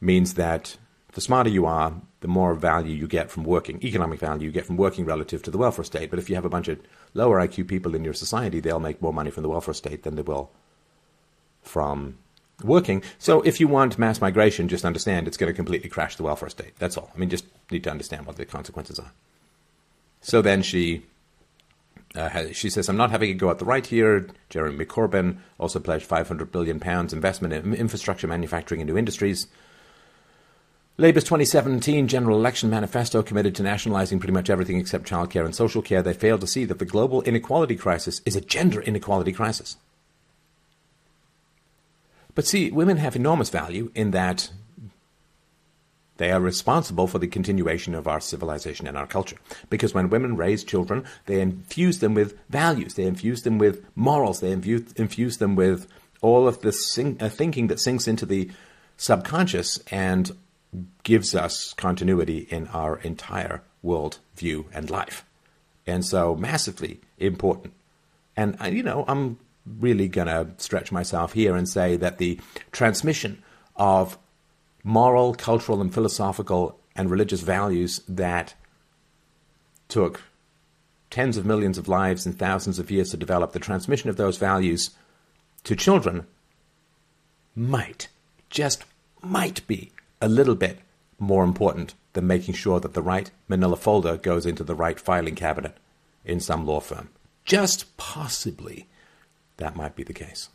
means 0.00 0.34
that 0.34 0.76
the 1.12 1.20
smarter 1.20 1.50
you 1.50 1.64
are, 1.64 1.94
the 2.20 2.28
more 2.28 2.54
value 2.54 2.94
you 2.94 3.06
get 3.06 3.30
from 3.30 3.44
working, 3.44 3.82
economic 3.84 4.18
value 4.18 4.46
you 4.46 4.52
get 4.52 4.66
from 4.66 4.76
working 4.76 5.04
relative 5.04 5.42
to 5.44 5.50
the 5.50 5.58
welfare 5.58 5.84
state. 5.84 6.10
But 6.10 6.18
if 6.18 6.28
you 6.28 6.34
have 6.34 6.44
a 6.44 6.50
bunch 6.50 6.68
of 6.68 6.80
lower 7.14 7.38
IQ 7.38 7.68
people 7.68 7.94
in 7.94 8.04
your 8.04 8.14
society, 8.14 8.60
they'll 8.60 8.80
make 8.80 9.02
more 9.02 9.12
money 9.12 9.30
from 9.30 9.42
the 9.42 9.48
welfare 9.48 9.74
state 9.74 10.02
than 10.02 10.16
they 10.16 10.22
will 10.22 10.50
from 11.62 12.18
working. 12.62 13.02
So 13.18 13.42
if 13.42 13.60
you 13.60 13.68
want 13.68 13.98
mass 13.98 14.20
migration, 14.20 14.68
just 14.68 14.84
understand 14.84 15.26
it's 15.26 15.36
going 15.36 15.52
to 15.52 15.56
completely 15.56 15.88
crash 15.88 16.16
the 16.16 16.22
welfare 16.22 16.48
state. 16.48 16.76
That's 16.78 16.96
all. 16.96 17.10
I 17.14 17.18
mean, 17.18 17.30
just 17.30 17.44
need 17.70 17.84
to 17.84 17.90
understand 17.90 18.26
what 18.26 18.36
the 18.36 18.44
consequences 18.44 18.98
are. 18.98 19.12
So 20.20 20.42
then 20.42 20.62
she 20.62 21.04
uh, 22.14 22.52
she 22.52 22.70
says, 22.70 22.88
I'm 22.88 22.96
not 22.96 23.10
having 23.10 23.30
a 23.30 23.34
go 23.34 23.50
at 23.50 23.58
the 23.58 23.64
right 23.64 23.86
here. 23.86 24.28
Jeremy 24.48 24.86
Corbyn 24.86 25.38
also 25.58 25.78
pledged 25.78 26.06
500 26.06 26.50
billion 26.50 26.80
pounds 26.80 27.12
investment 27.12 27.52
in 27.52 27.74
infrastructure, 27.74 28.26
manufacturing, 28.26 28.80
and 28.80 28.88
new 28.88 28.96
industries. 28.96 29.46
Labour's 31.00 31.22
2017 31.22 32.08
general 32.08 32.36
election 32.36 32.68
manifesto 32.68 33.22
committed 33.22 33.54
to 33.54 33.62
nationalising 33.62 34.18
pretty 34.18 34.32
much 34.32 34.50
everything 34.50 34.78
except 34.78 35.08
childcare 35.08 35.44
and 35.44 35.54
social 35.54 35.80
care. 35.80 36.02
They 36.02 36.12
failed 36.12 36.40
to 36.40 36.48
see 36.48 36.64
that 36.64 36.80
the 36.80 36.84
global 36.84 37.22
inequality 37.22 37.76
crisis 37.76 38.20
is 38.26 38.34
a 38.34 38.40
gender 38.40 38.80
inequality 38.80 39.30
crisis. 39.30 39.76
But 42.34 42.48
see, 42.48 42.72
women 42.72 42.96
have 42.96 43.14
enormous 43.14 43.48
value 43.48 43.92
in 43.94 44.10
that 44.10 44.50
they 46.16 46.32
are 46.32 46.40
responsible 46.40 47.06
for 47.06 47.20
the 47.20 47.28
continuation 47.28 47.94
of 47.94 48.08
our 48.08 48.20
civilization 48.20 48.88
and 48.88 48.98
our 48.98 49.06
culture. 49.06 49.36
Because 49.70 49.94
when 49.94 50.10
women 50.10 50.36
raise 50.36 50.64
children, 50.64 51.04
they 51.26 51.40
infuse 51.40 52.00
them 52.00 52.14
with 52.14 52.36
values, 52.48 52.94
they 52.94 53.04
infuse 53.04 53.44
them 53.44 53.58
with 53.58 53.84
morals, 53.94 54.40
they 54.40 54.50
infuse, 54.50 55.36
them 55.36 55.54
with 55.54 55.86
all 56.22 56.48
of 56.48 56.60
the 56.62 57.16
uh, 57.20 57.28
thinking 57.28 57.68
that 57.68 57.78
sinks 57.78 58.08
into 58.08 58.26
the 58.26 58.50
subconscious 58.96 59.78
and 59.92 60.32
gives 61.02 61.34
us 61.34 61.72
continuity 61.74 62.46
in 62.50 62.68
our 62.68 62.98
entire 62.98 63.62
world 63.82 64.18
view 64.36 64.66
and 64.72 64.90
life. 64.90 65.24
And 65.86 66.04
so, 66.04 66.34
massively 66.34 67.00
important. 67.18 67.74
And, 68.36 68.56
uh, 68.60 68.66
you 68.66 68.82
know, 68.82 69.04
I'm 69.08 69.38
really 69.78 70.08
going 70.08 70.28
to 70.28 70.48
stretch 70.58 70.92
myself 70.92 71.32
here 71.32 71.56
and 71.56 71.68
say 71.68 71.96
that 71.96 72.18
the 72.18 72.40
transmission 72.72 73.42
of 73.76 74.18
moral, 74.84 75.34
cultural, 75.34 75.80
and 75.80 75.92
philosophical 75.92 76.78
and 76.94 77.10
religious 77.10 77.40
values 77.40 78.00
that 78.08 78.54
took 79.88 80.22
tens 81.10 81.36
of 81.36 81.46
millions 81.46 81.78
of 81.78 81.88
lives 81.88 82.26
and 82.26 82.38
thousands 82.38 82.78
of 82.78 82.90
years 82.90 83.10
to 83.10 83.16
develop, 83.16 83.52
the 83.52 83.58
transmission 83.58 84.10
of 84.10 84.16
those 84.16 84.36
values 84.36 84.90
to 85.64 85.74
children 85.74 86.26
might, 87.56 88.08
just 88.50 88.84
might 89.22 89.66
be 89.66 89.90
a 90.20 90.28
little 90.28 90.54
bit 90.54 90.78
more 91.18 91.44
important 91.44 91.94
than 92.12 92.26
making 92.26 92.54
sure 92.54 92.80
that 92.80 92.94
the 92.94 93.02
right 93.02 93.30
manila 93.48 93.76
folder 93.76 94.16
goes 94.16 94.46
into 94.46 94.64
the 94.64 94.74
right 94.74 94.98
filing 94.98 95.34
cabinet 95.34 95.76
in 96.24 96.40
some 96.40 96.66
law 96.66 96.80
firm. 96.80 97.08
Just 97.44 97.96
possibly 97.96 98.86
that 99.56 99.76
might 99.76 99.94
be 99.96 100.02
the 100.02 100.12
case. 100.12 100.48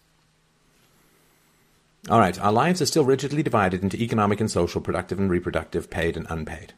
All 2.09 2.19
right, 2.19 2.37
our 2.39 2.51
lives 2.51 2.81
are 2.81 2.85
still 2.85 3.05
rigidly 3.05 3.43
divided 3.43 3.81
into 3.81 3.97
economic 3.97 4.41
and 4.41 4.51
social, 4.51 4.81
productive 4.81 5.19
and 5.19 5.29
reproductive, 5.29 5.89
paid 5.89 6.17
and 6.17 6.27
unpaid. 6.29 6.73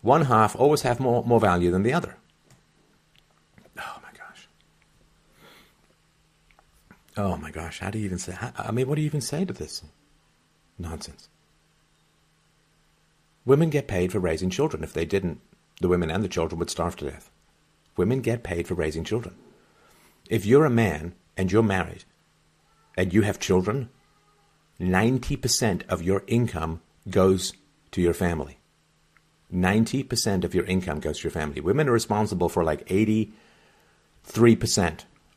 One 0.00 0.24
half 0.24 0.56
always 0.56 0.82
have 0.82 0.98
more, 0.98 1.22
more 1.24 1.38
value 1.38 1.70
than 1.70 1.84
the 1.84 1.92
other. 1.92 2.16
Oh 3.78 4.00
my 4.02 4.10
gosh. 4.18 4.48
Oh 7.16 7.36
my 7.36 7.52
gosh, 7.52 7.78
how 7.78 7.90
do 7.90 8.00
you 8.00 8.04
even 8.04 8.18
say, 8.18 8.32
how, 8.32 8.52
I 8.58 8.72
mean, 8.72 8.88
what 8.88 8.96
do 8.96 9.02
you 9.02 9.06
even 9.06 9.20
say 9.20 9.44
to 9.44 9.52
this 9.52 9.84
nonsense? 10.76 11.28
Women 13.44 13.70
get 13.70 13.88
paid 13.88 14.12
for 14.12 14.20
raising 14.20 14.50
children. 14.50 14.84
If 14.84 14.92
they 14.92 15.04
didn't, 15.04 15.40
the 15.80 15.88
women 15.88 16.10
and 16.10 16.22
the 16.22 16.28
children 16.28 16.58
would 16.58 16.70
starve 16.70 16.96
to 16.96 17.10
death. 17.10 17.30
Women 17.96 18.20
get 18.20 18.42
paid 18.42 18.68
for 18.68 18.74
raising 18.74 19.04
children. 19.04 19.34
If 20.30 20.46
you're 20.46 20.64
a 20.64 20.70
man 20.70 21.14
and 21.36 21.50
you're 21.50 21.62
married 21.62 22.04
and 22.96 23.12
you 23.12 23.22
have 23.22 23.40
children, 23.40 23.90
90% 24.80 25.88
of 25.88 26.02
your 26.02 26.22
income 26.26 26.80
goes 27.10 27.52
to 27.90 28.00
your 28.00 28.14
family. 28.14 28.58
90% 29.52 30.44
of 30.44 30.54
your 30.54 30.64
income 30.64 31.00
goes 31.00 31.18
to 31.18 31.24
your 31.24 31.32
family. 31.32 31.60
Women 31.60 31.88
are 31.88 31.92
responsible 31.92 32.48
for 32.48 32.64
like 32.64 32.86
83% 32.88 33.32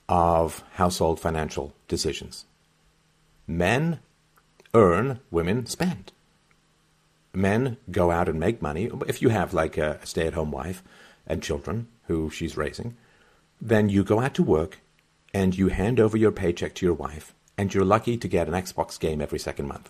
of 0.07 0.63
household 0.73 1.19
financial 1.19 1.73
decisions. 1.87 2.45
Men 3.47 3.99
earn, 4.73 5.19
women 5.31 5.65
spend 5.65 6.11
men 7.35 7.77
go 7.91 8.11
out 8.11 8.29
and 8.29 8.39
make 8.39 8.61
money. 8.61 8.89
If 9.07 9.21
you 9.21 9.29
have 9.29 9.53
like 9.53 9.77
a 9.77 10.05
stay 10.05 10.27
at 10.27 10.33
home 10.33 10.51
wife 10.51 10.83
and 11.27 11.41
children 11.41 11.87
who 12.07 12.29
she's 12.29 12.57
raising, 12.57 12.95
then 13.61 13.89
you 13.89 14.03
go 14.03 14.19
out 14.19 14.33
to 14.35 14.43
work 14.43 14.79
and 15.33 15.57
you 15.57 15.67
hand 15.67 15.99
over 15.99 16.15
your 16.17 16.31
paycheck 16.31 16.73
to 16.75 16.85
your 16.85 16.95
wife, 16.95 17.33
and 17.57 17.73
you're 17.73 17.83
lucky 17.83 18.17
to 18.17 18.27
get 18.27 18.47
an 18.47 18.53
Xbox 18.53 18.97
game 18.97 19.21
every 19.21 19.39
second 19.39 19.67
month. 19.67 19.89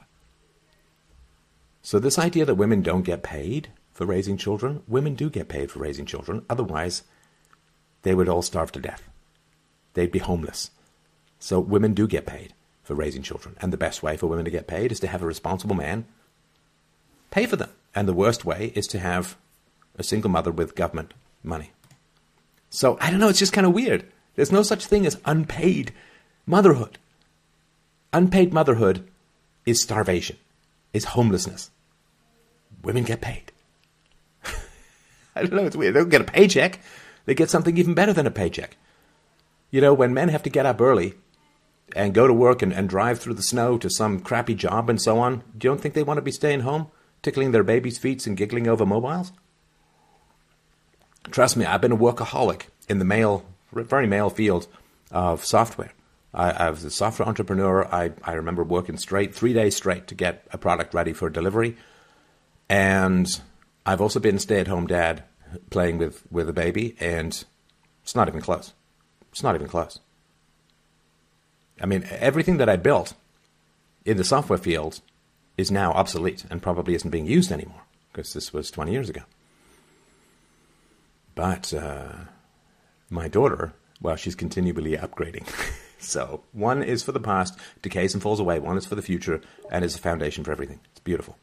So, 1.84 2.00
this 2.00 2.18
idea 2.18 2.46
that 2.46 2.56
women 2.56 2.82
don't 2.82 3.04
get 3.04 3.22
paid 3.22 3.70
for 3.92 4.08
raising 4.08 4.38
children, 4.38 4.82
women 4.88 5.14
do 5.14 5.30
get 5.30 5.48
paid 5.48 5.70
for 5.70 5.80
raising 5.80 6.08
children. 6.08 6.44
Otherwise, 6.50 7.04
they 8.02 8.16
would 8.16 8.28
all 8.28 8.42
starve 8.42 8.72
to 8.72 8.80
death. 8.80 9.08
They'd 9.94 10.12
be 10.12 10.18
homeless. 10.18 10.72
So, 11.38 11.60
women 11.60 11.94
do 11.94 12.08
get 12.08 12.26
paid 12.26 12.56
for 12.82 12.96
raising 12.96 13.22
children. 13.22 13.56
And 13.62 13.72
the 13.72 13.78
best 13.78 14.02
way 14.02 14.18
for 14.18 14.26
women 14.26 14.46
to 14.46 14.52
get 14.52 14.68
paid 14.68 14.92
is 14.92 15.00
to 15.02 15.08
have 15.08 15.22
a 15.22 15.28
responsible 15.28 15.76
man 15.76 16.06
pay 17.32 17.46
for 17.46 17.56
them. 17.56 17.70
And 17.94 18.08
the 18.08 18.14
worst 18.14 18.44
way 18.44 18.72
is 18.76 18.88
to 18.88 19.00
have 19.00 19.38
a 19.98 20.04
single 20.04 20.30
mother 20.30 20.52
with 20.52 20.76
government 20.76 21.14
money. 21.44 21.72
So 22.70 22.98
I 23.00 23.10
don't 23.10 23.20
know, 23.20 23.30
it's 23.30 23.40
just 23.40 23.54
kind 23.54 23.66
of 23.66 23.74
weird. 23.74 24.06
There's 24.36 24.52
no 24.52 24.64
such 24.64 24.86
thing 24.86 25.06
as 25.06 25.18
unpaid 25.26 25.94
motherhood. 26.46 26.98
Unpaid 28.12 28.54
motherhood 28.54 29.08
is 29.66 29.82
starvation, 29.82 30.38
is 30.94 31.06
homelessness. 31.06 31.72
Women 32.84 33.04
get 33.04 33.22
paid. 33.22 33.52
I 35.36 35.42
don't 35.44 35.54
know, 35.54 35.66
it's 35.66 35.76
weird. 35.76 35.96
They 35.96 36.00
don't 36.00 36.10
get 36.10 36.22
a 36.22 36.26
paycheck. 36.26 36.80
They 37.26 37.34
get 37.34 37.50
something 37.50 37.78
even 37.78 37.94
better 37.94 38.14
than 38.14 38.28
a 38.28 38.32
paycheck. 38.32 38.78
You 39.72 39.82
know, 39.82 39.94
when 39.94 40.14
men 40.14 40.30
have 40.30 40.44
to 40.44 40.50
get 40.50 40.66
up 40.66 40.80
early 40.80 41.16
and 41.96 42.14
go 42.14 42.28
to 42.28 42.34
work 42.34 42.62
and, 42.62 42.72
and 42.74 42.88
drive 42.88 43.20
through 43.20 43.34
the 43.34 43.44
snow 43.44 43.78
to 43.78 43.90
some 43.90 44.20
crappy 44.20 44.54
job 44.54 44.90
and 44.90 45.02
so 45.02 45.20
on, 45.20 45.38
do 45.58 45.68
you 45.68 45.72
don't 45.72 45.82
think 45.82 45.94
they 45.94 46.04
want 46.04 46.18
to 46.18 46.22
be 46.22 46.32
staying 46.32 46.62
home? 46.62 46.88
Tickling 47.26 47.52
their 47.52 47.64
babies' 47.64 47.98
feet 47.98 48.28
and 48.28 48.38
giggling 48.38 48.68
over 48.68 48.86
mobiles? 48.86 49.32
Trust 51.32 51.58
me, 51.58 51.66
I've 51.66 51.82
been 51.82 51.92
a 51.92 51.98
workaholic 51.98 52.68
in 52.88 53.00
the 53.00 53.06
male, 53.06 53.44
very 53.74 54.06
male 54.06 54.30
field 54.30 54.68
of 55.10 55.44
software. 55.44 55.92
I, 56.36 56.52
I 56.52 56.70
was 56.70 56.84
a 56.84 56.92
software 56.92 57.28
entrepreneur. 57.28 57.88
I, 57.92 58.12
I 58.24 58.34
remember 58.34 58.64
working 58.64 58.98
straight, 58.98 59.34
three 59.34 59.54
days 59.54 59.76
straight 59.76 60.06
to 60.08 60.16
get 60.16 60.46
a 60.52 60.60
product 60.60 60.94
ready 60.94 61.14
for 61.14 61.32
delivery. 61.32 61.78
And 62.70 63.28
I've 63.88 64.02
also 64.02 64.20
been 64.20 64.38
stay 64.38 64.60
at 64.60 64.68
home 64.68 64.86
dad 64.86 65.24
playing 65.72 65.98
with, 65.98 66.24
with 66.32 66.48
a 66.48 66.54
baby, 66.54 66.96
and 67.00 67.44
it's 68.04 68.16
not 68.16 68.28
even 68.28 68.42
close. 68.42 68.74
It's 69.32 69.42
not 69.42 69.56
even 69.56 69.68
close. 69.68 70.00
I 71.82 71.88
mean, 71.88 72.06
everything 72.12 72.58
that 72.58 72.70
I 72.70 72.76
built 72.76 73.16
in 74.06 74.18
the 74.18 74.24
software 74.24 74.60
field 74.60 75.02
is 75.58 75.72
now 75.72 75.92
obsolete 75.94 76.46
and 76.50 76.62
probably 76.62 76.96
isn't 76.96 77.12
being 77.12 77.26
used 77.26 77.52
anymore 77.52 77.82
because 78.12 78.34
this 78.34 78.54
was 78.54 78.72
20 78.72 78.92
years 78.92 79.10
ago. 79.10 79.22
But 81.34 81.74
uh, 81.74 82.14
my 83.10 83.28
daughter, 83.28 83.74
well, 84.02 84.16
she's 84.16 84.36
continually 84.36 84.96
upgrading. 84.98 85.48
so 86.00 86.44
one 86.54 86.82
is 86.82 87.04
for 87.04 87.12
the 87.12 87.20
past, 87.20 87.58
decays 87.82 88.14
and 88.14 88.24
falls 88.24 88.40
away. 88.40 88.60
One 88.60 88.78
is 88.78 88.86
for 88.86 88.96
the 88.96 89.02
future 89.02 89.42
and 89.70 89.84
is 89.84 89.96
a 89.96 90.00
foundation 90.00 90.44
for 90.44 90.52
everything. 90.52 90.80
It's 90.92 91.02
beautiful. 91.02 91.38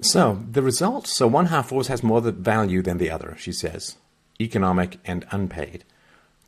So 0.00 0.42
the 0.50 0.62
result, 0.62 1.06
so 1.06 1.26
one 1.26 1.46
half 1.46 1.70
always 1.70 1.88
has 1.88 2.02
more 2.02 2.22
value 2.22 2.80
than 2.80 2.96
the 2.96 3.10
other, 3.10 3.36
she 3.38 3.52
says, 3.52 3.96
economic 4.40 4.98
and 5.04 5.26
unpaid. 5.30 5.84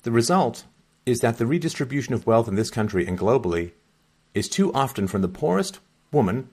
The 0.05 0.11
result 0.11 0.64
is 1.05 1.20
that 1.20 1.36
the 1.36 1.47
redistribution 1.47 2.14
of 2.14 2.26
wealth 2.26 2.49
in 2.49 2.55
this 2.55 2.70
country 2.70 3.07
and 3.07 3.18
globally 3.18 3.72
is 4.32 4.49
too 4.49 4.72
often 4.72 5.07
from 5.07 5.20
the 5.20 5.28
poorest 5.28 5.80
woman 6.11 6.49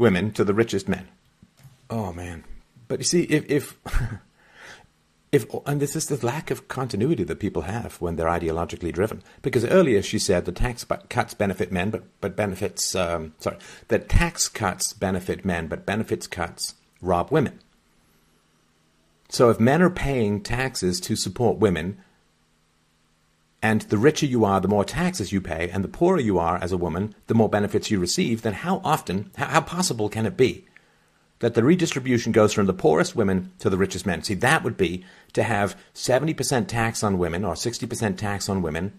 women 0.00 0.32
to 0.32 0.42
the 0.42 0.54
richest 0.54 0.88
men. 0.88 1.06
Oh 1.88 2.12
man! 2.12 2.44
But 2.88 2.98
you 2.98 3.04
see, 3.04 3.22
if 3.24 3.48
if 3.48 3.78
if 5.32 5.46
and 5.66 5.80
this 5.80 5.94
is 5.94 6.06
the 6.06 6.24
lack 6.24 6.50
of 6.50 6.66
continuity 6.66 7.22
that 7.24 7.38
people 7.38 7.62
have 7.62 8.00
when 8.00 8.16
they're 8.16 8.26
ideologically 8.26 8.92
driven. 8.92 9.22
Because 9.42 9.64
earlier 9.64 10.02
she 10.02 10.18
said 10.18 10.44
the 10.44 10.52
tax 10.52 10.84
cuts 11.08 11.34
benefit 11.34 11.70
men, 11.70 11.90
but 11.90 12.02
but 12.20 12.34
benefits 12.34 12.94
um, 12.96 13.34
sorry 13.38 13.58
the 13.88 13.98
tax 13.98 14.48
cuts 14.48 14.92
benefit 14.92 15.44
men, 15.44 15.68
but 15.68 15.86
benefits 15.86 16.26
cuts 16.26 16.74
rob 17.00 17.30
women. 17.30 17.60
So 19.28 19.50
if 19.50 19.60
men 19.60 19.80
are 19.80 19.90
paying 19.90 20.42
taxes 20.42 20.98
to 21.02 21.14
support 21.14 21.58
women, 21.58 21.98
and 23.62 23.82
the 23.82 23.98
richer 23.98 24.26
you 24.26 24.44
are, 24.44 24.60
the 24.60 24.68
more 24.68 24.84
taxes 24.84 25.32
you 25.32 25.40
pay, 25.40 25.68
and 25.68 25.84
the 25.84 25.88
poorer 25.88 26.20
you 26.20 26.38
are 26.38 26.56
as 26.56 26.72
a 26.72 26.78
woman, 26.78 27.14
the 27.26 27.34
more 27.34 27.48
benefits 27.48 27.90
you 27.90 27.98
receive, 27.98 28.42
then 28.42 28.54
how 28.54 28.80
often, 28.82 29.30
how, 29.36 29.60
possible 29.60 30.08
can 30.08 30.24
it 30.24 30.36
be 30.36 30.64
that 31.40 31.54
the 31.54 31.62
redistribution 31.62 32.32
goes 32.32 32.52
from 32.52 32.66
the 32.66 32.72
poorest 32.72 33.14
women 33.14 33.52
to 33.58 33.68
the 33.68 33.76
richest 33.76 34.06
men? 34.06 34.22
See, 34.22 34.34
that 34.34 34.64
would 34.64 34.76
be 34.76 35.04
to 35.34 35.42
have 35.42 35.76
70% 35.94 36.68
tax 36.68 37.02
on 37.02 37.18
women 37.18 37.44
or 37.44 37.54
60% 37.54 38.16
tax 38.16 38.48
on 38.48 38.62
women 38.62 38.98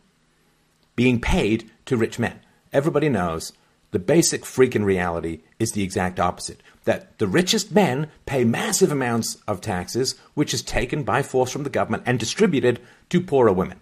being 0.95 1.19
paid 1.19 1.69
to 1.85 1.97
rich 1.97 2.19
men. 2.19 2.39
Everybody 2.71 3.09
knows 3.09 3.53
the 3.89 3.99
basic 3.99 4.43
freaking 4.43 4.85
reality 4.85 5.41
is 5.59 5.71
the 5.71 5.83
exact 5.83 6.19
opposite. 6.19 6.61
That 6.85 7.17
the 7.17 7.27
richest 7.27 7.71
men 7.71 8.09
pay 8.25 8.43
massive 8.43 8.91
amounts 8.91 9.37
of 9.47 9.59
taxes, 9.59 10.15
which 10.33 10.53
is 10.53 10.61
taken 10.61 11.03
by 11.03 11.23
force 11.23 11.51
from 11.51 11.63
the 11.63 11.69
government 11.69 12.03
and 12.05 12.19
distributed 12.19 12.79
to 13.09 13.21
poorer 13.21 13.51
women. 13.51 13.79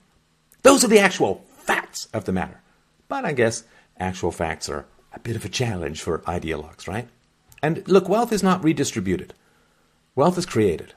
Those 0.61 0.83
are 0.83 0.87
the 0.89 0.99
actual 0.99 1.45
facts 1.57 2.07
of 2.13 2.25
the 2.25 2.31
matter. 2.31 2.61
But 3.07 3.25
I 3.25 3.33
guess 3.33 3.63
actual 3.97 4.31
facts 4.31 4.69
are 4.69 4.85
a 5.13 5.19
bit 5.19 5.35
of 5.35 5.45
a 5.45 5.49
challenge 5.49 6.01
for 6.01 6.19
ideologues, 6.19 6.87
right? 6.87 7.07
And 7.61 7.87
look, 7.87 8.07
wealth 8.07 8.31
is 8.31 8.43
not 8.43 8.63
redistributed. 8.63 9.33
Wealth 10.15 10.37
is 10.37 10.45
created. 10.45 10.93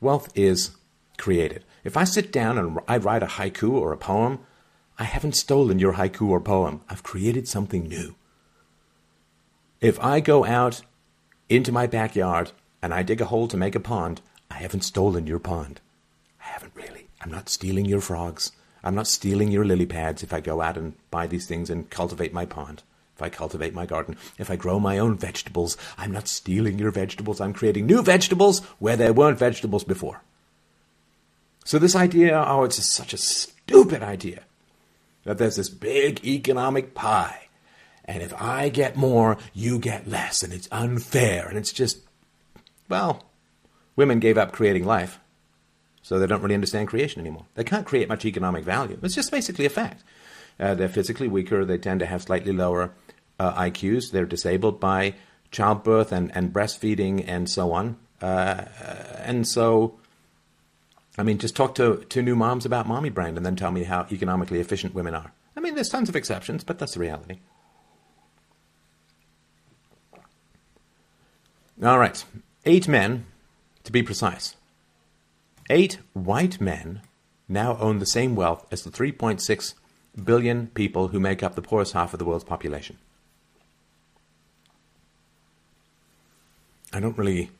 Wealth 0.00 0.30
is 0.34 0.76
created. 1.18 1.64
If 1.84 1.96
I 1.96 2.04
sit 2.04 2.32
down 2.32 2.58
and 2.58 2.78
I 2.88 2.96
write 2.96 3.22
a 3.22 3.26
haiku 3.26 3.70
or 3.70 3.92
a 3.92 3.96
poem, 3.96 4.40
I 4.98 5.04
haven't 5.04 5.36
stolen 5.36 5.78
your 5.78 5.94
haiku 5.94 6.28
or 6.28 6.40
poem. 6.40 6.80
I've 6.88 7.02
created 7.02 7.48
something 7.48 7.88
new. 7.88 8.14
If 9.80 9.98
I 10.00 10.20
go 10.20 10.44
out 10.44 10.82
into 11.48 11.72
my 11.72 11.86
backyard 11.86 12.52
and 12.80 12.94
I 12.94 13.02
dig 13.02 13.20
a 13.20 13.26
hole 13.26 13.48
to 13.48 13.56
make 13.56 13.74
a 13.74 13.80
pond, 13.80 14.20
I 14.50 14.54
haven't 14.54 14.82
stolen 14.82 15.26
your 15.26 15.38
pond. 15.38 15.80
I 16.40 16.44
haven't 16.44 16.74
really. 16.74 17.08
I'm 17.20 17.30
not 17.30 17.48
stealing 17.48 17.84
your 17.84 18.00
frogs. 18.00 18.52
I'm 18.84 18.94
not 18.94 19.08
stealing 19.08 19.50
your 19.50 19.64
lily 19.64 19.86
pads 19.86 20.22
if 20.22 20.32
I 20.32 20.40
go 20.40 20.60
out 20.60 20.76
and 20.76 20.92
buy 21.10 21.26
these 21.26 21.46
things 21.46 21.70
and 21.70 21.88
cultivate 21.90 22.32
my 22.32 22.44
pond. 22.44 22.82
If 23.16 23.22
I 23.22 23.28
cultivate 23.30 23.74
my 23.74 23.86
garden, 23.86 24.16
if 24.38 24.50
I 24.50 24.56
grow 24.56 24.78
my 24.78 24.98
own 24.98 25.16
vegetables, 25.16 25.76
I'm 25.96 26.12
not 26.12 26.28
stealing 26.28 26.78
your 26.78 26.90
vegetables. 26.90 27.40
I'm 27.40 27.52
creating 27.52 27.86
new 27.86 28.02
vegetables 28.02 28.60
where 28.78 28.96
there 28.96 29.12
weren't 29.12 29.38
vegetables 29.38 29.84
before. 29.84 30.20
So 31.64 31.78
this 31.78 31.96
idea, 31.96 32.44
oh, 32.46 32.64
it's 32.64 32.84
such 32.84 33.14
a 33.14 33.18
stupid 33.18 34.02
idea 34.02 34.42
that 35.22 35.38
there's 35.38 35.56
this 35.56 35.70
big 35.70 36.24
economic 36.24 36.94
pie. 36.94 37.48
And 38.04 38.22
if 38.22 38.34
I 38.34 38.68
get 38.68 38.96
more, 38.96 39.38
you 39.54 39.78
get 39.78 40.06
less. 40.06 40.42
And 40.42 40.52
it's 40.52 40.68
unfair. 40.70 41.48
And 41.48 41.56
it's 41.56 41.72
just, 41.72 42.00
well, 42.88 43.24
women 43.96 44.18
gave 44.18 44.36
up 44.36 44.52
creating 44.52 44.84
life. 44.84 45.18
So 46.04 46.18
they 46.18 46.26
don't 46.26 46.42
really 46.42 46.54
understand 46.54 46.88
creation 46.88 47.20
anymore. 47.22 47.46
They 47.54 47.64
can't 47.64 47.86
create 47.86 48.10
much 48.10 48.26
economic 48.26 48.62
value. 48.62 48.98
It's 49.02 49.14
just 49.14 49.30
basically 49.30 49.64
a 49.64 49.70
fact. 49.70 50.04
Uh, 50.60 50.74
they're 50.74 50.86
physically 50.86 51.28
weaker. 51.28 51.64
They 51.64 51.78
tend 51.78 52.00
to 52.00 52.06
have 52.06 52.20
slightly 52.20 52.52
lower 52.52 52.92
uh, 53.40 53.54
IQs. 53.54 54.10
They're 54.10 54.26
disabled 54.26 54.78
by 54.78 55.14
childbirth 55.50 56.12
and, 56.12 56.30
and 56.36 56.52
breastfeeding 56.52 57.24
and 57.26 57.48
so 57.48 57.72
on. 57.72 57.96
Uh, 58.20 58.66
and 59.22 59.48
so, 59.48 59.98
I 61.16 61.22
mean, 61.22 61.38
just 61.38 61.56
talk 61.56 61.74
to, 61.76 62.04
to 62.10 62.20
new 62.20 62.36
moms 62.36 62.66
about 62.66 62.86
mommy 62.86 63.08
brain 63.08 63.38
and 63.38 63.46
then 63.46 63.56
tell 63.56 63.70
me 63.70 63.84
how 63.84 64.06
economically 64.12 64.60
efficient 64.60 64.94
women 64.94 65.14
are. 65.14 65.32
I 65.56 65.60
mean, 65.60 65.74
there's 65.74 65.88
tons 65.88 66.10
of 66.10 66.16
exceptions, 66.16 66.64
but 66.64 66.78
that's 66.78 66.92
the 66.92 67.00
reality. 67.00 67.38
All 71.82 71.98
right. 71.98 72.22
Eight 72.66 72.88
men, 72.88 73.24
to 73.84 73.90
be 73.90 74.02
precise, 74.02 74.54
Eight 75.70 75.98
white 76.12 76.60
men 76.60 77.00
now 77.48 77.76
own 77.78 77.98
the 77.98 78.06
same 78.06 78.34
wealth 78.34 78.66
as 78.70 78.82
the 78.82 78.90
3.6 78.90 79.74
billion 80.22 80.68
people 80.68 81.08
who 81.08 81.20
make 81.20 81.42
up 81.42 81.54
the 81.54 81.62
poorest 81.62 81.92
half 81.92 82.12
of 82.12 82.18
the 82.18 82.24
world's 82.24 82.44
population. 82.44 82.98
I 86.92 87.00
don't 87.00 87.18
really. 87.18 87.50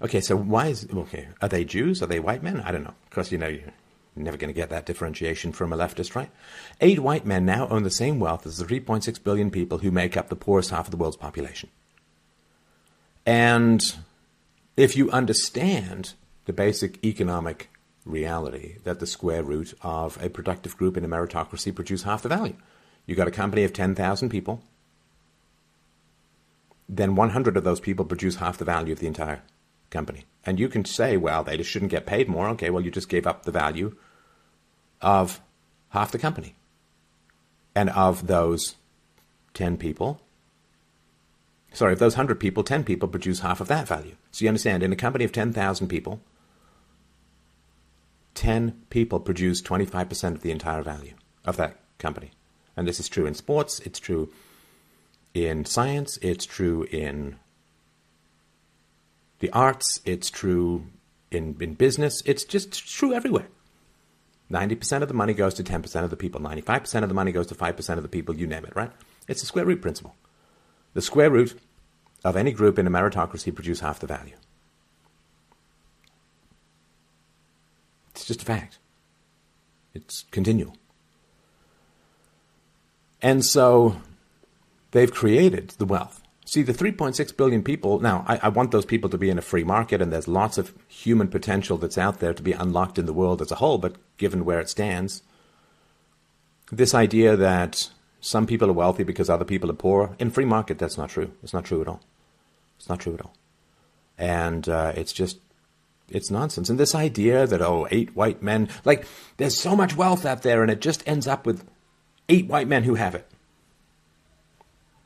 Okay, 0.00 0.20
so 0.20 0.36
why 0.36 0.68
is. 0.68 0.88
Okay, 0.92 1.28
are 1.40 1.48
they 1.48 1.64
Jews? 1.64 2.02
Are 2.02 2.06
they 2.06 2.18
white 2.18 2.42
men? 2.42 2.60
I 2.60 2.72
don't 2.72 2.82
know. 2.82 2.94
Of 3.04 3.10
course, 3.10 3.30
you 3.30 3.38
know, 3.38 3.48
you're 3.48 3.72
never 4.16 4.36
going 4.36 4.48
to 4.48 4.54
get 4.54 4.70
that 4.70 4.86
differentiation 4.86 5.52
from 5.52 5.72
a 5.72 5.76
leftist, 5.76 6.16
right? 6.16 6.30
Eight 6.80 6.98
white 6.98 7.24
men 7.24 7.44
now 7.44 7.68
own 7.68 7.84
the 7.84 7.90
same 7.90 8.18
wealth 8.18 8.46
as 8.46 8.58
the 8.58 8.64
3.6 8.64 9.22
billion 9.22 9.50
people 9.50 9.78
who 9.78 9.90
make 9.90 10.16
up 10.16 10.28
the 10.28 10.36
poorest 10.36 10.70
half 10.70 10.86
of 10.86 10.90
the 10.90 10.96
world's 10.96 11.16
population. 11.16 11.70
And 13.24 13.80
if 14.76 14.96
you 14.96 15.10
understand 15.10 16.14
the 16.44 16.52
basic 16.52 17.04
economic 17.04 17.70
reality 18.04 18.76
that 18.84 18.98
the 18.98 19.06
square 19.06 19.42
root 19.42 19.74
of 19.82 20.22
a 20.22 20.28
productive 20.28 20.76
group 20.76 20.96
in 20.96 21.04
a 21.04 21.08
meritocracy 21.08 21.74
produce 21.74 22.02
half 22.02 22.22
the 22.22 22.28
value. 22.28 22.56
You 23.06 23.14
got 23.14 23.28
a 23.28 23.32
company 23.32 23.64
of 23.64 23.72
10,000 23.72 24.28
people, 24.28 24.62
then 26.88 27.14
100 27.14 27.56
of 27.56 27.64
those 27.64 27.80
people 27.80 28.04
produce 28.04 28.36
half 28.36 28.58
the 28.58 28.64
value 28.64 28.92
of 28.92 28.98
the 28.98 29.06
entire 29.06 29.42
company. 29.90 30.24
And 30.44 30.58
you 30.58 30.68
can 30.68 30.84
say, 30.84 31.16
well, 31.16 31.44
they 31.44 31.56
just 31.56 31.70
shouldn't 31.70 31.90
get 31.90 32.06
paid 32.06 32.28
more. 32.28 32.48
Okay, 32.50 32.70
well, 32.70 32.82
you 32.82 32.90
just 32.90 33.08
gave 33.08 33.26
up 33.26 33.44
the 33.44 33.52
value 33.52 33.96
of 35.00 35.40
half 35.90 36.10
the 36.10 36.18
company. 36.18 36.54
And 37.74 37.88
of 37.90 38.26
those 38.26 38.76
10 39.54 39.76
people, 39.76 40.20
sorry, 41.72 41.92
of 41.92 41.98
those 41.98 42.14
100 42.14 42.38
people, 42.40 42.62
10 42.62 42.84
people 42.84 43.08
produce 43.08 43.40
half 43.40 43.60
of 43.60 43.68
that 43.68 43.88
value. 43.88 44.16
So 44.30 44.44
you 44.44 44.48
understand, 44.48 44.82
in 44.82 44.92
a 44.92 44.96
company 44.96 45.24
of 45.24 45.32
10,000 45.32 45.88
people, 45.88 46.20
10 48.34 48.84
people 48.90 49.20
produce 49.20 49.60
25% 49.60 50.34
of 50.34 50.42
the 50.42 50.50
entire 50.50 50.82
value 50.82 51.14
of 51.44 51.56
that 51.56 51.78
company. 51.98 52.30
And 52.76 52.88
this 52.88 53.00
is 53.00 53.08
true 53.08 53.26
in 53.26 53.34
sports, 53.34 53.80
it's 53.80 53.98
true 53.98 54.32
in 55.34 55.64
science, 55.64 56.18
it's 56.22 56.46
true 56.46 56.84
in 56.90 57.36
the 59.40 59.50
arts, 59.50 60.00
it's 60.04 60.30
true 60.30 60.86
in, 61.30 61.56
in 61.60 61.74
business, 61.74 62.22
it's 62.24 62.44
just 62.44 62.72
true 62.72 63.12
everywhere. 63.12 63.48
90% 64.50 65.02
of 65.02 65.08
the 65.08 65.14
money 65.14 65.32
goes 65.32 65.54
to 65.54 65.64
10% 65.64 66.04
of 66.04 66.10
the 66.10 66.16
people, 66.16 66.40
95% 66.40 67.02
of 67.02 67.08
the 67.08 67.14
money 67.14 67.32
goes 67.32 67.46
to 67.46 67.54
5% 67.54 67.96
of 67.96 68.02
the 68.02 68.08
people, 68.08 68.36
you 68.36 68.46
name 68.46 68.64
it, 68.64 68.76
right? 68.76 68.92
It's 69.26 69.40
the 69.40 69.46
square 69.46 69.64
root 69.64 69.80
principle. 69.80 70.14
The 70.94 71.02
square 71.02 71.30
root 71.30 71.58
of 72.24 72.36
any 72.36 72.52
group 72.52 72.78
in 72.78 72.86
a 72.86 72.90
meritocracy 72.90 73.54
produce 73.54 73.80
half 73.80 73.98
the 73.98 74.06
value. 74.06 74.36
It's 78.14 78.24
just 78.24 78.42
a 78.42 78.44
fact. 78.44 78.78
It's 79.94 80.24
continual. 80.30 80.76
And 83.20 83.44
so 83.44 83.96
they've 84.90 85.12
created 85.12 85.70
the 85.78 85.86
wealth. 85.86 86.22
See, 86.44 86.62
the 86.62 86.72
3.6 86.72 87.36
billion 87.36 87.62
people, 87.62 88.00
now, 88.00 88.24
I, 88.26 88.40
I, 88.42 88.48
want 88.48 88.72
those 88.72 88.84
people 88.84 89.08
to 89.10 89.16
be 89.16 89.30
in 89.30 89.38
a 89.38 89.42
free 89.42 89.64
market, 89.64 90.02
and 90.02 90.12
there's 90.12 90.28
lots 90.28 90.58
of 90.58 90.74
human 90.88 91.28
potential 91.28 91.78
that's 91.78 91.96
out 91.96 92.18
there 92.18 92.34
to 92.34 92.42
be 92.42 92.52
unlocked 92.52 92.98
in 92.98 93.06
the 93.06 93.12
world 93.12 93.40
as 93.40 93.52
a 93.52 93.56
whole, 93.56 93.78
but 93.78 93.94
given 94.18 94.44
where 94.44 94.60
it 94.60 94.68
stands, 94.68 95.22
this 96.70 96.94
idea 96.94 97.36
that 97.36 97.90
some 98.20 98.46
people 98.46 98.68
are 98.68 98.74
wealthy 98.74 99.04
because 99.04 99.30
other 99.30 99.44
people 99.44 99.70
are 99.70 99.74
poor, 99.74 100.16
in 100.18 100.30
free 100.30 100.44
market, 100.44 100.78
that's 100.78 100.98
not 100.98 101.10
true. 101.10 101.32
It's 101.42 101.54
not 101.54 101.64
true 101.64 101.80
at 101.80 101.88
all. 101.88 102.02
It's 102.76 102.88
not 102.88 103.00
true 103.00 103.14
at 103.14 103.20
all. 103.20 103.34
And 104.18 104.68
uh, 104.68 104.92
it's 104.96 105.12
just 105.12 105.38
it's 106.14 106.30
nonsense. 106.30 106.70
And 106.70 106.78
this 106.78 106.94
idea 106.94 107.46
that, 107.46 107.60
oh, 107.62 107.86
eight 107.90 108.14
white 108.16 108.42
men, 108.42 108.68
like, 108.84 109.06
there's 109.36 109.56
so 109.56 109.76
much 109.76 109.96
wealth 109.96 110.24
out 110.24 110.42
there 110.42 110.62
and 110.62 110.70
it 110.70 110.80
just 110.80 111.06
ends 111.06 111.26
up 111.26 111.46
with 111.46 111.64
eight 112.28 112.46
white 112.46 112.68
men 112.68 112.84
who 112.84 112.94
have 112.94 113.14
it. 113.14 113.28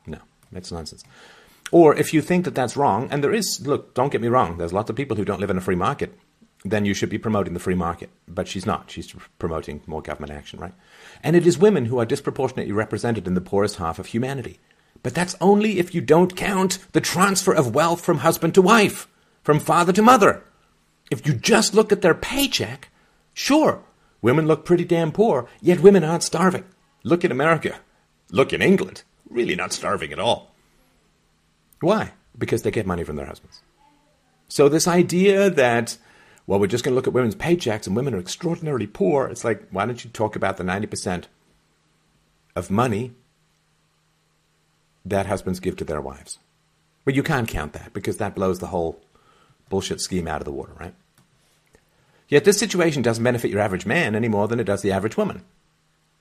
No, 0.05 0.19
that's 0.51 0.71
nonsense. 0.71 1.03
Or 1.71 1.95
if 1.95 2.13
you 2.13 2.21
think 2.21 2.45
that 2.45 2.55
that's 2.55 2.77
wrong, 2.77 3.09
and 3.11 3.23
there 3.23 3.33
is, 3.33 3.65
look, 3.67 3.93
don't 3.93 4.11
get 4.11 4.21
me 4.21 4.29
wrong, 4.29 4.57
there's 4.57 4.73
lots 4.73 4.89
of 4.89 4.95
people 4.95 5.17
who 5.17 5.25
don't 5.25 5.41
live 5.41 5.49
in 5.49 5.57
a 5.57 5.61
free 5.61 5.75
market, 5.75 6.17
then 6.63 6.85
you 6.85 6.93
should 6.93 7.09
be 7.09 7.17
promoting 7.17 7.53
the 7.53 7.59
free 7.59 7.75
market. 7.75 8.09
But 8.27 8.47
she's 8.47 8.65
not. 8.65 8.89
She's 8.89 9.13
promoting 9.37 9.81
more 9.85 10.01
government 10.01 10.31
action, 10.31 10.59
right? 10.59 10.73
And 11.23 11.35
it 11.35 11.45
is 11.45 11.57
women 11.57 11.85
who 11.85 11.99
are 11.99 12.05
disproportionately 12.05 12.71
represented 12.71 13.27
in 13.27 13.33
the 13.33 13.41
poorest 13.41 13.77
half 13.77 13.99
of 13.99 14.07
humanity. 14.07 14.59
But 15.03 15.13
that's 15.13 15.35
only 15.39 15.79
if 15.79 15.93
you 15.93 16.01
don't 16.01 16.35
count 16.35 16.79
the 16.93 17.01
transfer 17.01 17.53
of 17.53 17.75
wealth 17.75 18.01
from 18.01 18.19
husband 18.19 18.53
to 18.55 18.61
wife, 18.61 19.07
from 19.43 19.59
father 19.59 19.93
to 19.93 20.01
mother. 20.01 20.43
If 21.09 21.25
you 21.25 21.33
just 21.33 21.73
look 21.73 21.91
at 21.91 22.01
their 22.01 22.13
paycheck, 22.13 22.89
sure, 23.33 23.83
women 24.21 24.47
look 24.47 24.65
pretty 24.65 24.85
damn 24.85 25.11
poor, 25.11 25.47
yet 25.61 25.79
women 25.79 26.03
aren't 26.03 26.23
starving. 26.23 26.65
Look 27.03 27.23
in 27.23 27.31
America. 27.31 27.79
Look 28.31 28.51
in 28.51 28.61
England. 28.61 29.03
Really 29.29 29.55
not 29.55 29.73
starving 29.73 30.11
at 30.11 30.19
all. 30.19 30.53
Why? 31.79 32.11
Because 32.37 32.63
they 32.63 32.71
get 32.71 32.85
money 32.85 33.03
from 33.03 33.15
their 33.15 33.25
husbands. 33.25 33.61
So, 34.49 34.69
this 34.69 34.87
idea 34.87 35.49
that, 35.49 35.97
well, 36.45 36.59
we're 36.59 36.67
just 36.67 36.83
going 36.83 36.93
to 36.93 36.95
look 36.95 37.07
at 37.07 37.13
women's 37.13 37.35
paychecks 37.35 37.87
and 37.87 37.95
women 37.95 38.13
are 38.13 38.19
extraordinarily 38.19 38.87
poor, 38.87 39.27
it's 39.27 39.43
like, 39.43 39.67
why 39.69 39.85
don't 39.85 40.03
you 40.03 40.09
talk 40.09 40.35
about 40.35 40.57
the 40.57 40.63
90% 40.63 41.25
of 42.55 42.71
money 42.71 43.13
that 45.05 45.25
husbands 45.25 45.59
give 45.59 45.75
to 45.77 45.85
their 45.85 46.01
wives? 46.01 46.39
But 47.03 47.15
you 47.15 47.23
can't 47.23 47.47
count 47.47 47.73
that 47.73 47.93
because 47.93 48.17
that 48.17 48.35
blows 48.35 48.59
the 48.59 48.67
whole 48.67 48.99
bullshit 49.69 50.01
scheme 50.01 50.27
out 50.27 50.41
of 50.41 50.45
the 50.45 50.51
water, 50.51 50.73
right? 50.79 50.93
Yet 52.27 52.43
this 52.43 52.59
situation 52.59 53.01
doesn't 53.01 53.23
benefit 53.23 53.51
your 53.51 53.61
average 53.61 53.85
man 53.85 54.15
any 54.15 54.27
more 54.27 54.47
than 54.47 54.59
it 54.59 54.65
does 54.65 54.81
the 54.81 54.91
average 54.91 55.17
woman. 55.17 55.43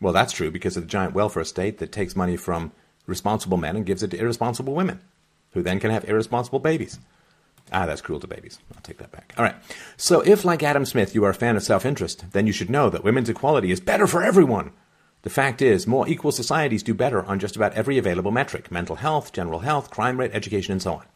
Well, 0.00 0.12
that's 0.12 0.32
true 0.32 0.50
because 0.50 0.76
of 0.76 0.84
the 0.84 0.88
giant 0.88 1.14
welfare 1.14 1.44
state 1.44 1.78
that 1.78 1.90
takes 1.90 2.14
money 2.14 2.36
from 2.36 2.72
responsible 3.06 3.56
men 3.56 3.76
and 3.76 3.86
gives 3.86 4.02
it 4.02 4.10
to 4.12 4.18
irresponsible 4.18 4.74
women, 4.74 5.00
who 5.52 5.62
then 5.62 5.80
can 5.80 5.90
have 5.90 6.08
irresponsible 6.08 6.58
babies. 6.58 6.98
Ah, 7.72 7.86
that's 7.86 8.00
cruel 8.00 8.20
to 8.20 8.28
babies. 8.28 8.60
I'll 8.74 8.82
take 8.82 8.98
that 8.98 9.10
back. 9.10 9.34
All 9.36 9.44
right. 9.44 9.56
So, 9.96 10.20
if, 10.20 10.44
like 10.44 10.62
Adam 10.62 10.84
Smith, 10.84 11.14
you 11.14 11.24
are 11.24 11.30
a 11.30 11.34
fan 11.34 11.56
of 11.56 11.64
self 11.64 11.84
interest, 11.84 12.26
then 12.32 12.46
you 12.46 12.52
should 12.52 12.70
know 12.70 12.90
that 12.90 13.02
women's 13.02 13.28
equality 13.28 13.72
is 13.72 13.80
better 13.80 14.06
for 14.06 14.22
everyone. 14.22 14.72
The 15.22 15.30
fact 15.30 15.60
is, 15.60 15.88
more 15.88 16.06
equal 16.06 16.30
societies 16.30 16.84
do 16.84 16.94
better 16.94 17.24
on 17.24 17.40
just 17.40 17.56
about 17.56 17.72
every 17.72 17.98
available 17.98 18.30
metric 18.30 18.70
mental 18.70 18.96
health, 18.96 19.32
general 19.32 19.60
health, 19.60 19.90
crime 19.90 20.20
rate, 20.20 20.30
education, 20.32 20.70
and 20.72 20.82
so 20.82 20.92
on. 20.94 21.06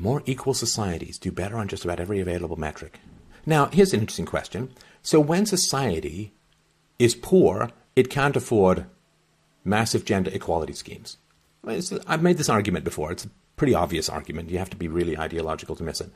More 0.00 0.22
equal 0.24 0.54
societies 0.54 1.18
do 1.18 1.30
better 1.30 1.58
on 1.58 1.68
just 1.68 1.84
about 1.84 2.00
every 2.00 2.20
available 2.20 2.56
metric. 2.56 3.00
Now, 3.44 3.66
here's 3.66 3.92
an 3.92 4.00
interesting 4.00 4.24
question. 4.24 4.70
So, 5.02 5.20
when 5.20 5.44
society 5.44 6.32
is 6.98 7.14
poor, 7.14 7.70
it 7.94 8.08
can't 8.08 8.34
afford 8.34 8.86
massive 9.62 10.06
gender 10.06 10.30
equality 10.32 10.72
schemes. 10.72 11.18
I've 12.06 12.22
made 12.22 12.38
this 12.38 12.48
argument 12.48 12.86
before. 12.86 13.12
It's 13.12 13.26
a 13.26 13.30
pretty 13.58 13.74
obvious 13.74 14.08
argument. 14.08 14.48
You 14.48 14.56
have 14.56 14.70
to 14.70 14.76
be 14.76 14.88
really 14.88 15.18
ideological 15.18 15.76
to 15.76 15.82
miss 15.82 16.00
it. 16.00 16.10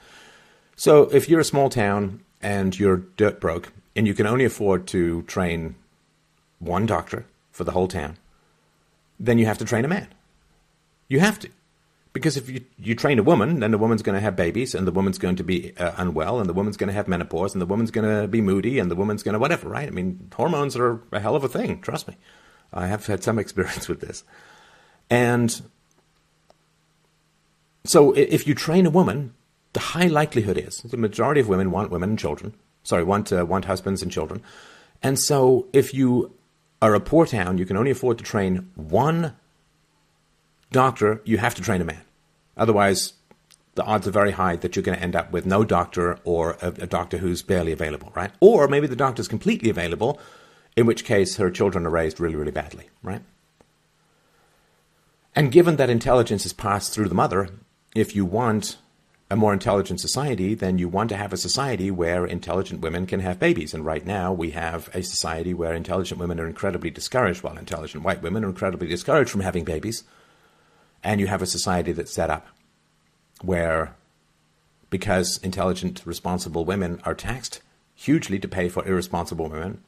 So, 0.76 1.03
if 1.11 1.28
you're 1.28 1.41
a 1.41 1.45
small 1.45 1.68
town 1.68 2.20
and 2.41 2.78
you're 2.78 3.05
dirt 3.18 3.39
broke 3.39 3.70
and 3.95 4.07
you 4.07 4.14
can 4.14 4.26
only 4.26 4.47
afford 4.47 4.87
to 4.89 5.22
train 5.22 5.74
one 6.59 6.87
doctor 6.87 7.26
for 7.53 7.64
the 7.64 7.72
whole 7.72 7.89
town, 7.89 8.16
then 9.20 9.37
you 9.37 9.45
have 9.45 9.59
to 9.59 9.66
train 9.66 9.85
a 9.85 9.89
man. 9.89 10.09
You 11.07 11.20
have 11.20 11.39
to. 11.41 11.51
Because 12.14 12.36
if 12.36 12.48
you, 12.48 12.64
you 12.78 12.94
train 12.94 13.18
a 13.18 13.24
woman, 13.24 13.58
then 13.58 13.72
the 13.72 13.76
woman's 13.76 14.00
going 14.00 14.14
to 14.14 14.20
have 14.20 14.36
babies, 14.36 14.74
and 14.74 14.86
the 14.86 14.92
woman's 14.92 15.18
going 15.18 15.34
to 15.36 15.44
be 15.44 15.76
uh, 15.76 15.92
unwell, 15.96 16.38
and 16.38 16.48
the 16.48 16.54
woman's 16.54 16.76
going 16.76 16.88
to 16.88 16.94
have 16.94 17.08
menopause, 17.08 17.54
and 17.54 17.60
the 17.60 17.66
woman's 17.66 17.90
going 17.90 18.08
to 18.08 18.28
be 18.28 18.40
moody, 18.40 18.78
and 18.78 18.88
the 18.88 18.94
woman's 18.94 19.24
going 19.24 19.32
to 19.32 19.38
whatever, 19.40 19.68
right? 19.68 19.88
I 19.88 19.90
mean, 19.90 20.30
hormones 20.34 20.76
are 20.76 21.02
a 21.10 21.18
hell 21.18 21.34
of 21.34 21.42
a 21.42 21.48
thing, 21.48 21.80
trust 21.80 22.06
me. 22.06 22.16
I 22.72 22.86
have 22.86 23.04
had 23.06 23.24
some 23.24 23.38
experience 23.40 23.88
with 23.88 24.00
this. 24.00 24.22
And 25.10 25.60
so 27.84 28.12
if 28.12 28.46
you 28.46 28.54
train 28.54 28.86
a 28.86 28.90
woman, 28.90 29.34
the 29.72 29.80
high 29.80 30.06
likelihood 30.06 30.56
is 30.56 30.78
the 30.78 30.96
majority 30.96 31.40
of 31.40 31.48
women 31.48 31.72
want 31.72 31.90
women 31.90 32.10
and 32.10 32.18
children. 32.18 32.54
Sorry, 32.84 33.02
want, 33.02 33.32
uh, 33.32 33.44
want 33.44 33.64
husbands 33.64 34.02
and 34.02 34.12
children. 34.12 34.40
And 35.02 35.18
so 35.18 35.66
if 35.72 35.92
you 35.92 36.32
are 36.80 36.94
a 36.94 37.00
poor 37.00 37.26
town, 37.26 37.58
you 37.58 37.66
can 37.66 37.76
only 37.76 37.90
afford 37.90 38.18
to 38.18 38.24
train 38.24 38.70
one 38.76 39.34
doctor, 40.75 41.22
you 41.25 41.39
have 41.39 41.55
to 41.55 41.62
train 41.62 41.81
a 41.81 41.85
man. 41.85 42.03
Otherwise, 42.57 43.14
the 43.77 43.85
odds 43.85 44.07
are 44.07 44.11
very 44.11 44.33
high 44.33 44.57
that 44.57 44.75
you're 44.75 44.83
going 44.83 44.99
to 44.99 45.03
end 45.03 45.16
up 45.16 45.33
with 45.33 45.47
no 45.47 45.64
doctor 45.64 46.18
or 46.25 46.59
a, 46.61 46.68
a, 46.68 46.87
doctor 46.87 47.18
who's 47.18 47.43
barely 47.43 47.72
available, 47.72 48.12
right? 48.14 48.33
Or 48.41 48.68
maybe 48.68 48.87
the 48.87 48.97
doctor's 48.97 49.29
completely 49.29 49.70
available, 49.70 50.20
in 50.77 50.85
which 50.87 51.05
case 51.05 51.37
her 51.37 51.51
children 51.51 51.87
are 51.87 51.91
raised 51.91 52.20
really, 52.20 52.37
really 52.37 52.51
badly, 52.51 52.89
right? 53.03 53.22
And 55.35 55.51
given 55.51 55.77
that 55.77 55.91
intelligence 55.91 56.45
is 56.45 56.53
passed 56.53 56.93
through 56.93 57.09
the 57.09 57.14
mother, 57.14 57.49
if 57.95 58.14
you 58.14 58.25
want 58.25 58.77
a 59.31 59.37
more 59.37 59.53
intelligent 59.53 60.01
society, 60.01 60.55
then 60.55 60.79
you 60.79 60.89
want 60.89 61.09
to 61.09 61.16
have 61.16 61.33
a 61.33 61.37
society 61.37 61.91
where 61.91 62.27
intelligent 62.27 62.81
women 62.81 63.07
can 63.07 63.20
have 63.20 63.39
babies. 63.39 63.75
And 63.75 63.85
right 63.85 64.05
now, 64.05 64.33
we 64.33 64.51
have 64.51 64.91
a 64.93 65.03
society 65.03 65.55
where 65.55 65.72
intelligent 65.72 66.20
women 66.20 66.39
are 66.39 66.47
incredibly 66.47 66.91
discouraged, 66.91 67.43
while 67.43 67.57
intelligent 67.57 68.05
white 68.05 68.22
women 68.22 68.45
are 68.45 68.49
incredibly 68.49 68.89
discouraged 68.89 69.31
from 69.31 69.41
having 69.41 69.64
babies 69.64 70.05
and 71.05 71.20
you 71.20 71.26
have 71.26 71.42
a 71.42 71.46
society 71.46 71.92
that's 71.92 72.12
set 72.12 72.30
up 72.30 72.48
where, 73.42 73.94
because 74.90 75.38
intelligent, 75.42 76.02
responsible 76.05 76.64
women 76.64 77.00
are 77.05 77.14
taxed 77.14 77.61
hugely 77.94 78.38
to 78.38 78.48
pay 78.48 78.68
for 78.68 78.84
irresponsible 78.86 79.48
women, 79.48 79.82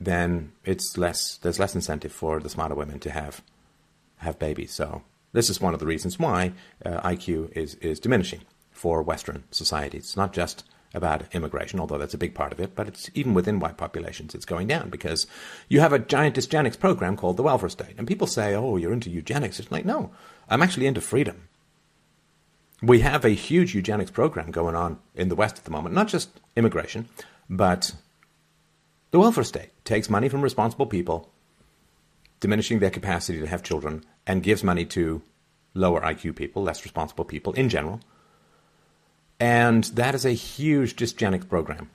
then 0.00 0.52
it's 0.64 0.96
less. 0.96 1.36
There's 1.36 1.58
less 1.58 1.74
incentive 1.74 2.12
for 2.12 2.40
the 2.40 2.48
smarter 2.48 2.74
women 2.74 2.98
to 3.00 3.10
have 3.10 3.42
have 4.18 4.38
babies. 4.38 4.72
So 4.72 5.02
this 5.32 5.50
is 5.50 5.60
one 5.60 5.74
of 5.74 5.80
the 5.80 5.86
reasons 5.86 6.18
why 6.18 6.52
uh, 6.84 7.00
IQ 7.02 7.52
is 7.56 7.74
is 7.76 8.00
diminishing 8.00 8.40
for 8.70 9.02
Western 9.02 9.44
societies. 9.50 10.16
Not 10.16 10.32
just 10.32 10.64
about 10.94 11.24
immigration, 11.34 11.80
although 11.80 11.98
that's 11.98 12.14
a 12.14 12.18
big 12.18 12.34
part 12.34 12.52
of 12.52 12.60
it, 12.60 12.74
but 12.74 12.86
it's 12.86 13.10
even 13.14 13.34
within 13.34 13.58
white 13.58 13.76
populations, 13.76 14.34
it's 14.34 14.44
going 14.44 14.68
down 14.68 14.88
because 14.88 15.26
you 15.68 15.80
have 15.80 15.92
a 15.92 15.98
giant 15.98 16.36
dysgenics 16.36 16.78
program 16.78 17.16
called 17.16 17.36
the 17.36 17.42
welfare 17.42 17.68
state. 17.68 17.94
And 17.98 18.06
people 18.06 18.26
say, 18.26 18.54
oh, 18.54 18.76
you're 18.76 18.92
into 18.92 19.10
eugenics. 19.10 19.58
It's 19.58 19.72
like, 19.72 19.84
no, 19.84 20.10
I'm 20.48 20.62
actually 20.62 20.86
into 20.86 21.00
freedom. 21.00 21.48
We 22.80 23.00
have 23.00 23.24
a 23.24 23.30
huge 23.30 23.74
eugenics 23.74 24.10
program 24.10 24.50
going 24.50 24.76
on 24.76 24.98
in 25.14 25.28
the 25.28 25.34
West 25.34 25.58
at 25.58 25.64
the 25.64 25.70
moment, 25.70 25.94
not 25.94 26.08
just 26.08 26.28
immigration, 26.54 27.08
but 27.50 27.92
the 29.10 29.18
welfare 29.18 29.44
state 29.44 29.70
takes 29.84 30.10
money 30.10 30.28
from 30.28 30.42
responsible 30.42 30.86
people, 30.86 31.30
diminishing 32.40 32.78
their 32.78 32.90
capacity 32.90 33.40
to 33.40 33.46
have 33.46 33.62
children, 33.62 34.04
and 34.26 34.42
gives 34.42 34.62
money 34.62 34.84
to 34.84 35.22
lower 35.72 36.00
IQ 36.02 36.36
people, 36.36 36.62
less 36.62 36.84
responsible 36.84 37.24
people 37.24 37.52
in 37.54 37.68
general 37.68 38.00
and 39.40 39.84
that 39.84 40.14
is 40.14 40.24
a 40.24 40.32
huge 40.32 40.96
dysgenic 40.96 41.48
program. 41.48 41.90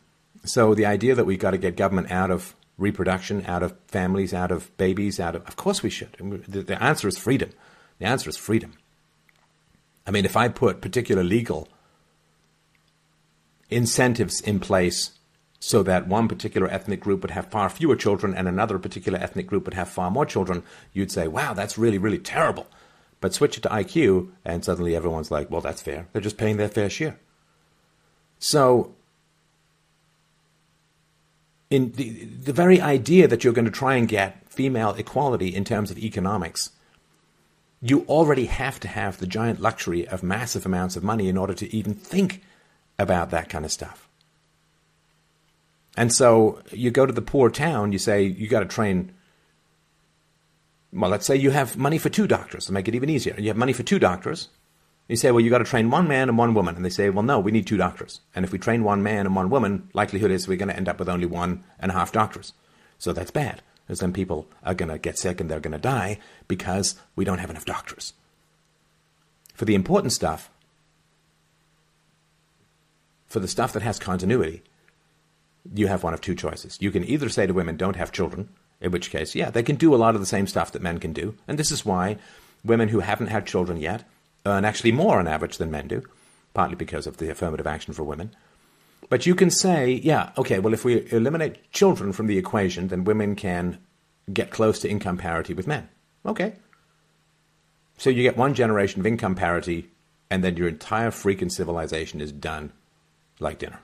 So 0.45 0.73
the 0.73 0.85
idea 0.85 1.15
that 1.15 1.25
we've 1.25 1.39
got 1.39 1.51
to 1.51 1.57
get 1.57 1.75
government 1.75 2.11
out 2.11 2.31
of 2.31 2.55
reproduction, 2.77 3.45
out 3.45 3.63
of 3.63 3.75
families, 3.87 4.33
out 4.33 4.51
of 4.51 4.75
babies, 4.77 5.19
out 5.19 5.35
of 5.35 5.47
of 5.47 5.55
course 5.55 5.83
we 5.83 5.89
should. 5.89 6.15
The, 6.47 6.63
the 6.63 6.81
answer 6.81 7.07
is 7.07 7.17
freedom. 7.17 7.51
The 7.99 8.05
answer 8.05 8.29
is 8.29 8.37
freedom. 8.37 8.73
I 10.07 10.11
mean, 10.11 10.25
if 10.25 10.35
I 10.35 10.47
put 10.47 10.81
particular 10.81 11.23
legal 11.23 11.67
incentives 13.69 14.41
in 14.41 14.59
place 14.59 15.11
so 15.59 15.83
that 15.83 16.07
one 16.07 16.27
particular 16.27 16.67
ethnic 16.69 17.01
group 17.01 17.21
would 17.21 17.31
have 17.31 17.51
far 17.51 17.69
fewer 17.69 17.95
children 17.95 18.33
and 18.33 18.47
another 18.47 18.79
particular 18.79 19.19
ethnic 19.19 19.45
group 19.45 19.65
would 19.65 19.73
have 19.73 19.89
far 19.89 20.09
more 20.09 20.25
children, 20.25 20.63
you'd 20.93 21.11
say, 21.11 21.27
wow, 21.27 21.53
that's 21.53 21.77
really, 21.77 21.97
really 21.97 22.17
terrible. 22.17 22.65
But 23.21 23.33
switch 23.33 23.57
it 23.57 23.61
to 23.61 23.69
IQ, 23.69 24.29
and 24.45 24.63
suddenly 24.63 24.95
everyone's 24.95 25.29
like, 25.29 25.51
well, 25.51 25.59
that's 25.59 25.81
fair. 25.81 26.07
They're 26.13 26.21
just 26.21 26.37
paying 26.37 26.55
their 26.55 26.69
fair 26.69 26.89
share. 26.89 27.19
So, 28.39 28.95
in 31.69 31.91
the, 31.91 32.25
the 32.25 32.53
very 32.53 32.81
idea 32.81 33.27
that 33.27 33.43
you're 33.43 33.53
going 33.53 33.65
to 33.65 33.71
try 33.71 33.95
and 33.95 34.07
get 34.07 34.49
female 34.49 34.93
equality 34.95 35.53
in 35.53 35.63
terms 35.63 35.91
of 35.91 35.97
economics, 35.97 36.71
you 37.81 38.05
already 38.07 38.45
have 38.45 38.79
to 38.81 38.87
have 38.87 39.17
the 39.17 39.27
giant 39.27 39.59
luxury 39.59 40.07
of 40.07 40.23
massive 40.23 40.65
amounts 40.65 40.95
of 40.95 41.03
money 41.03 41.29
in 41.29 41.37
order 41.37 41.53
to 41.53 41.73
even 41.75 41.93
think 41.93 42.41
about 42.97 43.29
that 43.29 43.49
kind 43.49 43.63
of 43.65 43.71
stuff. 43.71 44.09
And 45.95 46.13
so 46.13 46.61
you 46.71 46.91
go 46.91 47.05
to 47.05 47.13
the 47.13 47.21
poor 47.21 47.49
town, 47.49 47.91
you 47.91 47.99
say, 47.99 48.23
you 48.23 48.47
got 48.47 48.61
to 48.61 48.65
train. 48.65 49.11
Well, 50.91 51.09
let's 51.09 51.25
say 51.25 51.35
you 51.35 51.51
have 51.51 51.77
money 51.77 51.97
for 51.97 52.09
two 52.09 52.27
doctors 52.27 52.65
to 52.65 52.73
make 52.73 52.87
it 52.87 52.95
even 52.95 53.09
easier. 53.09 53.35
You 53.37 53.49
have 53.49 53.57
money 53.57 53.73
for 53.73 53.83
two 53.83 53.99
doctors, 53.99 54.49
you 55.09 55.15
say, 55.15 55.31
well, 55.31 55.41
you 55.41 55.49
got 55.49 55.57
to 55.57 55.63
train 55.63 55.89
one 55.89 56.07
man 56.07 56.29
and 56.29 56.37
one 56.37 56.53
woman. 56.53 56.75
And 56.75 56.85
they 56.85 56.89
say, 56.89 57.09
well, 57.09 57.23
no, 57.23 57.39
we 57.39 57.51
need 57.51 57.65
two 57.65 57.77
doctors. 57.77 58.21
And 58.35 58.45
if 58.45 58.51
we 58.51 58.59
train 58.59 58.83
one 58.83 59.01
man 59.01 59.25
and 59.25 59.35
one 59.35 59.49
woman, 59.49 59.89
likelihood 59.93 60.29
is 60.29 60.47
we're 60.47 60.55
going 60.55 60.69
to 60.69 60.77
end 60.77 60.87
up 60.87 60.99
with 60.99 61.09
only 61.09 61.25
one 61.25 61.63
and 61.79 61.91
a 61.91 61.95
half 61.95 62.11
doctors. 62.11 62.53
So 62.99 63.11
that's 63.11 63.31
bad, 63.31 63.63
because 63.85 63.99
then 63.99 64.13
people 64.13 64.47
are 64.63 64.75
going 64.75 64.89
to 64.89 64.99
get 64.99 65.17
sick 65.17 65.41
and 65.41 65.49
they're 65.49 65.59
going 65.59 65.73
to 65.73 65.79
die 65.79 66.19
because 66.47 66.95
we 67.15 67.25
don't 67.25 67.39
have 67.39 67.49
enough 67.49 67.65
doctors. 67.65 68.13
For 69.55 69.65
the 69.65 69.75
important 69.75 70.13
stuff, 70.13 70.51
for 73.25 73.39
the 73.39 73.47
stuff 73.47 73.73
that 73.73 73.81
has 73.81 73.97
continuity, 73.97 74.61
you 75.73 75.87
have 75.87 76.03
one 76.03 76.13
of 76.13 76.21
two 76.21 76.35
choices. 76.35 76.77
You 76.79 76.91
can 76.91 77.03
either 77.03 77.29
say 77.29 77.47
to 77.47 77.53
women, 77.53 77.77
don't 77.77 77.95
have 77.95 78.11
children, 78.11 78.49
in 78.79 78.91
which 78.91 79.09
case, 79.09 79.33
yeah, 79.33 79.49
they 79.49 79.63
can 79.63 79.75
do 79.75 79.95
a 79.95 79.97
lot 79.97 80.13
of 80.13 80.21
the 80.21 80.27
same 80.27 80.45
stuff 80.45 80.71
that 80.71 80.83
men 80.83 80.99
can 80.99 81.13
do. 81.13 81.35
And 81.47 81.57
this 81.57 81.71
is 81.71 81.83
why 81.83 82.17
women 82.63 82.89
who 82.89 82.99
haven't 82.99 83.27
had 83.27 83.47
children 83.47 83.79
yet 83.79 84.03
earn 84.45 84.65
actually 84.65 84.91
more 84.91 85.19
on 85.19 85.27
average 85.27 85.57
than 85.57 85.71
men 85.71 85.87
do, 85.87 86.03
partly 86.53 86.75
because 86.75 87.07
of 87.07 87.17
the 87.17 87.29
affirmative 87.29 87.67
action 87.67 87.93
for 87.93 88.03
women. 88.03 88.31
But 89.09 89.25
you 89.25 89.35
can 89.35 89.49
say, 89.49 89.93
yeah, 90.03 90.31
okay, 90.37 90.59
well, 90.59 90.73
if 90.73 90.85
we 90.85 91.11
eliminate 91.11 91.71
children 91.71 92.13
from 92.13 92.27
the 92.27 92.37
equation, 92.37 92.89
then 92.89 93.03
women 93.03 93.35
can 93.35 93.79
get 94.31 94.51
close 94.51 94.79
to 94.79 94.89
income 94.89 95.17
parity 95.17 95.53
with 95.53 95.67
men. 95.67 95.89
Okay. 96.25 96.53
So 97.97 98.09
you 98.09 98.23
get 98.23 98.37
one 98.37 98.53
generation 98.53 98.99
of 98.99 99.07
income 99.07 99.35
parity, 99.35 99.89
and 100.29 100.43
then 100.43 100.57
your 100.57 100.67
entire 100.67 101.11
freaking 101.11 101.51
civilization 101.51 102.21
is 102.21 102.31
done 102.31 102.71
like 103.39 103.59
dinner. 103.59 103.79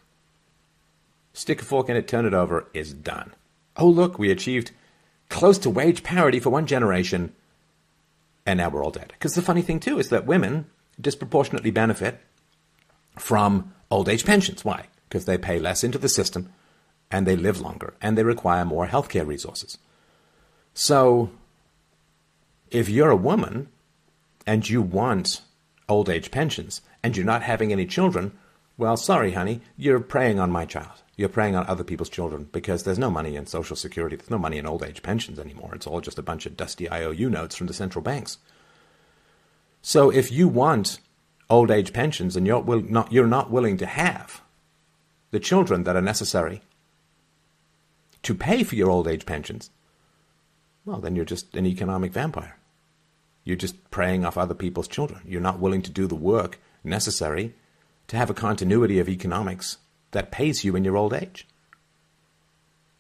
Stick 1.34 1.62
a 1.62 1.66
fork 1.66 1.90
in 1.90 1.98
it, 1.98 2.08
turn 2.08 2.26
it 2.26 2.34
over, 2.34 2.68
is 2.74 2.94
done. 2.94 3.34
Oh, 3.76 3.88
look, 3.88 4.18
we 4.18 4.32
achieved 4.32 4.72
close 5.30 5.58
to 5.60 5.70
wage 5.70 6.04
parity 6.04 6.40
for 6.40 6.50
one 6.50 6.66
generation 6.68 7.34
and 8.46 8.58
now 8.58 8.70
we're 8.70 8.84
all 8.84 8.92
dead. 8.92 9.14
Because 9.14 9.34
the 9.34 9.42
funny 9.42 9.62
thing, 9.62 9.80
too, 9.80 10.00
is 10.00 10.10
that 10.10 10.26
women 10.26 10.66
disproportionately 11.00 11.72
benefit 11.72 12.22
from 13.18 13.74
old 13.90 14.10
age 14.10 14.26
pensions. 14.26 14.64
Why? 14.64 14.88
Because 15.08 15.26
they 15.26 15.38
pay 15.38 15.60
less 15.60 15.84
into 15.84 15.98
the 15.98 16.10
system 16.10 16.52
and 17.12 17.26
they 17.26 17.36
live 17.36 17.62
longer 17.62 17.94
and 18.02 18.18
they 18.18 18.24
require 18.24 18.66
more 18.66 18.88
healthcare 18.88 19.26
resources. 19.26 19.78
So, 20.74 21.32
if 22.72 22.90
you're 22.90 23.10
a 23.10 23.16
woman 23.16 23.70
and 24.46 24.68
you 24.68 24.82
want 24.82 25.42
old 25.88 26.10
age 26.10 26.32
pensions 26.32 26.82
and 27.04 27.16
you're 27.16 27.26
not 27.26 27.44
having 27.44 27.72
any 27.72 27.86
children, 27.86 28.34
Well, 28.78 28.98
sorry, 28.98 29.32
honey, 29.32 29.62
you're 29.78 30.02
preying 30.02 30.40
on 30.40 30.52
my 30.52 30.66
child. 30.66 31.02
You're 31.16 31.30
preying 31.30 31.56
on 31.56 31.66
other 31.68 31.86
people's 31.86 32.10
children 32.10 32.50
because 32.52 32.84
there's 32.84 33.00
no 33.00 33.10
money 33.10 33.38
in 33.38 33.46
Social 33.46 33.78
Security. 33.78 34.18
There's 34.18 34.30
no 34.30 34.38
money 34.38 34.58
in 34.58 34.66
old 34.66 34.84
age 34.84 35.02
pensions 35.02 35.40
anymore. 35.40 35.74
It's 35.74 35.88
all 35.88 36.02
just 36.02 36.20
a 36.20 36.24
bunch 36.24 36.46
of 36.46 36.58
dusty 36.58 36.92
IOU 36.92 37.30
notes 37.30 37.56
from 37.56 37.68
the 37.68 37.74
central 37.74 38.02
banks. 38.02 38.38
So 39.82 40.10
if 40.10 40.30
you 40.30 40.50
want 40.50 41.00
old 41.50 41.72
age 41.72 41.94
pensions 41.94 42.36
and 42.36 42.46
you're, 42.46 42.60
will 42.60 42.82
not, 42.82 43.14
you're 43.14 43.28
not 43.28 43.50
willing 43.50 43.78
to 43.78 43.86
have 43.86 44.42
the 45.32 45.40
children 45.40 45.84
that 45.84 45.96
are 45.96 46.02
necessary 46.02 46.62
to 48.24 48.36
pay 48.36 48.64
for 48.64 48.76
your 48.76 48.90
old 48.90 49.08
age 49.08 49.26
pensions, 49.26 49.70
well, 50.86 51.00
then 51.00 51.16
you're 51.16 51.24
just 51.24 51.56
an 51.56 51.66
economic 51.66 52.12
vampire. 52.12 52.58
You're 53.46 53.56
just 53.56 53.90
preying 53.90 54.26
off 54.26 54.38
other 54.38 54.56
people's 54.56 54.88
children. 54.88 55.22
You're 55.26 55.40
not 55.40 55.60
willing 55.60 55.84
to 55.84 55.92
do 55.92 56.08
the 56.08 56.16
work 56.16 56.60
necessary 56.84 57.54
to 58.08 58.18
have 58.18 58.30
a 58.30 58.36
continuity 58.36 59.00
of 59.00 59.10
economics 59.10 59.78
that 60.12 60.32
pays 60.32 60.64
you 60.64 60.76
in 60.76 60.84
your 60.84 60.98
old 60.98 61.14
age. 61.14 61.48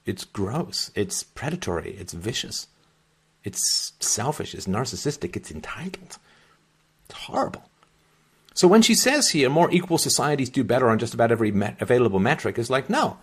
It's 0.05 0.23
gross. 0.23 0.91
It's 0.95 1.23
predatory. 1.23 1.95
It's 1.97 2.13
vicious. 2.13 2.67
It's 3.43 3.93
selfish. 3.99 4.53
It's 4.53 4.67
narcissistic. 4.67 5.35
It's 5.35 5.51
entitled. 5.51 6.17
It's 7.05 7.19
horrible. 7.19 7.69
So 8.53 8.67
when 8.67 8.81
she 8.81 8.95
says 8.95 9.29
here, 9.29 9.49
more 9.49 9.71
equal 9.71 9.97
societies 9.97 10.49
do 10.49 10.63
better 10.63 10.89
on 10.89 10.99
just 10.99 11.13
about 11.13 11.31
every 11.31 11.51
met- 11.51 11.81
available 11.81 12.19
metric, 12.19 12.57
it's 12.57 12.69
like, 12.69 12.89
no. 12.89 13.17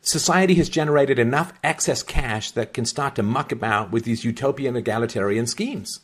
Society 0.00 0.54
has 0.54 0.68
generated 0.68 1.18
enough 1.18 1.52
excess 1.62 2.02
cash 2.02 2.50
that 2.52 2.74
can 2.74 2.84
start 2.84 3.14
to 3.16 3.22
muck 3.22 3.52
about 3.52 3.90
with 3.90 4.04
these 4.04 4.24
utopian 4.24 4.76
egalitarian 4.76 5.46
schemes. 5.46 6.00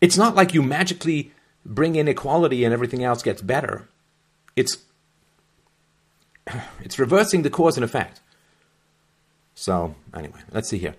It's 0.00 0.18
not 0.18 0.34
like 0.34 0.54
you 0.54 0.62
magically 0.62 1.32
bring 1.66 1.96
in 1.96 2.08
equality 2.08 2.64
and 2.64 2.72
everything 2.72 3.04
else 3.04 3.22
gets 3.22 3.42
better. 3.42 3.88
It's 4.54 4.78
it's 6.80 6.98
reversing 6.98 7.42
the 7.42 7.50
cause 7.50 7.76
and 7.76 7.84
effect. 7.84 8.20
So, 9.54 9.94
anyway, 10.14 10.40
let's 10.52 10.68
see 10.68 10.78
here. 10.78 10.94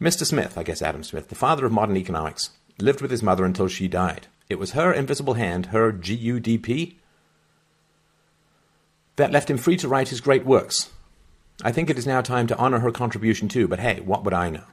Mr. 0.00 0.26
Smith, 0.26 0.58
I 0.58 0.62
guess 0.62 0.82
Adam 0.82 1.02
Smith, 1.02 1.28
the 1.28 1.34
father 1.34 1.64
of 1.64 1.72
modern 1.72 1.96
economics, 1.96 2.50
lived 2.78 3.00
with 3.00 3.10
his 3.10 3.22
mother 3.22 3.44
until 3.44 3.68
she 3.68 3.88
died. 3.88 4.26
It 4.50 4.58
was 4.58 4.72
her 4.72 4.92
invisible 4.92 5.34
hand, 5.34 5.66
her 5.66 5.92
GUDP, 5.92 6.96
that 9.16 9.32
left 9.32 9.48
him 9.48 9.56
free 9.56 9.76
to 9.78 9.88
write 9.88 10.08
his 10.08 10.20
great 10.20 10.44
works. 10.44 10.90
I 11.62 11.72
think 11.72 11.88
it 11.88 11.96
is 11.96 12.06
now 12.06 12.20
time 12.20 12.46
to 12.48 12.58
honor 12.58 12.80
her 12.80 12.90
contribution 12.90 13.48
too, 13.48 13.68
but 13.68 13.78
hey, 13.78 14.00
what 14.00 14.24
would 14.24 14.34
I 14.34 14.50
know? 14.50 14.64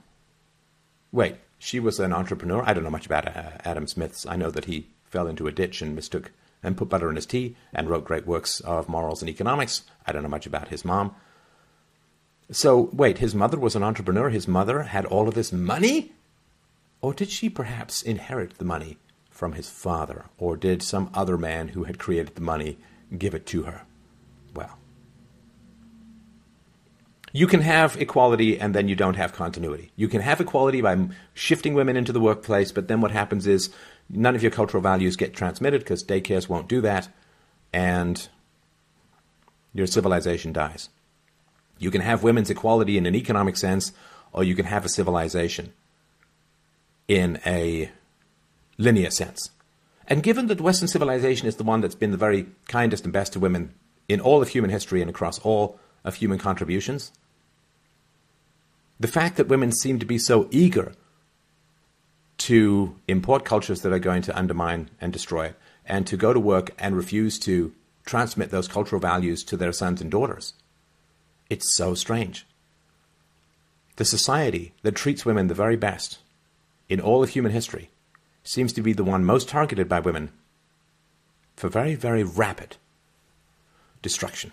Wait, 1.11 1.35
she 1.59 1.79
was 1.79 1.99
an 1.99 2.11
entrepreneur? 2.11 2.63
I 2.65 2.73
don't 2.73 2.83
know 2.83 2.89
much 2.89 3.05
about 3.05 3.27
uh, 3.27 3.51
Adam 3.63 3.87
Smith's. 3.87 4.25
I 4.25 4.35
know 4.35 4.49
that 4.49 4.65
he 4.65 4.87
fell 5.11 5.27
into 5.27 5.47
a 5.47 5.51
ditch 5.51 5.81
and 5.81 5.95
mistook 5.95 6.31
and 6.63 6.77
put 6.77 6.89
butter 6.89 7.09
in 7.09 7.15
his 7.15 7.25
tea 7.25 7.55
and 7.73 7.89
wrote 7.89 8.05
great 8.05 8.25
works 8.25 8.59
of 8.61 8.89
morals 8.89 9.21
and 9.21 9.29
economics. 9.29 9.83
I 10.07 10.11
don't 10.11 10.23
know 10.23 10.29
much 10.29 10.47
about 10.47 10.69
his 10.69 10.85
mom. 10.85 11.13
So, 12.49 12.89
wait, 12.93 13.19
his 13.19 13.35
mother 13.35 13.59
was 13.59 13.75
an 13.75 13.83
entrepreneur? 13.83 14.29
His 14.29 14.47
mother 14.47 14.83
had 14.83 15.05
all 15.05 15.27
of 15.27 15.35
this 15.35 15.51
money? 15.51 16.13
Or 17.01 17.13
did 17.13 17.29
she 17.29 17.49
perhaps 17.49 18.01
inherit 18.01 18.57
the 18.57 18.65
money 18.65 18.97
from 19.29 19.53
his 19.53 19.69
father? 19.69 20.25
Or 20.37 20.55
did 20.55 20.83
some 20.83 21.09
other 21.13 21.37
man 21.37 21.69
who 21.69 21.85
had 21.85 21.99
created 21.99 22.35
the 22.35 22.41
money 22.41 22.77
give 23.17 23.33
it 23.33 23.45
to 23.47 23.63
her? 23.63 23.83
Well, 24.53 24.77
you 27.33 27.47
can 27.47 27.61
have 27.61 27.95
equality 27.99 28.59
and 28.59 28.75
then 28.75 28.89
you 28.89 28.95
don't 28.95 29.15
have 29.15 29.33
continuity. 29.33 29.91
You 29.95 30.09
can 30.09 30.21
have 30.21 30.41
equality 30.41 30.81
by 30.81 31.07
shifting 31.33 31.73
women 31.73 31.95
into 31.95 32.11
the 32.11 32.19
workplace, 32.19 32.71
but 32.71 32.89
then 32.89 32.99
what 32.99 33.11
happens 33.11 33.47
is 33.47 33.69
none 34.13 34.35
of 34.35 34.41
your 34.41 34.51
cultural 34.51 34.83
values 34.83 35.15
get 35.15 35.33
transmitted 35.33 35.81
because 35.81 36.03
daycares 36.03 36.49
won't 36.49 36.67
do 36.67 36.81
that, 36.81 37.09
and 37.73 38.27
your 39.73 39.87
civilization 39.87 40.53
dies. 40.53 40.89
You 41.79 41.91
can 41.91 42.01
have 42.01 42.23
women's 42.23 42.49
equality 42.49 42.97
in 42.97 43.05
an 43.05 43.15
economic 43.15 43.57
sense, 43.57 43.91
or 44.33 44.43
you 44.43 44.55
can 44.55 44.65
have 44.65 44.85
a 44.85 44.89
civilization 44.89 45.73
in 47.07 47.39
a 47.45 47.91
linear 48.77 49.09
sense. 49.09 49.51
And 50.07 50.23
given 50.23 50.47
that 50.47 50.61
Western 50.61 50.87
civilization 50.87 51.47
is 51.47 51.55
the 51.55 51.63
one 51.63 51.81
that's 51.81 51.95
been 51.95 52.11
the 52.11 52.17
very 52.17 52.47
kindest 52.67 53.05
and 53.05 53.13
best 53.13 53.33
to 53.33 53.39
women 53.39 53.73
in 54.09 54.19
all 54.19 54.41
of 54.41 54.49
human 54.49 54.69
history 54.69 55.01
and 55.01 55.09
across 55.09 55.39
all 55.39 55.79
of 56.03 56.15
human 56.15 56.37
contributions, 56.37 57.11
the 58.99 59.07
fact 59.07 59.37
that 59.37 59.47
women 59.47 59.71
seem 59.71 59.99
to 59.99 60.05
be 60.05 60.17
so 60.17 60.47
eager 60.51 60.93
to 62.45 62.95
import 63.07 63.45
cultures 63.45 63.81
that 63.81 63.93
are 63.93 63.99
going 63.99 64.21
to 64.23 64.37
undermine 64.37 64.89
and 64.99 65.13
destroy 65.13 65.47
it, 65.47 65.55
and 65.85 66.07
to 66.07 66.17
go 66.17 66.33
to 66.33 66.39
work 66.39 66.71
and 66.79 66.95
refuse 66.95 67.37
to 67.39 67.73
transmit 68.05 68.49
those 68.49 68.67
cultural 68.67 68.99
values 68.99 69.43
to 69.43 69.57
their 69.57 69.71
sons 69.71 70.01
and 70.01 70.09
daughters. 70.09 70.53
It's 71.49 71.75
so 71.75 71.93
strange. 71.93 72.47
The 73.97 74.05
society 74.05 74.73
that 74.81 74.95
treats 74.95 75.25
women 75.25 75.47
the 75.47 75.53
very 75.53 75.75
best 75.75 76.19
in 76.89 76.99
all 76.99 77.21
of 77.23 77.29
human 77.29 77.51
history 77.51 77.89
seems 78.43 78.73
to 78.73 78.81
be 78.81 78.93
the 78.93 79.03
one 79.03 79.23
most 79.23 79.47
targeted 79.47 79.87
by 79.87 79.99
women 79.99 80.31
for 81.55 81.69
very, 81.69 81.95
very 81.95 82.23
rapid 82.23 82.77
destruction. 84.01 84.51